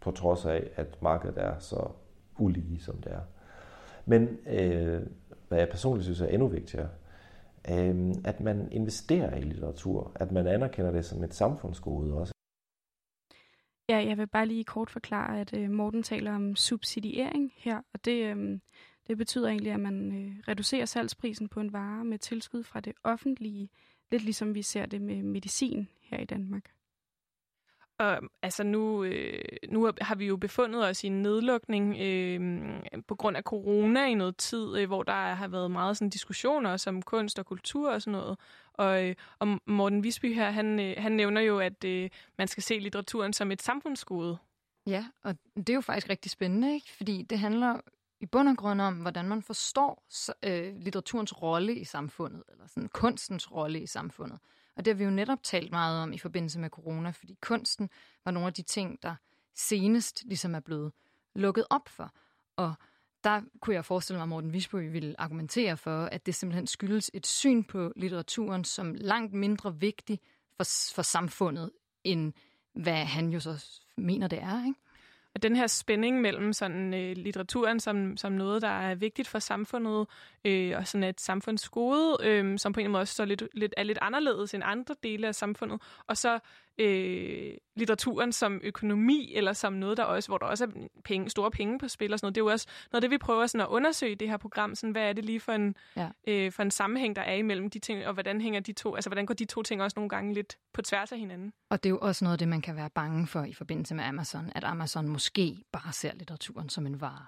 på 0.00 0.10
trods 0.10 0.44
af, 0.44 0.70
at 0.76 1.02
markedet 1.02 1.38
er 1.38 1.58
så 1.58 1.88
ulige, 2.38 2.80
som 2.80 2.96
det 2.96 3.12
er. 3.12 3.20
Men 4.04 4.38
øh, 4.46 5.02
hvad 5.48 5.58
jeg 5.58 5.68
personligt 5.68 6.04
synes 6.04 6.20
er 6.20 6.26
endnu 6.26 6.46
vigtigere, 6.46 6.88
øh, 7.70 8.14
at 8.24 8.40
man 8.40 8.72
investerer 8.72 9.36
i 9.36 9.40
litteratur, 9.40 10.12
at 10.14 10.32
man 10.32 10.46
anerkender 10.46 10.90
det 10.90 11.04
som 11.04 11.24
et 11.24 11.34
samfundsgode 11.34 12.14
også. 12.14 12.32
Ja, 13.88 13.96
jeg 13.96 14.18
vil 14.18 14.26
bare 14.26 14.46
lige 14.46 14.64
kort 14.64 14.90
forklare, 14.90 15.40
at 15.40 15.54
øh, 15.54 15.70
Morten 15.70 16.02
taler 16.02 16.34
om 16.34 16.56
subsidiering 16.56 17.52
her, 17.56 17.76
og 17.94 18.04
det, 18.04 18.36
øh, 18.36 18.58
det 19.08 19.18
betyder 19.18 19.48
egentlig, 19.48 19.72
at 19.72 19.80
man 19.80 20.12
øh, 20.12 20.42
reducerer 20.48 20.84
salgsprisen 20.84 21.48
på 21.48 21.60
en 21.60 21.72
vare 21.72 22.04
med 22.04 22.18
tilskud 22.18 22.62
fra 22.62 22.80
det 22.80 22.92
offentlige, 23.04 23.70
lidt 24.10 24.22
ligesom 24.22 24.54
vi 24.54 24.62
ser 24.62 24.86
det 24.86 25.02
med 25.02 25.22
medicin 25.22 25.88
her 26.00 26.18
i 26.18 26.24
Danmark. 26.24 26.72
Og 27.98 28.20
altså 28.42 28.64
nu, 28.64 29.04
øh, 29.04 29.42
nu 29.68 29.92
har 30.00 30.14
vi 30.14 30.26
jo 30.26 30.36
befundet 30.36 30.88
os 30.88 31.04
i 31.04 31.06
en 31.06 31.22
nedlukning 31.22 31.96
øh, 32.00 33.00
på 33.08 33.14
grund 33.14 33.36
af 33.36 33.42
corona 33.42 34.06
i 34.06 34.14
noget 34.14 34.36
tid, 34.36 34.78
øh, 34.78 34.86
hvor 34.86 35.02
der 35.02 35.34
har 35.34 35.48
været 35.48 35.70
meget 35.70 35.96
sådan 35.96 36.10
diskussioner 36.10 36.70
også 36.70 36.90
om 36.90 37.02
kunst 37.02 37.38
og 37.38 37.46
kultur 37.46 37.90
og 37.90 38.02
sådan 38.02 38.20
noget. 38.20 38.38
Og, 38.72 39.08
øh, 39.08 39.14
og 39.38 39.60
Morten 39.66 40.04
Visby 40.04 40.34
her, 40.34 40.50
han, 40.50 40.80
øh, 40.80 40.94
han 40.98 41.12
nævner 41.12 41.40
jo, 41.40 41.58
at 41.58 41.84
øh, 41.84 42.10
man 42.38 42.48
skal 42.48 42.62
se 42.62 42.78
litteraturen 42.78 43.32
som 43.32 43.52
et 43.52 43.62
samfundsgode. 43.62 44.38
Ja, 44.86 45.06
og 45.22 45.34
det 45.56 45.70
er 45.70 45.74
jo 45.74 45.80
faktisk 45.80 46.10
rigtig 46.10 46.30
spændende, 46.30 46.74
ikke? 46.74 46.92
fordi 46.96 47.22
det 47.22 47.38
handler 47.38 47.80
i 48.20 48.26
bund 48.26 48.48
og 48.48 48.56
grund 48.56 48.80
om, 48.80 48.94
hvordan 48.94 49.28
man 49.28 49.42
forstår 49.42 50.06
øh, 50.42 50.76
litteraturens 50.76 51.42
rolle 51.42 51.74
i 51.74 51.84
samfundet, 51.84 52.42
eller 52.48 52.66
sådan 52.66 52.88
kunstens 52.88 53.52
rolle 53.52 53.80
i 53.80 53.86
samfundet. 53.86 54.38
Og 54.76 54.84
det 54.84 54.92
har 54.92 54.98
vi 54.98 55.04
jo 55.04 55.10
netop 55.10 55.42
talt 55.42 55.70
meget 55.70 56.02
om 56.02 56.12
i 56.12 56.18
forbindelse 56.18 56.58
med 56.58 56.70
corona, 56.70 57.10
fordi 57.10 57.36
kunsten 57.42 57.90
var 58.24 58.30
nogle 58.30 58.46
af 58.46 58.54
de 58.54 58.62
ting, 58.62 59.02
der 59.02 59.14
senest 59.54 60.24
ligesom 60.24 60.54
er 60.54 60.60
blevet 60.60 60.92
lukket 61.34 61.66
op 61.70 61.88
for. 61.88 62.12
Og 62.56 62.74
der 63.24 63.42
kunne 63.60 63.74
jeg 63.74 63.84
forestille 63.84 64.18
mig, 64.18 64.22
at 64.22 64.28
Morten 64.28 64.52
Visby 64.52 64.74
ville 64.92 65.20
argumentere 65.20 65.76
for, 65.76 66.04
at 66.04 66.26
det 66.26 66.34
simpelthen 66.34 66.66
skyldes 66.66 67.10
et 67.14 67.26
syn 67.26 67.64
på 67.64 67.92
litteraturen 67.96 68.64
som 68.64 68.94
langt 68.94 69.32
mindre 69.32 69.78
vigtig 69.78 70.20
for, 70.56 70.64
for 70.94 71.02
samfundet, 71.02 71.70
end 72.04 72.32
hvad 72.74 73.04
han 73.04 73.28
jo 73.28 73.40
så 73.40 73.64
mener, 73.96 74.28
det 74.28 74.42
er. 74.42 74.66
Ikke? 74.66 74.80
Og 75.36 75.42
den 75.42 75.56
her 75.56 75.66
spænding 75.66 76.20
mellem 76.20 76.52
sådan 76.52 76.94
øh, 76.94 77.16
litteraturen 77.16 77.80
som, 77.80 78.16
som 78.16 78.32
noget, 78.32 78.62
der 78.62 78.68
er 78.68 78.94
vigtigt 78.94 79.28
for 79.28 79.38
samfundet, 79.38 80.06
øh, 80.44 80.76
og 80.76 80.86
sådan 80.86 81.04
et 81.04 81.20
samfundsgode, 81.20 82.16
øh, 82.22 82.58
som 82.58 82.72
på 82.72 82.80
en 82.80 82.90
måde 82.90 83.00
også 83.00 83.24
lidt, 83.24 83.42
lidt, 83.52 83.74
er 83.76 83.82
lidt 83.82 83.98
anderledes 84.02 84.54
end 84.54 84.62
andre 84.66 84.94
dele 85.02 85.26
af 85.26 85.34
samfundet, 85.34 85.82
og 86.06 86.16
så 86.16 86.38
øh, 86.78 87.54
litteraturen 87.76 88.32
som 88.32 88.60
økonomi, 88.64 89.32
eller 89.34 89.52
som 89.52 89.72
noget, 89.72 89.96
der 89.96 90.04
også, 90.04 90.28
hvor 90.28 90.38
der 90.38 90.46
også 90.46 90.64
er 90.64 90.68
penge, 91.04 91.30
store 91.30 91.50
penge 91.50 91.78
på 91.78 91.88
spil 91.88 92.12
og 92.12 92.18
sådan 92.18 92.26
noget. 92.26 92.34
Det 92.34 92.40
er 92.40 92.44
jo 92.44 92.50
også 92.50 92.66
noget 92.92 93.04
af 93.04 93.08
det, 93.08 93.10
vi 93.10 93.18
prøver 93.18 93.46
sådan 93.46 93.60
at 93.60 93.68
undersøge 93.68 94.12
i 94.12 94.14
det 94.14 94.28
her 94.28 94.36
program. 94.36 94.74
Sådan, 94.74 94.92
hvad 94.92 95.02
er 95.02 95.12
det 95.12 95.24
lige 95.24 95.40
for 95.40 95.52
en, 95.52 95.74
ja. 95.96 96.08
øh, 96.26 96.52
for 96.52 96.62
en 96.62 96.70
sammenhæng, 96.70 97.16
der 97.16 97.22
er 97.22 97.34
imellem 97.34 97.70
de 97.70 97.78
ting, 97.78 98.06
og 98.06 98.12
hvordan 98.12 98.40
hænger 98.40 98.60
de 98.60 98.72
to, 98.72 98.94
altså 98.94 99.10
hvordan 99.10 99.26
går 99.26 99.34
de 99.34 99.44
to 99.44 99.62
ting 99.62 99.82
også 99.82 99.94
nogle 99.96 100.08
gange 100.08 100.34
lidt 100.34 100.56
på 100.72 100.82
tværs 100.82 101.12
af 101.12 101.18
hinanden? 101.18 101.52
Og 101.70 101.82
det 101.82 101.88
er 101.88 101.90
jo 101.90 101.98
også 101.98 102.24
noget 102.24 102.32
af 102.32 102.38
det, 102.38 102.48
man 102.48 102.60
kan 102.60 102.76
være 102.76 102.90
bange 102.90 103.26
for 103.26 103.44
i 103.44 103.52
forbindelse 103.52 103.94
med 103.94 104.04
Amazon, 104.04 104.52
at 104.54 104.64
Amazon 104.64 105.08
måske 105.08 105.64
bare 105.72 105.92
ser 105.92 106.12
litteraturen 106.14 106.68
som 106.68 106.86
en 106.86 107.00
vare. 107.00 107.26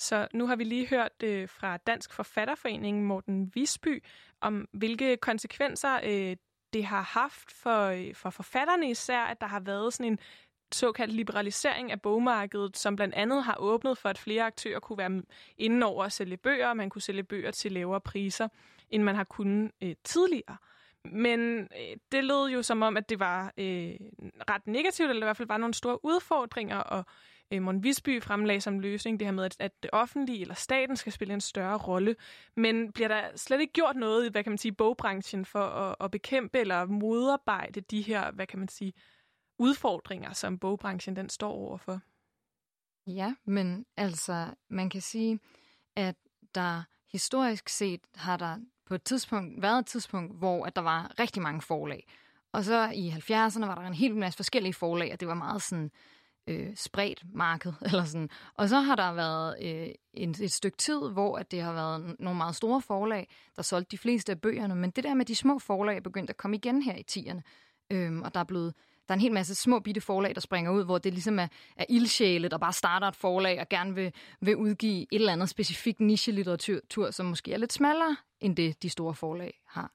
Så 0.00 0.28
nu 0.32 0.46
har 0.46 0.56
vi 0.56 0.64
lige 0.64 0.88
hørt 0.88 1.22
øh, 1.22 1.48
fra 1.48 1.76
Dansk 1.76 2.12
Forfatterforening 2.12 3.06
Morten 3.06 3.50
Visby 3.54 4.04
om, 4.40 4.68
hvilke 4.72 5.16
konsekvenser 5.16 6.00
øh, 6.04 6.36
det 6.72 6.84
har 6.84 7.02
haft 7.02 7.52
for, 7.52 7.84
øh, 7.86 8.14
for 8.14 8.30
forfatterne 8.30 8.90
især, 8.90 9.20
at 9.20 9.40
der 9.40 9.46
har 9.46 9.60
været 9.60 9.94
sådan 9.94 10.12
en 10.12 10.18
såkaldt 10.72 11.12
liberalisering 11.12 11.92
af 11.92 12.00
bogmarkedet, 12.00 12.76
som 12.76 12.96
blandt 12.96 13.14
andet 13.14 13.44
har 13.44 13.56
åbnet 13.58 13.98
for, 13.98 14.08
at 14.08 14.18
flere 14.18 14.42
aktører 14.42 14.80
kunne 14.80 14.98
være 14.98 15.22
inde 15.58 15.86
over 15.86 16.04
at 16.04 16.12
sælge 16.12 16.36
bøger, 16.36 16.74
man 16.74 16.90
kunne 16.90 17.02
sælge 17.02 17.22
bøger 17.22 17.50
til 17.50 17.72
lavere 17.72 18.00
priser, 18.00 18.48
end 18.90 19.02
man 19.02 19.14
har 19.14 19.24
kunnet 19.24 19.72
øh, 19.82 19.94
tidligere. 20.04 20.56
Men 21.04 21.60
øh, 21.60 21.96
det 22.12 22.24
lød 22.24 22.50
jo 22.50 22.62
som 22.62 22.82
om, 22.82 22.96
at 22.96 23.08
det 23.08 23.20
var 23.20 23.44
øh, 23.58 23.94
ret 24.50 24.66
negativt, 24.66 25.10
eller 25.10 25.22
i 25.22 25.26
hvert 25.26 25.36
fald 25.36 25.48
var 25.48 25.56
nogle 25.56 25.74
store 25.74 26.04
udfordringer, 26.04 26.78
og 26.78 27.04
øh, 27.50 27.62
Mon 27.62 27.82
Visby 27.82 28.22
fremlagde 28.22 28.60
som 28.60 28.80
løsning 28.80 29.20
det 29.20 29.26
her 29.26 29.32
med, 29.32 29.44
at, 29.44 29.56
at 29.58 29.82
det 29.82 29.90
offentlige 29.92 30.40
eller 30.40 30.54
staten 30.54 30.96
skal 30.96 31.12
spille 31.12 31.34
en 31.34 31.40
større 31.40 31.76
rolle. 31.76 32.16
Men 32.56 32.92
bliver 32.92 33.08
der 33.08 33.36
slet 33.36 33.60
ikke 33.60 33.72
gjort 33.72 33.96
noget 33.96 34.26
i, 34.26 34.30
hvad 34.30 34.44
kan 34.44 34.50
man 34.52 34.58
sige, 34.58 34.72
bogbranchen 34.72 35.44
for 35.44 35.64
at, 35.64 35.96
at 36.00 36.10
bekæmpe 36.10 36.58
eller 36.58 36.86
modarbejde 36.86 37.80
de 37.80 38.02
her, 38.02 38.30
hvad 38.30 38.46
kan 38.46 38.58
man 38.58 38.68
sige, 38.68 38.92
udfordringer, 39.58 40.32
som 40.32 40.58
bogbranchen 40.58 41.16
den 41.16 41.28
står 41.28 41.52
overfor? 41.52 42.00
Ja, 43.06 43.34
men 43.44 43.86
altså, 43.96 44.46
man 44.68 44.90
kan 44.90 45.00
sige, 45.00 45.38
at 45.96 46.16
der 46.54 46.82
historisk 47.12 47.68
set 47.68 48.00
har 48.14 48.36
der 48.36 48.56
på 48.86 48.94
et 48.94 49.02
tidspunkt 49.02 49.62
været 49.62 49.78
et 49.78 49.86
tidspunkt, 49.86 50.38
hvor 50.38 50.66
at 50.66 50.76
der 50.76 50.82
var 50.82 51.20
rigtig 51.20 51.42
mange 51.42 51.62
forlag. 51.62 52.08
Og 52.52 52.64
så 52.64 52.90
i 52.94 53.10
70'erne 53.10 53.66
var 53.66 53.74
der 53.74 53.82
en 53.82 53.94
hel 53.94 54.16
masse 54.16 54.36
forskellige 54.36 54.74
forlag, 54.74 55.12
og 55.12 55.20
det 55.20 55.28
var 55.28 55.34
meget 55.34 55.62
sådan 55.62 55.90
øh, 56.50 56.76
spredt 56.76 57.24
marked. 57.34 57.72
Eller 57.86 58.04
sådan. 58.04 58.30
Og 58.54 58.68
så 58.68 58.80
har 58.80 58.96
der 58.96 59.12
været 59.12 59.56
øh, 59.62 59.88
en, 60.14 60.30
et 60.30 60.52
stykke 60.52 60.78
tid, 60.78 61.08
hvor 61.12 61.38
at 61.38 61.50
det 61.50 61.62
har 61.62 61.72
været 61.72 62.16
nogle 62.18 62.36
meget 62.36 62.56
store 62.56 62.82
forlag, 62.82 63.28
der 63.56 63.62
solgte 63.62 63.90
de 63.90 63.98
fleste 63.98 64.32
af 64.32 64.40
bøgerne. 64.40 64.74
Men 64.74 64.90
det 64.90 65.04
der 65.04 65.14
med 65.14 65.24
de 65.24 65.34
små 65.34 65.58
forlag 65.58 65.96
er 65.96 66.00
begyndt 66.00 66.30
at 66.30 66.36
komme 66.36 66.56
igen 66.56 66.82
her 66.82 66.94
i 66.94 67.04
10'erne. 67.10 67.40
Øhm, 67.90 68.22
og 68.22 68.34
der 68.34 68.40
er 68.40 68.44
blevet 68.44 68.74
der 69.08 69.14
er 69.14 69.16
en 69.16 69.20
hel 69.20 69.32
masse 69.32 69.54
små 69.54 69.80
bitte 69.80 70.00
forlag, 70.00 70.34
der 70.34 70.40
springer 70.40 70.70
ud, 70.70 70.84
hvor 70.84 70.98
det 70.98 71.12
ligesom 71.12 71.38
er, 71.38 71.48
er 71.76 71.84
ildsjæle, 71.88 72.48
der 72.48 72.58
bare 72.58 72.72
starter 72.72 73.06
et 73.06 73.16
forlag 73.16 73.60
og 73.60 73.68
gerne 73.68 73.94
vil, 73.94 74.12
vil 74.40 74.56
udgive 74.56 75.02
et 75.02 75.06
eller 75.12 75.32
andet 75.32 75.48
specifikt 75.48 76.00
niche-litteratur, 76.00 77.10
som 77.10 77.26
måske 77.26 77.52
er 77.52 77.58
lidt 77.58 77.72
smallere 77.72 78.16
end 78.40 78.56
det, 78.56 78.82
de 78.82 78.88
store 78.88 79.14
forlag 79.14 79.60
har. 79.66 79.92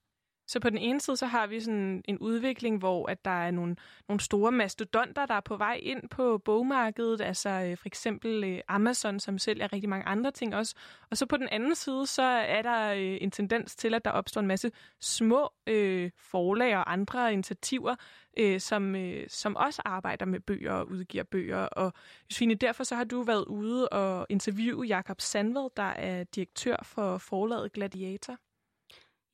Så 0.48 0.60
på 0.60 0.70
den 0.70 0.78
ene 0.78 1.02
side, 1.02 1.18
så 1.18 1.26
har 1.26 1.48
vi 1.48 1.60
sådan 1.60 2.04
en 2.06 2.18
udvikling, 2.18 2.78
hvor 2.78 3.10
at 3.10 3.26
der 3.26 3.32
er 3.32 3.52
nogle, 3.52 3.76
nogle 4.08 4.20
store 4.20 4.52
mastodonter, 4.52 5.26
der 5.26 5.34
er 5.34 5.40
på 5.40 5.58
vej 5.58 5.80
ind 5.84 6.10
på 6.10 6.38
bogmarkedet, 6.38 7.22
altså 7.22 7.50
øh, 7.50 7.78
for 7.78 7.88
eksempel 7.88 8.44
øh, 8.44 8.62
Amazon, 8.68 9.20
som 9.20 9.38
sælger 9.38 9.74
rigtig 9.74 9.90
mange 9.90 10.06
andre 10.06 10.32
ting 10.32 10.56
også. 10.56 10.76
Og 11.12 11.18
så 11.18 11.26
på 11.26 11.38
den 11.38 11.48
anden 11.50 11.76
side, 11.76 12.08
så 12.08 12.24
er 12.24 12.62
der 12.62 12.94
øh, 12.94 13.18
en 13.22 13.32
tendens 13.32 13.76
til, 13.76 13.94
at 13.94 14.06
der 14.06 14.12
opstår 14.12 14.42
en 14.42 14.48
masse 14.48 14.72
små 15.02 15.54
øh, 15.68 16.12
forlag 16.18 16.78
og 16.78 16.92
andre 16.92 17.34
initiativer, 17.34 17.96
øh, 18.38 18.60
som, 18.60 18.96
øh, 18.96 19.26
som 19.30 19.56
også 19.56 19.82
arbejder 19.86 20.26
med 20.26 20.40
bøger 20.40 20.74
og 20.74 20.90
udgiver 20.90 21.24
bøger. 21.24 21.58
Og 21.58 21.94
Josefine, 22.30 22.56
derfor 22.56 22.84
så 22.84 22.96
har 22.96 23.04
du 23.04 23.22
været 23.22 23.46
ude 23.46 23.90
og 23.90 24.26
interviewe 24.30 24.86
Jakob 24.86 25.22
Sandved, 25.22 25.70
der 25.78 25.84
er 25.84 26.24
direktør 26.24 26.76
for 26.84 27.18
forlaget 27.18 27.74
Gladiator. 27.74 28.38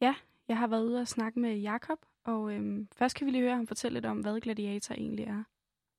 Ja, 0.02 0.16
jeg 0.52 0.60
har 0.60 0.68
været 0.68 0.84
ude 0.84 1.02
og 1.02 1.08
snakke 1.08 1.40
med 1.40 1.56
Jakob, 1.56 1.98
og 2.26 2.52
øhm, 2.54 2.88
først 2.96 3.16
kan 3.16 3.28
vi 3.28 3.32
lige 3.32 3.42
høre 3.42 3.56
ham 3.56 3.68
fortælle 3.68 3.94
lidt 3.94 4.06
om, 4.06 4.18
hvad 4.18 4.42
Gladiator 4.42 4.96
egentlig 4.96 5.26
er. 5.26 5.44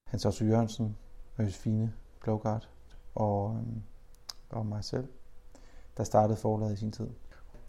Hans 0.06 0.26
Otto 0.26 0.44
Jørgensen 0.44 0.96
og 1.36 1.44
Josefine 1.44 1.92
Blågard 2.20 2.68
og, 3.14 3.56
øhm, 3.56 3.82
og 4.50 4.66
mig 4.66 4.84
selv, 4.84 5.08
der 5.96 6.04
startede 6.04 6.36
forlaget 6.36 6.72
i 6.72 6.76
sin 6.76 6.92
tid. 6.92 7.08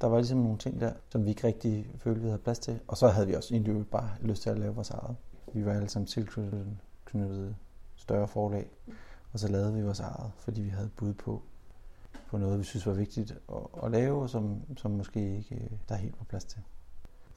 Der 0.02 0.08
var 0.08 0.18
ligesom 0.18 0.38
nogle 0.38 0.58
ting 0.58 0.80
der, 0.80 0.94
som 1.10 1.26
vi 1.26 1.30
ikke 1.30 1.48
rigtig 1.48 1.92
følte, 1.98 2.22
vi 2.22 2.28
havde 2.28 2.42
plads 2.42 2.60
til. 2.60 2.80
Og 2.88 2.98
så 2.98 3.08
havde 3.08 3.28
vi 3.28 3.34
også 3.34 3.54
egentlig 3.54 3.88
bare 3.88 4.10
lyst 4.22 4.42
til 4.42 4.50
at 4.50 4.60
lave 4.60 4.76
vores 4.76 4.90
eget. 4.90 5.16
Vi 5.54 5.66
var 5.66 5.74
alle 5.74 5.90
sammen 5.90 6.08
tilknyttet 6.08 7.56
større 7.96 8.28
forlag, 8.28 8.72
og 9.34 9.40
så 9.40 9.48
lavede 9.48 9.74
vi 9.74 9.84
vores 9.84 10.00
eget, 10.00 10.32
fordi 10.38 10.62
vi 10.62 10.70
havde 10.70 10.90
bud 10.96 11.14
på, 11.14 11.42
på 12.28 12.38
noget, 12.38 12.60
vi 12.60 12.64
synes 12.64 12.86
var 12.86 12.94
vigtigt 12.94 13.32
at, 13.32 13.84
at 13.84 13.92
lave, 13.92 14.30
som, 14.30 14.62
som 14.78 14.92
måske 14.92 15.38
ikke 15.38 15.56
øh, 15.56 15.72
der 15.90 15.96
helt 15.96 16.20
var 16.20 16.26
plads 16.26 16.46
til. 16.46 16.62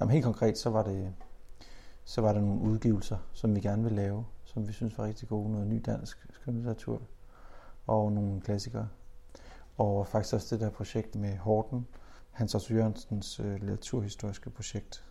Jamen, 0.01 0.13
helt 0.13 0.25
konkret, 0.25 0.59
så 0.59 0.71
var 0.71 0.83
det 0.83 1.15
så 2.07 2.21
var 2.21 2.33
der 2.33 2.41
nogle 2.41 2.63
udgivelser, 2.63 3.19
som 3.33 3.55
vi 3.55 3.61
gerne 3.61 3.83
ville 3.83 3.97
lave, 3.97 4.27
som 4.45 4.69
vi 4.69 4.73
synes 4.73 4.99
var 4.99 5.05
rigtig 5.05 5.29
gode. 5.29 5.53
Noget 5.53 5.67
ny 5.67 5.83
dansk 5.87 6.27
skønlitteratur 6.31 7.03
og 7.87 8.13
nogle 8.13 8.41
klassikere. 8.41 8.89
Og 9.77 10.07
faktisk 10.07 10.35
også 10.35 10.57
det 10.57 10.65
der 10.65 10.71
projekt 10.71 11.15
med 11.15 11.37
Horten, 11.37 11.87
Hans 12.31 12.55
Otto 12.55 12.75
Jørgensens 12.75 13.41
øh, 13.41 13.53
litteraturhistoriske 13.53 14.51
projekt. 14.51 15.05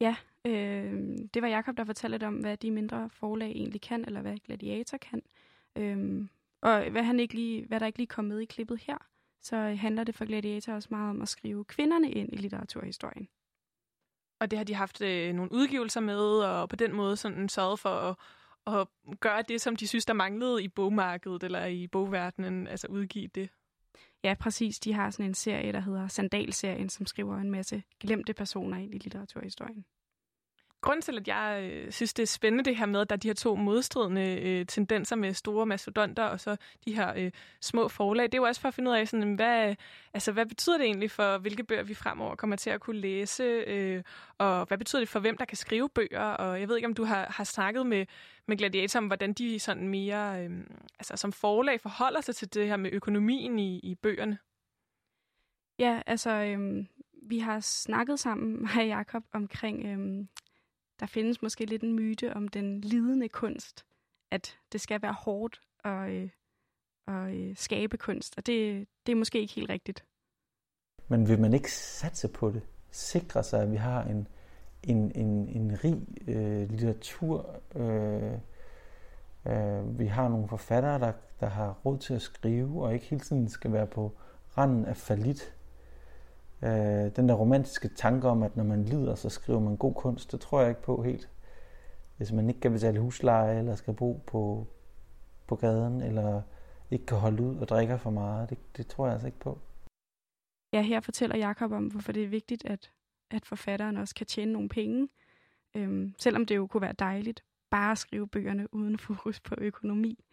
Ja, 0.00 0.16
øh, 0.44 0.92
det 1.34 1.42
var 1.42 1.48
Jakob 1.48 1.76
der 1.76 1.84
fortalte 1.84 2.14
lidt 2.14 2.22
om, 2.22 2.34
hvad 2.34 2.56
de 2.56 2.70
mindre 2.70 3.10
forlag 3.10 3.50
egentlig 3.50 3.80
kan, 3.80 4.04
eller 4.04 4.20
hvad 4.20 4.36
Gladiator 4.36 4.98
kan. 4.98 5.22
Øh, 5.76 6.28
og 6.60 6.90
hvad, 6.90 7.02
han 7.02 7.20
ikke 7.20 7.34
lige, 7.34 7.66
hvad 7.66 7.80
der 7.80 7.86
ikke 7.86 7.98
lige 7.98 8.06
kom 8.06 8.24
med 8.24 8.40
i 8.40 8.44
klippet 8.44 8.80
her, 8.80 9.07
så 9.40 9.56
handler 9.56 10.04
det 10.04 10.14
for 10.14 10.24
Gladiator 10.24 10.72
også 10.72 10.88
meget 10.90 11.10
om 11.10 11.22
at 11.22 11.28
skrive 11.28 11.64
kvinderne 11.64 12.10
ind 12.10 12.28
i 12.32 12.36
litteraturhistorien. 12.36 13.28
Og 14.40 14.50
det 14.50 14.56
har 14.56 14.64
de 14.64 14.74
haft 14.74 15.00
øh, 15.00 15.32
nogle 15.34 15.52
udgivelser 15.52 16.00
med, 16.00 16.40
og 16.40 16.68
på 16.68 16.76
den 16.76 16.94
måde 16.94 17.16
sådan 17.16 17.48
sørget 17.48 17.78
for 17.78 17.90
at, 17.90 18.16
at 18.66 18.88
gøre 19.20 19.42
det, 19.42 19.60
som 19.60 19.76
de 19.76 19.88
synes, 19.88 20.06
der 20.06 20.14
manglede 20.14 20.64
i 20.64 20.68
bogmarkedet 20.68 21.42
eller 21.42 21.66
i 21.66 21.86
bogverdenen, 21.86 22.66
altså 22.66 22.86
udgive 22.86 23.28
det. 23.28 23.50
Ja, 24.24 24.34
præcis. 24.34 24.78
De 24.78 24.92
har 24.92 25.10
sådan 25.10 25.26
en 25.26 25.34
serie, 25.34 25.72
der 25.72 25.80
hedder 25.80 26.08
Sandalserien, 26.08 26.88
som 26.88 27.06
skriver 27.06 27.36
en 27.36 27.50
masse 27.50 27.82
glemte 28.00 28.34
personer 28.34 28.76
ind 28.76 28.94
i 28.94 28.98
litteraturhistorien. 28.98 29.84
Grunden 30.80 31.02
til, 31.02 31.18
at 31.18 31.28
jeg 31.28 31.70
øh, 31.72 31.92
synes, 31.92 32.14
det 32.14 32.22
er 32.22 32.26
spændende 32.26 32.64
det 32.64 32.76
her 32.76 32.86
med, 32.86 33.00
at 33.00 33.10
der 33.10 33.16
er 33.16 33.18
de 33.18 33.28
her 33.28 33.34
to 33.34 33.54
modstridende 33.54 34.40
øh, 34.42 34.66
tendenser 34.66 35.16
med 35.16 35.34
store 35.34 35.66
mastodonter 35.66 36.24
og 36.24 36.40
så 36.40 36.56
de 36.84 36.94
her 36.94 37.12
øh, 37.16 37.30
små 37.60 37.88
forlag, 37.88 38.24
det 38.24 38.34
er 38.34 38.38
jo 38.38 38.44
også 38.44 38.60
for 38.60 38.68
at 38.68 38.74
finde 38.74 38.90
ud 38.90 38.96
af, 38.96 39.08
sådan, 39.08 39.34
hvad, 39.34 39.74
altså, 40.14 40.32
hvad 40.32 40.46
betyder 40.46 40.78
det 40.78 40.84
egentlig 40.84 41.10
for, 41.10 41.38
hvilke 41.38 41.64
bøger 41.64 41.82
vi 41.82 41.94
fremover 41.94 42.36
kommer 42.36 42.56
til 42.56 42.70
at 42.70 42.80
kunne 42.80 43.00
læse, 43.00 43.42
øh, 43.44 44.02
og 44.38 44.66
hvad 44.66 44.78
betyder 44.78 45.00
det 45.00 45.08
for, 45.08 45.20
hvem 45.20 45.36
der 45.36 45.44
kan 45.44 45.56
skrive 45.56 45.88
bøger, 45.88 46.24
og 46.24 46.60
jeg 46.60 46.68
ved 46.68 46.76
ikke, 46.76 46.88
om 46.88 46.94
du 46.94 47.04
har, 47.04 47.26
har 47.30 47.44
snakket 47.44 47.86
med, 47.86 48.06
med 48.46 48.56
Gladiator 48.56 48.98
om, 48.98 49.06
hvordan 49.06 49.32
de 49.32 49.58
sådan 49.58 49.88
mere, 49.88 50.44
øh, 50.44 50.50
altså 50.98 51.16
som 51.16 51.32
forlag 51.32 51.80
forholder 51.80 52.20
sig 52.20 52.36
til 52.36 52.54
det 52.54 52.66
her 52.66 52.76
med 52.76 52.92
økonomien 52.92 53.58
i, 53.58 53.78
i 53.78 53.94
bøgerne. 53.94 54.38
Ja, 55.78 56.02
altså, 56.06 56.30
øh, 56.30 56.86
vi 57.22 57.38
har 57.38 57.60
snakket 57.60 58.20
sammen, 58.20 58.60
med 58.76 58.86
Jakob, 58.86 59.24
omkring 59.32 59.86
Øh 59.86 60.26
der 61.00 61.06
findes 61.06 61.42
måske 61.42 61.64
lidt 61.64 61.82
en 61.82 61.92
myte 61.92 62.34
om 62.34 62.48
den 62.48 62.80
lidende 62.80 63.28
kunst, 63.28 63.84
at 64.30 64.58
det 64.72 64.80
skal 64.80 65.02
være 65.02 65.12
hårdt 65.12 65.60
at, 65.84 66.10
øh, 66.10 66.30
at 67.06 67.34
øh, 67.34 67.56
skabe 67.56 67.96
kunst, 67.96 68.34
og 68.36 68.46
det, 68.46 68.88
det 69.06 69.12
er 69.12 69.16
måske 69.16 69.40
ikke 69.40 69.54
helt 69.54 69.70
rigtigt. 69.70 70.04
Men 71.08 71.28
vil 71.28 71.40
man 71.40 71.54
ikke 71.54 71.72
satse 71.72 72.28
på 72.28 72.50
det? 72.50 72.62
Sikre 72.90 73.42
sig, 73.42 73.62
at 73.62 73.70
vi 73.70 73.76
har 73.76 74.02
en, 74.02 74.28
en, 74.82 75.12
en, 75.14 75.48
en 75.48 75.84
rig 75.84 76.06
øh, 76.28 76.70
litteratur. 76.70 77.60
Øh, 77.74 78.32
øh, 79.46 79.98
vi 79.98 80.06
har 80.06 80.28
nogle 80.28 80.48
forfattere, 80.48 80.98
der, 80.98 81.12
der 81.40 81.46
har 81.46 81.80
råd 81.84 81.98
til 81.98 82.14
at 82.14 82.22
skrive, 82.22 82.84
og 82.84 82.94
ikke 82.94 83.06
hele 83.06 83.20
tiden 83.20 83.48
skal 83.48 83.72
være 83.72 83.86
på 83.86 84.18
randen 84.58 84.84
af 84.84 84.96
falit. 84.96 85.54
Øh, 86.62 87.16
den 87.16 87.28
der 87.28 87.34
romantiske 87.34 87.88
tanke 87.88 88.28
om, 88.28 88.42
at 88.42 88.56
når 88.56 88.64
man 88.64 88.84
lider, 88.84 89.14
så 89.14 89.28
skriver 89.28 89.60
man 89.60 89.76
god 89.76 89.94
kunst, 89.94 90.32
det 90.32 90.40
tror 90.40 90.60
jeg 90.60 90.68
ikke 90.68 90.82
på 90.82 91.02
helt. 91.02 91.30
Hvis 92.16 92.32
man 92.32 92.48
ikke 92.48 92.60
kan 92.60 92.72
betale 92.72 93.00
husleje, 93.00 93.58
eller 93.58 93.74
skal 93.74 93.94
bo 93.94 94.22
på, 94.26 94.66
på 95.46 95.56
gaden, 95.56 96.00
eller 96.00 96.42
ikke 96.90 97.06
kan 97.06 97.18
holde 97.18 97.42
ud 97.42 97.56
og 97.56 97.68
drikker 97.68 97.96
for 97.96 98.10
meget, 98.10 98.50
det, 98.50 98.58
det 98.76 98.86
tror 98.86 99.04
jeg 99.06 99.12
altså 99.12 99.26
ikke 99.26 99.38
på. 99.38 99.58
Ja, 100.72 100.82
her 100.82 101.00
fortæller 101.00 101.36
Jakob 101.36 101.72
om, 101.72 101.86
hvorfor 101.86 102.12
det 102.12 102.24
er 102.24 102.28
vigtigt, 102.28 102.64
at, 102.64 102.90
at 103.30 103.46
forfatteren 103.46 103.96
også 103.96 104.14
kan 104.14 104.26
tjene 104.26 104.52
nogle 104.52 104.68
penge. 104.68 105.08
Øhm, 105.74 106.14
selvom 106.18 106.46
det 106.46 106.56
jo 106.56 106.66
kunne 106.66 106.80
være 106.80 106.94
dejligt 106.98 107.44
bare 107.70 107.92
at 107.92 107.98
skrive 107.98 108.28
bøgerne 108.28 108.74
uden 108.74 108.98
fokus 109.08 109.40
på 109.40 109.54
økonomi. 109.58 110.24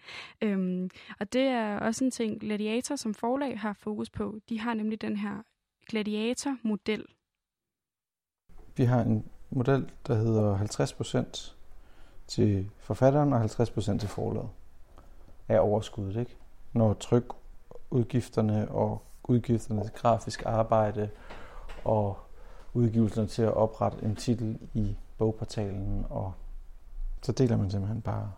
Øhm, 0.41 0.89
og 1.19 1.33
det 1.33 1.41
er 1.41 1.79
også 1.79 2.05
en 2.05 2.11
ting, 2.11 2.39
Gladiator 2.41 2.95
som 2.95 3.13
forlag 3.13 3.59
har 3.59 3.73
fokus 3.73 4.09
på. 4.09 4.39
De 4.49 4.59
har 4.59 4.73
nemlig 4.73 5.01
den 5.01 5.17
her 5.17 5.43
gladiator-model? 5.89 7.05
Vi 8.77 8.83
har 8.83 9.01
en 9.01 9.29
model, 9.49 9.91
der 10.07 10.15
hedder 10.15 10.57
50% 10.57 11.53
til 12.27 12.69
forfatteren 12.77 13.33
og 13.33 13.43
50% 13.43 13.97
til 13.97 14.09
forlaget 14.09 14.49
af 15.47 15.59
overskuddet. 15.59 16.19
Ikke? 16.19 16.37
Når 16.73 16.93
trykudgifterne 16.93 18.71
og 18.71 19.01
udgifterne 19.23 19.83
til 19.83 19.93
grafisk 19.93 20.45
arbejde 20.45 21.09
og 21.83 22.17
udgivelserne 22.73 23.27
til 23.27 23.41
at 23.41 23.53
oprette 23.53 24.05
en 24.05 24.15
titel 24.15 24.59
i 24.73 24.95
bogportalen, 25.17 26.05
og 26.09 26.33
så 27.21 27.31
deler 27.31 27.57
man 27.57 27.71
simpelthen 27.71 28.01
bare 28.01 28.31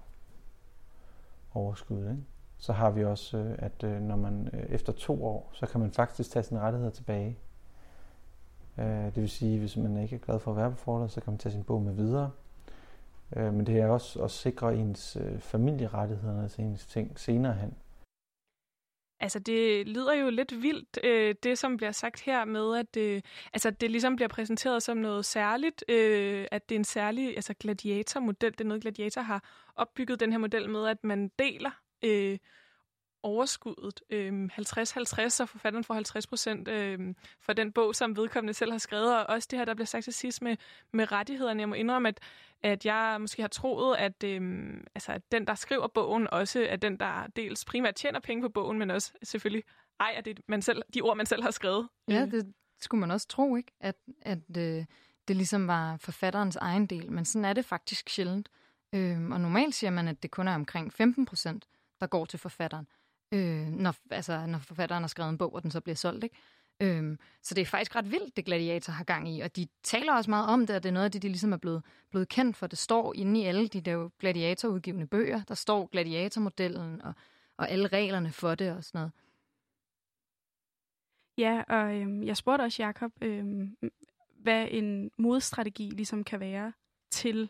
overskuddet. 1.53 2.11
Ikke? 2.11 2.23
Så 2.57 2.73
har 2.73 2.91
vi 2.91 3.03
også, 3.03 3.37
øh, 3.37 3.55
at 3.57 3.83
øh, 3.83 4.01
når 4.01 4.15
man 4.15 4.49
øh, 4.53 4.63
efter 4.69 4.93
to 4.93 5.25
år, 5.25 5.49
så 5.53 5.65
kan 5.65 5.79
man 5.79 5.91
faktisk 5.91 6.31
tage 6.31 6.43
sine 6.43 6.59
rettigheder 6.59 6.91
tilbage. 6.91 7.37
Det 8.77 9.15
vil 9.15 9.29
sige, 9.29 9.59
hvis 9.59 9.77
man 9.77 9.97
ikke 9.97 10.15
er 10.15 10.19
glad 10.19 10.39
for 10.39 10.51
at 10.51 10.57
være 10.57 10.71
på 10.71 10.77
forlaget, 10.77 11.11
så 11.11 11.21
kan 11.21 11.33
man 11.33 11.37
tage 11.37 11.53
sin 11.53 11.63
bog 11.63 11.81
med 11.81 11.93
videre. 11.93 12.31
Men 13.29 13.65
det 13.65 13.79
er 13.79 13.87
også 13.87 14.23
at 14.23 14.31
sikre 14.31 14.75
ens 14.75 15.17
familierettigheder, 15.39 16.41
altså 16.41 16.61
ens 16.61 16.85
ting 16.85 17.19
senere 17.19 17.53
hen. 17.53 17.73
Altså, 19.19 19.39
det 19.39 19.87
lyder 19.87 20.13
jo 20.13 20.29
lidt 20.29 20.61
vildt, 20.61 20.99
øh, 21.03 21.35
det 21.43 21.57
som 21.57 21.77
bliver 21.77 21.91
sagt 21.91 22.21
her 22.21 22.45
med, 22.45 22.77
at 22.77 22.97
øh, 22.97 23.21
altså, 23.53 23.71
det 23.71 23.91
ligesom 23.91 24.15
bliver 24.15 24.29
præsenteret 24.29 24.83
som 24.83 24.97
noget 24.97 25.25
særligt, 25.25 25.83
øh, 25.89 26.45
at 26.51 26.69
det 26.69 26.75
er 26.75 26.79
en 26.79 26.83
særlig 26.83 27.35
altså, 27.35 27.53
gladiatormodel. 27.59 28.51
Det 28.51 28.61
er 28.61 28.65
noget, 28.65 28.81
gladiator 28.81 29.21
har 29.21 29.43
opbygget 29.75 30.19
den 30.19 30.31
her 30.31 30.39
model 30.39 30.69
med, 30.69 30.87
at 30.87 31.03
man 31.03 31.31
deler 31.39 31.71
øh, 32.03 32.37
overskuddet 33.23 34.01
øh, 34.09 34.45
50-50, 34.45 35.29
så 35.29 35.45
forfatteren 35.45 35.83
får 35.83 35.93
50 35.93 36.27
procent 36.27 36.67
øh, 36.67 37.15
for 37.41 37.53
den 37.53 37.71
bog, 37.71 37.95
som 37.95 38.17
vedkommende 38.17 38.53
selv 38.53 38.71
har 38.71 38.77
skrevet. 38.77 39.17
Og 39.17 39.25
også 39.25 39.47
det 39.51 39.59
her, 39.59 39.65
der 39.65 39.73
bliver 39.73 39.85
sagt 39.85 40.03
til 40.03 40.13
sidst 40.13 40.41
med, 40.41 40.57
med 40.93 41.11
rettighederne. 41.11 41.59
Jeg 41.59 41.69
må 41.69 41.75
indrømme, 41.75 42.07
at, 42.07 42.19
at 42.63 42.85
jeg 42.85 43.17
måske 43.19 43.41
har 43.41 43.49
troet, 43.49 43.97
at, 43.97 44.23
øh, 44.23 44.73
altså, 44.95 45.11
at 45.11 45.31
den, 45.31 45.47
der 45.47 45.55
skriver 45.55 45.87
bogen, 45.87 46.27
også 46.31 46.67
er 46.69 46.75
den, 46.75 46.99
der 46.99 47.27
dels 47.35 47.65
primært 47.65 47.95
tjener 47.95 48.19
penge 48.19 48.41
på 48.41 48.49
bogen, 48.49 48.79
men 48.79 48.91
også 48.91 49.11
selvfølgelig 49.23 49.63
ejer 49.99 50.21
det, 50.21 50.39
man 50.47 50.61
selv, 50.61 50.81
de 50.93 51.01
ord, 51.01 51.17
man 51.17 51.25
selv 51.25 51.43
har 51.43 51.51
skrevet. 51.51 51.87
Ja, 52.07 52.25
det 52.25 52.53
skulle 52.79 52.99
man 52.99 53.11
også 53.11 53.27
tro, 53.27 53.55
ikke? 53.55 53.71
At, 53.79 53.95
at 54.21 54.57
øh, 54.57 54.85
det 55.27 55.35
ligesom 55.35 55.67
var 55.67 55.97
forfatterens 55.97 56.55
egen 56.55 56.85
del, 56.85 57.11
men 57.11 57.25
sådan 57.25 57.45
er 57.45 57.53
det 57.53 57.65
faktisk 57.65 58.09
sjældent. 58.09 58.49
Øh, 58.95 59.29
og 59.31 59.41
normalt 59.41 59.75
siger 59.75 59.91
man, 59.91 60.07
at 60.07 60.23
det 60.23 60.31
kun 60.31 60.47
er 60.47 60.55
omkring 60.55 60.93
15 60.93 61.25
procent 61.25 61.67
der 62.01 62.07
går 62.07 62.25
til 62.25 62.39
forfatteren, 62.39 62.87
øh, 63.33 63.67
når, 63.67 63.95
altså, 64.11 64.45
når 64.45 64.59
forfatteren 64.59 65.03
har 65.03 65.07
skrevet 65.07 65.29
en 65.29 65.37
bog, 65.37 65.53
og 65.53 65.63
den 65.63 65.71
så 65.71 65.81
bliver 65.81 65.95
solgt. 65.95 66.23
Ikke? 66.23 66.35
Øhm, 66.81 67.19
så 67.41 67.55
det 67.55 67.61
er 67.61 67.65
faktisk 67.65 67.95
ret 67.95 68.11
vildt, 68.11 68.37
det 68.37 68.45
Gladiator 68.45 68.93
har 68.93 69.03
gang 69.03 69.29
i, 69.29 69.41
og 69.41 69.55
de 69.55 69.67
taler 69.83 70.13
også 70.13 70.29
meget 70.29 70.49
om 70.49 70.67
det, 70.67 70.75
og 70.75 70.83
det 70.83 70.89
er 70.89 70.93
noget 70.93 71.05
af 71.05 71.11
det, 71.11 71.21
de 71.21 71.27
ligesom 71.27 71.53
er 71.53 71.57
blevet, 71.57 71.83
blevet 72.09 72.29
kendt 72.29 72.57
for. 72.57 72.67
Det 72.67 72.77
står 72.77 73.13
inde 73.13 73.41
i 73.41 73.43
alle 73.43 73.67
de 73.67 73.81
der 73.81 74.09
Gladiator-udgivende 74.19 75.07
bøger, 75.07 75.43
der 75.43 75.55
står 75.55 75.87
Gladiator-modellen 75.87 77.01
og, 77.01 77.13
og 77.57 77.69
alle 77.69 77.87
reglerne 77.87 78.31
for 78.31 78.55
det 78.55 78.71
og 78.71 78.83
sådan 78.83 78.99
noget. 78.99 79.11
Ja, 81.37 81.63
og 81.69 81.95
øhm, 81.95 82.23
jeg 82.23 82.37
spurgte 82.37 82.63
også 82.63 82.83
Jacob, 82.83 83.11
øhm, 83.21 83.77
hvad 84.39 84.67
en 84.71 85.11
modstrategi 85.17 85.89
ligesom 85.89 86.23
kan 86.23 86.39
være 86.39 86.73
til 87.11 87.49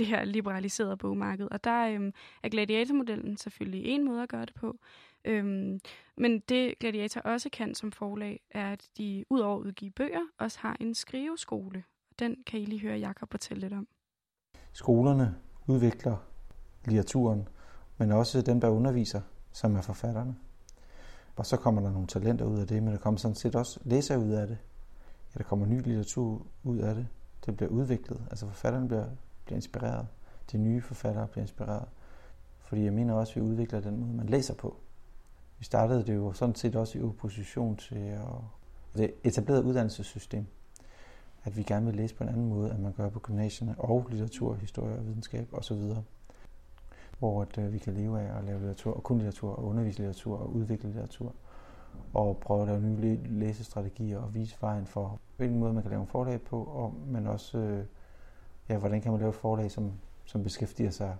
det 0.00 0.08
her 0.08 0.24
liberaliserede 0.24 0.96
bogmarked. 0.96 1.48
Og 1.50 1.64
der 1.64 1.88
øhm, 1.88 2.12
er 2.42 2.48
gladiatormodellen 2.48 3.36
selvfølgelig 3.36 3.84
en 3.84 4.04
måde 4.04 4.22
at 4.22 4.28
gøre 4.28 4.46
det 4.46 4.54
på. 4.54 4.76
Øhm, 5.24 5.80
men 6.16 6.40
det 6.48 6.78
Gladiator 6.78 7.20
også 7.20 7.48
kan 7.52 7.74
som 7.74 7.92
forlag, 7.92 8.40
er, 8.50 8.72
at 8.72 8.88
de 8.98 9.24
udover 9.30 9.56
at 9.56 9.66
udgive 9.66 9.90
bøger, 9.90 10.26
også 10.38 10.58
har 10.60 10.76
en 10.80 10.94
skriveskole. 10.94 11.84
Den 12.18 12.36
kan 12.46 12.60
I 12.60 12.64
lige 12.64 12.80
høre 12.80 12.98
Jakob 12.98 13.30
fortælle 13.30 13.60
lidt 13.60 13.72
om. 13.72 13.88
Skolerne 14.72 15.34
udvikler 15.66 16.16
litteraturen, 16.84 17.48
men 17.98 18.12
også 18.12 18.42
dem, 18.42 18.60
der 18.60 18.68
underviser, 18.68 19.20
som 19.52 19.76
er 19.76 19.82
forfatterne. 19.82 20.36
Og 21.36 21.46
så 21.46 21.56
kommer 21.56 21.80
der 21.80 21.90
nogle 21.90 22.06
talenter 22.06 22.44
ud 22.44 22.58
af 22.58 22.66
det, 22.66 22.82
men 22.82 22.92
der 22.92 22.98
kommer 22.98 23.18
sådan 23.18 23.34
set 23.34 23.54
også 23.54 23.80
læser 23.84 24.16
ud 24.16 24.30
af 24.30 24.46
det. 24.46 24.58
Ja, 25.34 25.38
der 25.38 25.44
kommer 25.44 25.66
ny 25.66 25.82
litteratur 25.82 26.46
ud 26.64 26.78
af 26.78 26.94
det. 26.94 27.06
Det 27.46 27.56
bliver 27.56 27.70
udviklet. 27.70 28.20
Altså 28.30 28.46
forfatterne 28.46 28.88
bliver, 28.88 29.06
bliver 29.50 29.58
inspireret. 29.58 30.06
De 30.52 30.58
nye 30.58 30.80
forfattere 30.80 31.26
bliver 31.26 31.42
inspireret. 31.42 31.88
Fordi 32.58 32.84
jeg 32.84 32.92
mener 32.92 33.14
også, 33.14 33.32
at 33.32 33.36
vi 33.36 33.40
udvikler 33.40 33.80
den 33.80 34.00
måde, 34.00 34.12
man 34.12 34.26
læser 34.26 34.54
på. 34.54 34.76
Vi 35.58 35.64
startede 35.64 36.06
det 36.06 36.14
jo 36.14 36.32
sådan 36.32 36.54
set 36.54 36.76
også 36.76 36.98
i 36.98 37.02
opposition 37.02 37.76
til 37.76 37.96
altså, 37.96 38.42
det 38.96 39.14
etablerede 39.24 39.64
uddannelsessystem. 39.64 40.46
At 41.44 41.56
vi 41.56 41.62
gerne 41.62 41.86
vil 41.86 41.94
læse 41.94 42.14
på 42.14 42.24
en 42.24 42.28
anden 42.28 42.48
måde, 42.48 42.70
end 42.70 42.78
man 42.78 42.92
gør 42.92 43.08
på 43.08 43.18
gymnasierne, 43.18 43.74
og 43.78 44.06
litteratur, 44.10 44.54
historie 44.54 44.96
og 44.96 45.06
videnskab 45.06 45.48
osv. 45.52 45.78
Hvor 47.18 47.42
at, 47.42 47.58
øh, 47.58 47.72
vi 47.72 47.78
kan 47.78 47.94
leve 47.94 48.20
af 48.20 48.38
at 48.38 48.44
lave 48.44 48.58
litteratur, 48.58 48.92
og 48.92 49.02
kun 49.02 49.18
litteratur, 49.18 49.52
og 49.52 49.64
undervise 49.64 49.98
litteratur, 49.98 50.38
og 50.38 50.54
udvikle 50.54 50.88
litteratur. 50.88 51.34
Og 52.14 52.36
prøve 52.36 52.62
at 52.62 52.68
lave 52.68 52.80
nye 52.80 53.20
læsestrategier 53.24 54.18
og 54.18 54.34
vise 54.34 54.56
vejen 54.60 54.86
for, 54.86 55.20
hvilken 55.36 55.58
måde 55.58 55.72
man 55.72 55.82
kan 55.82 55.90
lave 55.90 56.02
en 56.02 56.08
forlag 56.08 56.40
på, 56.40 56.64
og, 56.64 56.94
men 57.06 57.26
også, 57.26 57.58
øh, 57.58 57.84
ja, 58.70 58.78
hvordan 58.78 59.00
kan 59.00 59.12
man 59.12 59.20
lave 59.20 59.28
et 59.28 59.34
forlag, 59.34 59.70
som, 59.70 59.92
som 60.24 60.42
beskæftiger 60.42 60.90
sig 60.90 61.16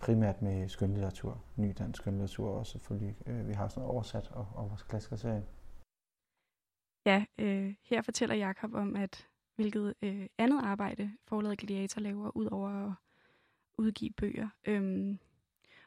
primært 0.00 0.42
med 0.42 0.68
skønlitteratur, 0.68 1.44
ny 1.56 1.74
dansk 1.78 1.96
skønlitteratur, 2.02 2.50
og 2.50 2.66
selvfølgelig, 2.66 3.16
øh, 3.26 3.48
vi 3.48 3.52
har 3.52 3.68
sådan 3.68 3.80
noget 3.80 3.94
oversat 3.94 4.30
og, 4.30 4.48
og 4.54 4.70
vores 4.70 4.82
klassikerserie. 4.82 5.44
Ja, 7.06 7.24
øh, 7.38 7.74
her 7.82 8.02
fortæller 8.02 8.34
Jakob 8.34 8.74
om, 8.74 8.96
at 8.96 9.28
hvilket 9.56 9.94
øh, 10.02 10.26
andet 10.38 10.60
arbejde 10.64 11.12
forlaget 11.24 11.58
Gladiator 11.58 12.00
laver, 12.00 12.36
ud 12.36 12.46
over 12.46 12.68
at 12.68 12.92
udgive 13.78 14.10
bøger. 14.10 14.48
Øhm, 14.66 15.18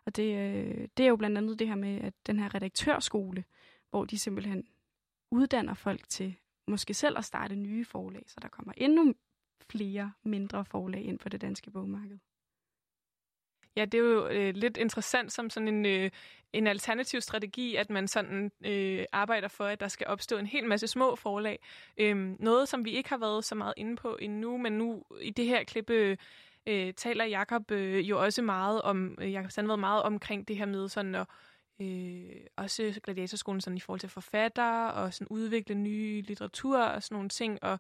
og 0.06 0.16
det, 0.16 0.36
øh, 0.38 0.88
det 0.98 1.04
er 1.04 1.10
jo 1.10 1.16
blandt 1.16 1.38
andet 1.38 1.60
det 1.60 1.68
her 1.68 1.76
med, 1.76 2.02
at 2.02 2.14
den 2.28 2.40
her 2.40 2.56
redaktørskole, 2.56 3.44
hvor 3.90 4.06
de 4.06 4.20
simpelthen 4.20 4.68
uddanner 5.32 5.74
folk 5.74 6.10
til 6.10 6.36
måske 6.68 6.94
selv 6.94 7.18
at 7.18 7.26
starte 7.26 7.56
nye 7.56 7.86
forlag, 7.86 8.24
så 8.28 8.36
der 8.42 8.48
kommer 8.48 8.74
endnu 8.78 9.14
flere 9.70 10.12
mindre 10.24 10.66
forlag 10.66 11.02
ind 11.02 11.20
på 11.20 11.30
det 11.30 11.42
danske 11.42 11.72
bogmarked. 11.72 12.18
Ja, 13.76 13.86
det 13.86 13.94
er 13.94 14.04
jo 14.04 14.28
øh, 14.28 14.56
lidt 14.56 14.78
interessant 14.78 15.32
som 15.32 15.50
sådan 15.50 15.68
en, 15.68 15.86
øh, 15.86 16.10
en 16.54 16.68
alternativ 16.68 17.22
strategi, 17.22 17.76
at 17.76 17.90
man 17.90 18.08
sådan 18.08 18.52
øh, 18.66 19.06
arbejder 19.12 19.48
for, 19.48 19.66
at 19.66 19.80
der 19.80 19.88
skal 19.88 20.08
opstå 20.08 20.38
en 20.38 20.46
hel 20.48 20.68
masse 20.68 20.88
små 20.88 21.16
forlag. 21.16 21.60
Øh, 21.98 22.36
noget, 22.40 22.70
som 22.70 22.86
vi 22.86 22.92
ikke 22.92 23.10
har 23.10 23.18
været 23.18 23.46
så 23.46 23.56
meget 23.56 23.74
inde 23.78 23.96
på 23.96 24.18
endnu, 24.22 24.58
men 24.58 24.74
nu 24.74 25.04
i 25.22 25.30
det 25.30 25.46
her 25.46 25.64
klip 25.64 25.90
øh, 25.90 26.18
øh 26.68 26.94
taler 26.94 27.26
Jakob 27.26 27.72
øh, 27.72 28.10
jo 28.10 28.24
også 28.24 28.42
meget 28.42 28.82
om, 28.82 29.18
øh, 29.22 29.32
Jakob 29.32 29.52
Sandved 29.52 29.78
meget 29.78 30.04
omkring 30.04 30.48
det 30.48 30.58
her 30.58 30.66
med 30.66 30.90
sådan 30.90 31.16
at 31.16 31.28
øh, 31.82 32.46
også 32.58 33.00
gladiatorskolen 33.04 33.62
sådan 33.62 33.78
i 33.78 33.80
forhold 33.80 34.00
til 34.00 34.10
forfattere 34.10 34.94
og 34.94 35.14
sådan 35.14 35.28
udvikle 35.28 35.76
nye 35.76 36.22
litteratur 36.22 36.80
og 36.80 37.04
sådan 37.04 37.16
nogle 37.16 37.30
ting. 37.30 37.64
Og, 37.64 37.80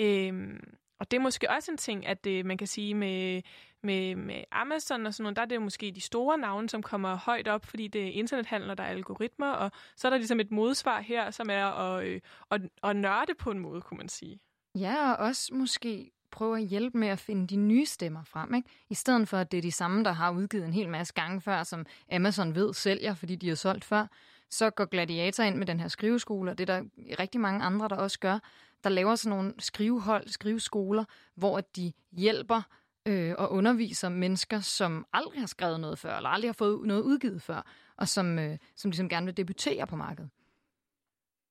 øh, 0.00 0.60
og 1.02 1.10
det 1.10 1.16
er 1.16 1.20
måske 1.20 1.50
også 1.50 1.70
en 1.70 1.76
ting, 1.76 2.06
at 2.06 2.26
øh, 2.26 2.46
man 2.46 2.58
kan 2.58 2.66
sige 2.66 2.94
med, 2.94 3.42
med, 3.82 4.16
med 4.16 4.44
Amazon 4.52 5.06
og 5.06 5.14
sådan 5.14 5.22
noget, 5.22 5.36
der 5.36 5.42
er 5.42 5.46
det 5.46 5.54
jo 5.56 5.60
måske 5.60 5.92
de 5.94 6.00
store 6.00 6.38
navne, 6.38 6.68
som 6.68 6.82
kommer 6.82 7.16
højt 7.16 7.48
op, 7.48 7.64
fordi 7.64 7.88
det 7.88 8.02
er 8.02 8.10
internethandel, 8.10 8.70
og 8.70 8.78
der 8.78 8.84
er 8.84 8.88
algoritmer, 8.88 9.50
og 9.50 9.70
så 9.96 10.08
er 10.08 10.10
der 10.10 10.16
ligesom 10.16 10.40
et 10.40 10.50
modsvar 10.50 11.00
her, 11.00 11.30
som 11.30 11.50
er 11.50 11.66
at, 11.66 12.04
øh, 12.04 12.20
at, 12.50 12.60
at 12.82 12.96
nørde 12.96 13.34
på 13.34 13.50
en 13.50 13.58
måde, 13.58 13.80
kunne 13.80 13.98
man 13.98 14.08
sige. 14.08 14.40
Ja, 14.74 15.12
og 15.12 15.16
også 15.16 15.54
måske 15.54 16.10
prøve 16.30 16.58
at 16.58 16.66
hjælpe 16.66 16.98
med 16.98 17.08
at 17.08 17.18
finde 17.18 17.46
de 17.46 17.56
nye 17.56 17.86
stemmer 17.86 18.24
frem, 18.24 18.54
ikke? 18.54 18.68
I 18.90 18.94
stedet 18.94 19.28
for, 19.28 19.36
at 19.36 19.52
det 19.52 19.58
er 19.58 19.62
de 19.62 19.72
samme, 19.72 20.04
der 20.04 20.12
har 20.12 20.30
udgivet 20.30 20.64
en 20.64 20.72
hel 20.72 20.88
masse 20.88 21.14
gange 21.14 21.40
før, 21.40 21.62
som 21.62 21.86
Amazon 22.12 22.54
ved 22.54 22.74
sælger, 22.74 23.14
fordi 23.14 23.36
de 23.36 23.48
har 23.48 23.54
solgt 23.54 23.84
før, 23.84 24.06
så 24.50 24.70
går 24.70 24.84
Gladiator 24.84 25.44
ind 25.44 25.56
med 25.56 25.66
den 25.66 25.80
her 25.80 25.88
skriveskole, 25.88 26.50
og 26.50 26.58
det 26.58 26.70
er 26.70 26.80
der 26.80 26.84
rigtig 27.18 27.40
mange 27.40 27.64
andre, 27.64 27.88
der 27.88 27.96
også 27.96 28.18
gør, 28.18 28.38
der 28.84 28.90
laver 28.90 29.14
sådan 29.14 29.38
nogle 29.38 29.54
skrivehold, 29.58 30.28
skriveskoler, 30.28 31.04
hvor 31.34 31.60
de 31.60 31.92
hjælper 32.12 32.62
øh, 33.06 33.34
og 33.38 33.52
underviser 33.52 34.08
mennesker, 34.08 34.60
som 34.60 35.06
aldrig 35.12 35.40
har 35.40 35.46
skrevet 35.46 35.80
noget 35.80 35.98
før, 35.98 36.16
eller 36.16 36.30
aldrig 36.30 36.48
har 36.48 36.52
fået 36.52 36.86
noget 36.86 37.02
udgivet 37.02 37.42
før, 37.42 37.66
og 37.96 38.08
som, 38.08 38.38
øh, 38.38 38.58
som 38.76 38.90
ligesom 38.90 39.08
gerne 39.08 39.26
vil 39.26 39.36
debutere 39.36 39.86
på 39.86 39.96
markedet. 39.96 40.30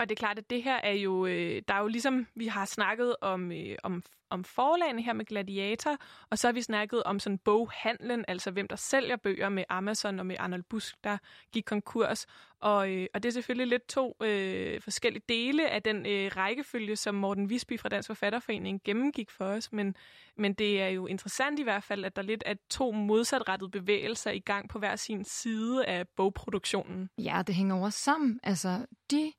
Og 0.02 0.10
det 0.10 0.16
er 0.16 0.20
klart, 0.20 0.38
at 0.38 0.50
det 0.50 0.64
her 0.64 0.76
er 0.76 0.94
jo, 0.94 1.26
øh, 1.26 1.62
der 1.68 1.74
er 1.74 1.80
jo 1.80 1.88
ligesom, 1.88 2.28
vi 2.36 2.48
har 2.48 2.66
snakket 2.66 3.16
om, 3.22 3.52
øh, 3.52 3.76
om, 3.84 4.04
om 4.30 4.44
forlagene 4.44 5.02
her 5.02 5.14
med 5.14 5.26
Gladiator, 5.26 5.98
og 6.30 6.38
så 6.38 6.48
har 6.48 6.54
vi 6.54 6.62
snakket 6.62 7.04
om 7.04 7.20
sådan 7.20 7.38
boghandlen, 7.38 8.26
altså 8.28 8.52
hvem 8.52 8.68
der 8.68 8.76
sælger 8.76 9.16
bøger 9.16 9.50
med 9.50 9.64
Amazon 9.70 10.20
og 10.20 10.26
med 10.26 10.36
Arnold 10.40 10.64
Busk, 10.70 11.04
der 11.04 11.18
gik 11.54 11.64
konkurs. 11.66 12.26
Og, 12.60 12.92
øh, 12.92 13.08
og 13.14 13.24
det 13.24 13.30
er 13.30 13.34
selvfølgelig 13.34 13.68
lidt 13.68 13.88
to 13.88 14.16
øh, 14.24 14.82
forskellige 14.82 15.24
dele 15.30 15.70
af 15.70 15.84
den 15.84 16.06
øh, 16.06 16.32
rækkefølge, 16.38 16.96
som 16.96 17.16
Morten 17.16 17.50
Visby 17.50 17.80
fra 17.80 17.90
Dansk 17.90 18.08
Forfatterforening 18.08 18.82
gennemgik 18.84 19.32
for 19.32 19.46
os. 19.46 19.72
Men, 19.72 19.96
men 20.38 20.54
det 20.54 20.82
er 20.82 20.88
jo 20.88 21.08
interessant 21.08 21.60
i 21.60 21.64
hvert 21.64 21.84
fald, 21.84 22.06
at 22.06 22.16
der 22.16 22.22
lidt 22.22 22.44
er 22.46 22.56
to 22.70 22.92
modsatrettede 22.92 23.72
bevægelser 23.72 24.32
i 24.32 24.40
gang 24.40 24.70
på 24.70 24.80
hver 24.80 24.96
sin 24.96 25.24
side 25.24 25.86
af 25.86 26.08
bogproduktionen. 26.08 27.10
Ja, 27.18 27.44
det 27.48 27.56
hænger 27.56 27.76
over 27.76 27.90
sammen. 27.90 28.40
Altså, 28.44 28.86
de 29.12 29.32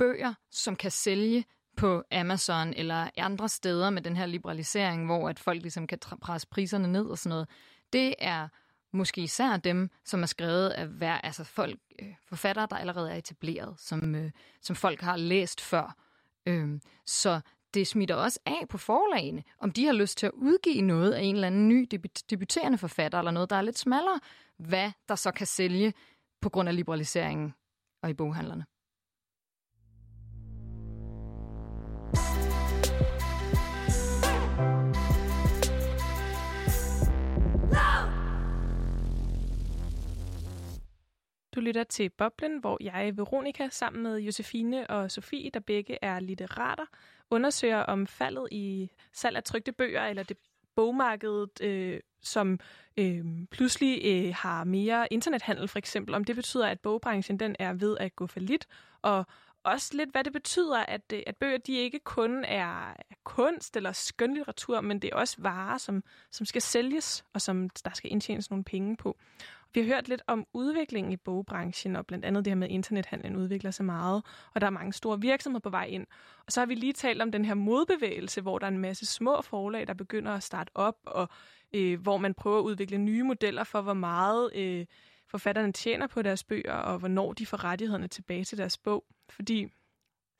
bøger, 0.00 0.34
som 0.50 0.76
kan 0.76 0.90
sælge 0.90 1.44
på 1.76 2.02
Amazon 2.12 2.74
eller 2.74 3.10
andre 3.16 3.48
steder 3.48 3.90
med 3.90 4.02
den 4.02 4.16
her 4.16 4.26
liberalisering, 4.26 5.06
hvor 5.06 5.28
at 5.28 5.38
folk 5.38 5.62
ligesom 5.62 5.86
kan 5.86 5.98
presse 5.98 6.48
priserne 6.48 6.92
ned 6.92 7.06
og 7.06 7.18
sådan 7.18 7.30
noget, 7.30 7.48
det 7.92 8.14
er 8.18 8.48
måske 8.92 9.20
især 9.20 9.56
dem, 9.56 9.90
som 10.04 10.22
er 10.22 10.26
skrevet 10.26 10.68
af 10.68 10.86
hver, 10.86 11.12
altså 11.12 11.44
folk, 11.44 11.78
øh, 12.02 12.08
forfattere, 12.24 12.66
der 12.70 12.76
allerede 12.76 13.12
er 13.12 13.16
etableret, 13.16 13.74
som, 13.80 14.14
øh, 14.14 14.30
som 14.60 14.76
folk 14.76 15.00
har 15.00 15.16
læst 15.16 15.60
før. 15.60 15.96
Øh, 16.46 16.80
så 17.06 17.40
det 17.74 17.86
smitter 17.86 18.14
også 18.14 18.40
af 18.46 18.68
på 18.68 18.78
forlagene, 18.78 19.42
om 19.58 19.72
de 19.72 19.86
har 19.86 19.92
lyst 19.92 20.18
til 20.18 20.26
at 20.26 20.32
udgive 20.34 20.82
noget 20.82 21.12
af 21.12 21.22
en 21.22 21.34
eller 21.34 21.46
anden 21.46 21.68
ny 21.68 21.88
debuterende 22.30 22.78
forfatter, 22.78 23.18
eller 23.18 23.30
noget, 23.30 23.50
der 23.50 23.56
er 23.56 23.62
lidt 23.62 23.78
smallere, 23.78 24.20
hvad 24.56 24.92
der 25.08 25.14
så 25.14 25.30
kan 25.30 25.46
sælge 25.46 25.92
på 26.40 26.48
grund 26.48 26.68
af 26.68 26.76
liberaliseringen 26.76 27.54
og 28.02 28.10
i 28.10 28.14
boghandlerne. 28.14 28.64
Du 41.54 41.60
lytter 41.60 41.84
til 41.84 42.08
Boblen, 42.08 42.58
hvor 42.58 42.78
jeg, 42.80 43.16
Veronika, 43.16 43.68
sammen 43.70 44.02
med 44.02 44.18
Josefine 44.18 44.90
og 44.90 45.10
Sofie, 45.10 45.50
der 45.50 45.60
begge 45.60 45.98
er 46.02 46.20
litterater, 46.20 46.84
undersøger 47.30 47.78
om 47.78 48.06
faldet 48.06 48.48
i 48.50 48.90
salg 49.12 49.36
af 49.36 49.44
trygte 49.44 49.72
bøger, 49.72 50.06
eller 50.06 50.22
det 50.22 50.36
bogmarkedet, 50.76 51.60
øh, 51.62 52.00
som 52.22 52.60
øh, 52.96 53.24
pludselig 53.50 54.00
øh, 54.04 54.34
har 54.34 54.64
mere 54.64 55.06
internethandel 55.10 55.68
for 55.68 55.78
eksempel, 55.78 56.14
om 56.14 56.24
det 56.24 56.36
betyder, 56.36 56.66
at 56.66 56.80
bogbranchen 56.80 57.40
den 57.40 57.56
er 57.58 57.72
ved 57.72 57.96
at 58.00 58.16
gå 58.16 58.26
for 58.26 58.40
lidt, 58.40 58.66
og 59.02 59.26
også 59.64 59.96
lidt, 59.96 60.10
hvad 60.10 60.24
det 60.24 60.32
betyder, 60.32 60.78
at, 60.78 61.12
øh, 61.12 61.22
at 61.26 61.36
bøger 61.36 61.58
de 61.58 61.72
ikke 61.72 61.98
kun 61.98 62.44
er 62.44 62.94
kunst 63.24 63.76
eller 63.76 63.92
skønlitteratur, 63.92 64.80
men 64.80 64.98
det 64.98 65.10
er 65.12 65.16
også 65.16 65.36
varer, 65.38 65.78
som, 65.78 66.04
som 66.30 66.46
skal 66.46 66.62
sælges, 66.62 67.24
og 67.34 67.40
som 67.40 67.70
der 67.70 67.90
skal 67.94 68.12
indtjenes 68.12 68.50
nogle 68.50 68.64
penge 68.64 68.96
på. 68.96 69.18
Vi 69.74 69.80
har 69.80 69.86
hørt 69.86 70.08
lidt 70.08 70.22
om 70.26 70.46
udviklingen 70.52 71.12
i 71.12 71.16
bogbranchen, 71.16 71.96
og 71.96 72.06
blandt 72.06 72.24
andet 72.24 72.44
det 72.44 72.50
her 72.50 72.56
med, 72.56 72.68
at 72.68 72.72
internethandlen 72.72 73.36
udvikler 73.36 73.70
sig 73.70 73.84
meget, 73.84 74.22
og 74.54 74.60
der 74.60 74.66
er 74.66 74.70
mange 74.70 74.92
store 74.92 75.20
virksomheder 75.20 75.60
på 75.60 75.70
vej 75.70 75.84
ind. 75.84 76.06
Og 76.46 76.52
så 76.52 76.60
har 76.60 76.66
vi 76.66 76.74
lige 76.74 76.92
talt 76.92 77.22
om 77.22 77.32
den 77.32 77.44
her 77.44 77.54
modbevægelse, 77.54 78.40
hvor 78.40 78.58
der 78.58 78.66
er 78.66 78.70
en 78.70 78.78
masse 78.78 79.06
små 79.06 79.42
forlag, 79.42 79.86
der 79.86 79.94
begynder 79.94 80.32
at 80.32 80.42
starte 80.42 80.70
op, 80.74 80.96
og 81.06 81.28
øh, 81.72 82.00
hvor 82.00 82.16
man 82.16 82.34
prøver 82.34 82.58
at 82.58 82.62
udvikle 82.62 82.98
nye 82.98 83.22
modeller 83.22 83.64
for, 83.64 83.80
hvor 83.80 83.94
meget 83.94 84.50
øh, 84.56 84.86
forfatterne 85.30 85.72
tjener 85.72 86.06
på 86.06 86.22
deres 86.22 86.44
bøger, 86.44 86.74
og 86.74 86.98
hvornår 86.98 87.32
de 87.32 87.46
får 87.46 87.64
rettighederne 87.64 88.08
tilbage 88.08 88.44
til 88.44 88.58
deres 88.58 88.78
bog. 88.78 89.04
Fordi 89.28 89.68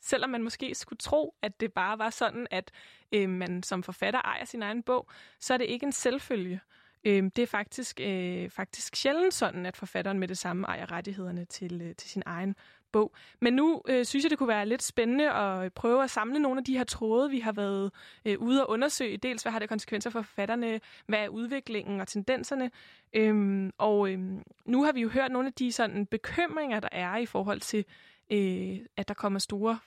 selvom 0.01 0.31
man 0.31 0.43
måske 0.43 0.75
skulle 0.75 0.99
tro, 0.99 1.35
at 1.43 1.61
det 1.61 1.73
bare 1.73 1.99
var 1.99 2.11
sådan, 2.11 2.47
at 2.51 2.71
øh, 3.13 3.29
man 3.29 3.63
som 3.63 3.83
forfatter 3.83 4.21
ejer 4.21 4.45
sin 4.45 4.63
egen 4.63 4.83
bog, 4.83 5.11
så 5.41 5.55
er 5.55 5.59
det 5.59 5.65
ikke 5.65 5.87
en 5.87 5.93
selvfølge. 5.93 6.61
Øh, 7.05 7.23
det 7.37 7.39
er 7.39 7.47
faktisk, 7.47 8.01
øh, 8.01 8.51
faktisk 8.51 8.97
sjældent 8.97 9.35
sådan, 9.35 9.67
at 9.67 9.77
forfatteren 9.77 10.19
med 10.19 10.29
det 10.29 10.39
samme 10.39 10.67
ejer 10.67 10.93
rettighederne 10.93 11.45
til, 11.45 11.83
øh, 11.83 11.95
til 11.95 12.11
sin 12.11 12.23
egen 12.27 12.57
bog. 12.93 13.15
Men 13.41 13.53
nu 13.53 13.83
øh, 13.89 14.05
synes 14.05 14.25
jeg, 14.25 14.31
det 14.31 14.39
kunne 14.39 14.49
være 14.49 14.67
lidt 14.67 14.83
spændende 14.83 15.31
at 15.31 15.65
øh, 15.65 15.71
prøve 15.71 16.05
at 16.05 16.11
samle 16.11 16.39
nogle 16.39 16.59
af 16.59 16.65
de 16.65 16.77
her 16.77 16.85
tråde, 16.85 17.31
vi 17.31 17.41
har 17.41 17.53
været 17.53 17.93
øh, 18.25 18.39
ude 18.39 18.67
og 18.67 18.71
undersøge. 18.71 19.17
Dels, 19.17 19.43
hvad 19.43 19.53
har 19.53 19.59
det 19.59 19.69
konsekvenser 19.69 20.11
for 20.11 20.23
forfatterne? 20.23 20.81
Hvad 21.07 21.19
er 21.19 21.29
udviklingen 21.29 22.01
og 22.01 22.09
tendenserne? 22.09 22.71
Øhm, 23.13 23.73
og 23.79 24.13
øhm, 24.13 24.43
nu 24.65 24.85
har 24.85 24.93
vi 24.93 25.01
jo 25.01 25.09
hørt 25.09 25.31
nogle 25.31 25.49
af 25.49 25.53
de 25.53 25.73
sådan 25.73 26.07
bekymringer, 26.07 26.81
der 26.81 26.89
er 26.93 27.17
i 27.17 27.27
forhold 27.27 27.61
til, 27.61 27.85
øh, 28.33 28.79
at 28.97 29.09
der 29.09 29.15
kommer 29.15 29.39
store 29.39 29.79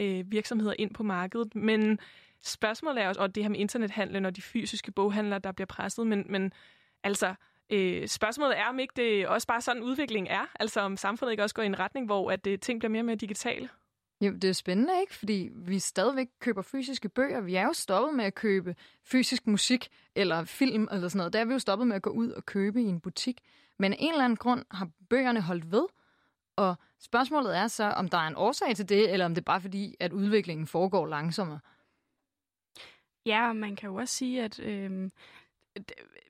øh, 0.00 0.32
virksomheder 0.32 0.74
ind 0.78 0.94
på 0.94 1.02
markedet. 1.02 1.54
Men 1.54 1.98
spørgsmålet 2.42 3.02
er 3.02 3.08
også, 3.08 3.20
og 3.20 3.34
det 3.34 3.44
her 3.44 3.48
med 3.48 3.58
internethandlen 3.58 4.24
og 4.26 4.36
de 4.36 4.42
fysiske 4.42 4.92
boghandlere, 4.92 5.38
der 5.38 5.52
bliver 5.52 5.66
presset, 5.66 6.06
men, 6.06 6.26
men 6.28 6.52
altså, 7.04 7.34
øh, 7.70 8.08
spørgsmålet 8.08 8.58
er, 8.58 8.64
om 8.64 8.78
ikke 8.78 8.92
det 8.96 9.26
også 9.26 9.46
bare 9.46 9.60
sådan 9.60 9.82
udvikling 9.82 10.28
er, 10.28 10.46
altså 10.60 10.80
om 10.80 10.96
samfundet 10.96 11.32
ikke 11.32 11.42
også 11.42 11.54
går 11.54 11.62
i 11.62 11.66
en 11.66 11.78
retning, 11.78 12.06
hvor 12.06 12.30
at 12.30 12.44
det, 12.44 12.50
øh, 12.50 12.58
ting 12.58 12.80
bliver 12.80 12.90
mere 12.90 13.00
og 13.00 13.06
mere 13.06 13.16
digitale. 13.16 13.68
Jo, 14.20 14.32
det 14.32 14.44
er 14.44 14.52
spændende, 14.52 14.92
ikke? 15.00 15.14
Fordi 15.14 15.50
vi 15.54 15.78
stadigvæk 15.78 16.28
køber 16.40 16.62
fysiske 16.62 17.08
bøger. 17.08 17.40
Vi 17.40 17.54
er 17.54 17.62
jo 17.62 17.72
stoppet 17.72 18.14
med 18.14 18.24
at 18.24 18.34
købe 18.34 18.76
fysisk 19.04 19.46
musik 19.46 19.88
eller 20.14 20.44
film 20.44 20.88
eller 20.92 21.08
sådan 21.08 21.18
noget. 21.18 21.32
Der 21.32 21.40
er 21.40 21.44
vi 21.44 21.52
jo 21.52 21.58
stoppet 21.58 21.88
med 21.88 21.96
at 21.96 22.02
gå 22.02 22.10
ud 22.10 22.30
og 22.30 22.46
købe 22.46 22.82
i 22.82 22.84
en 22.84 23.00
butik. 23.00 23.40
Men 23.78 23.92
af 23.92 23.96
en 24.00 24.12
eller 24.12 24.24
anden 24.24 24.36
grund 24.36 24.64
har 24.70 24.88
bøgerne 25.10 25.40
holdt 25.40 25.72
ved. 25.72 25.86
Og 26.56 26.74
spørgsmålet 26.98 27.56
er 27.56 27.66
så, 27.66 27.84
om 27.84 28.08
der 28.08 28.18
er 28.18 28.28
en 28.28 28.36
årsag 28.36 28.76
til 28.76 28.88
det, 28.88 29.12
eller 29.12 29.26
om 29.26 29.34
det 29.34 29.40
er 29.40 29.44
bare 29.44 29.60
fordi, 29.60 29.94
at 30.00 30.12
udviklingen 30.12 30.66
foregår 30.66 31.06
langsommere. 31.06 31.60
Ja, 33.26 33.52
man 33.52 33.76
kan 33.76 33.88
jo 33.88 33.94
også 33.94 34.14
sige, 34.14 34.42
at 34.42 34.60
øh, 34.60 35.10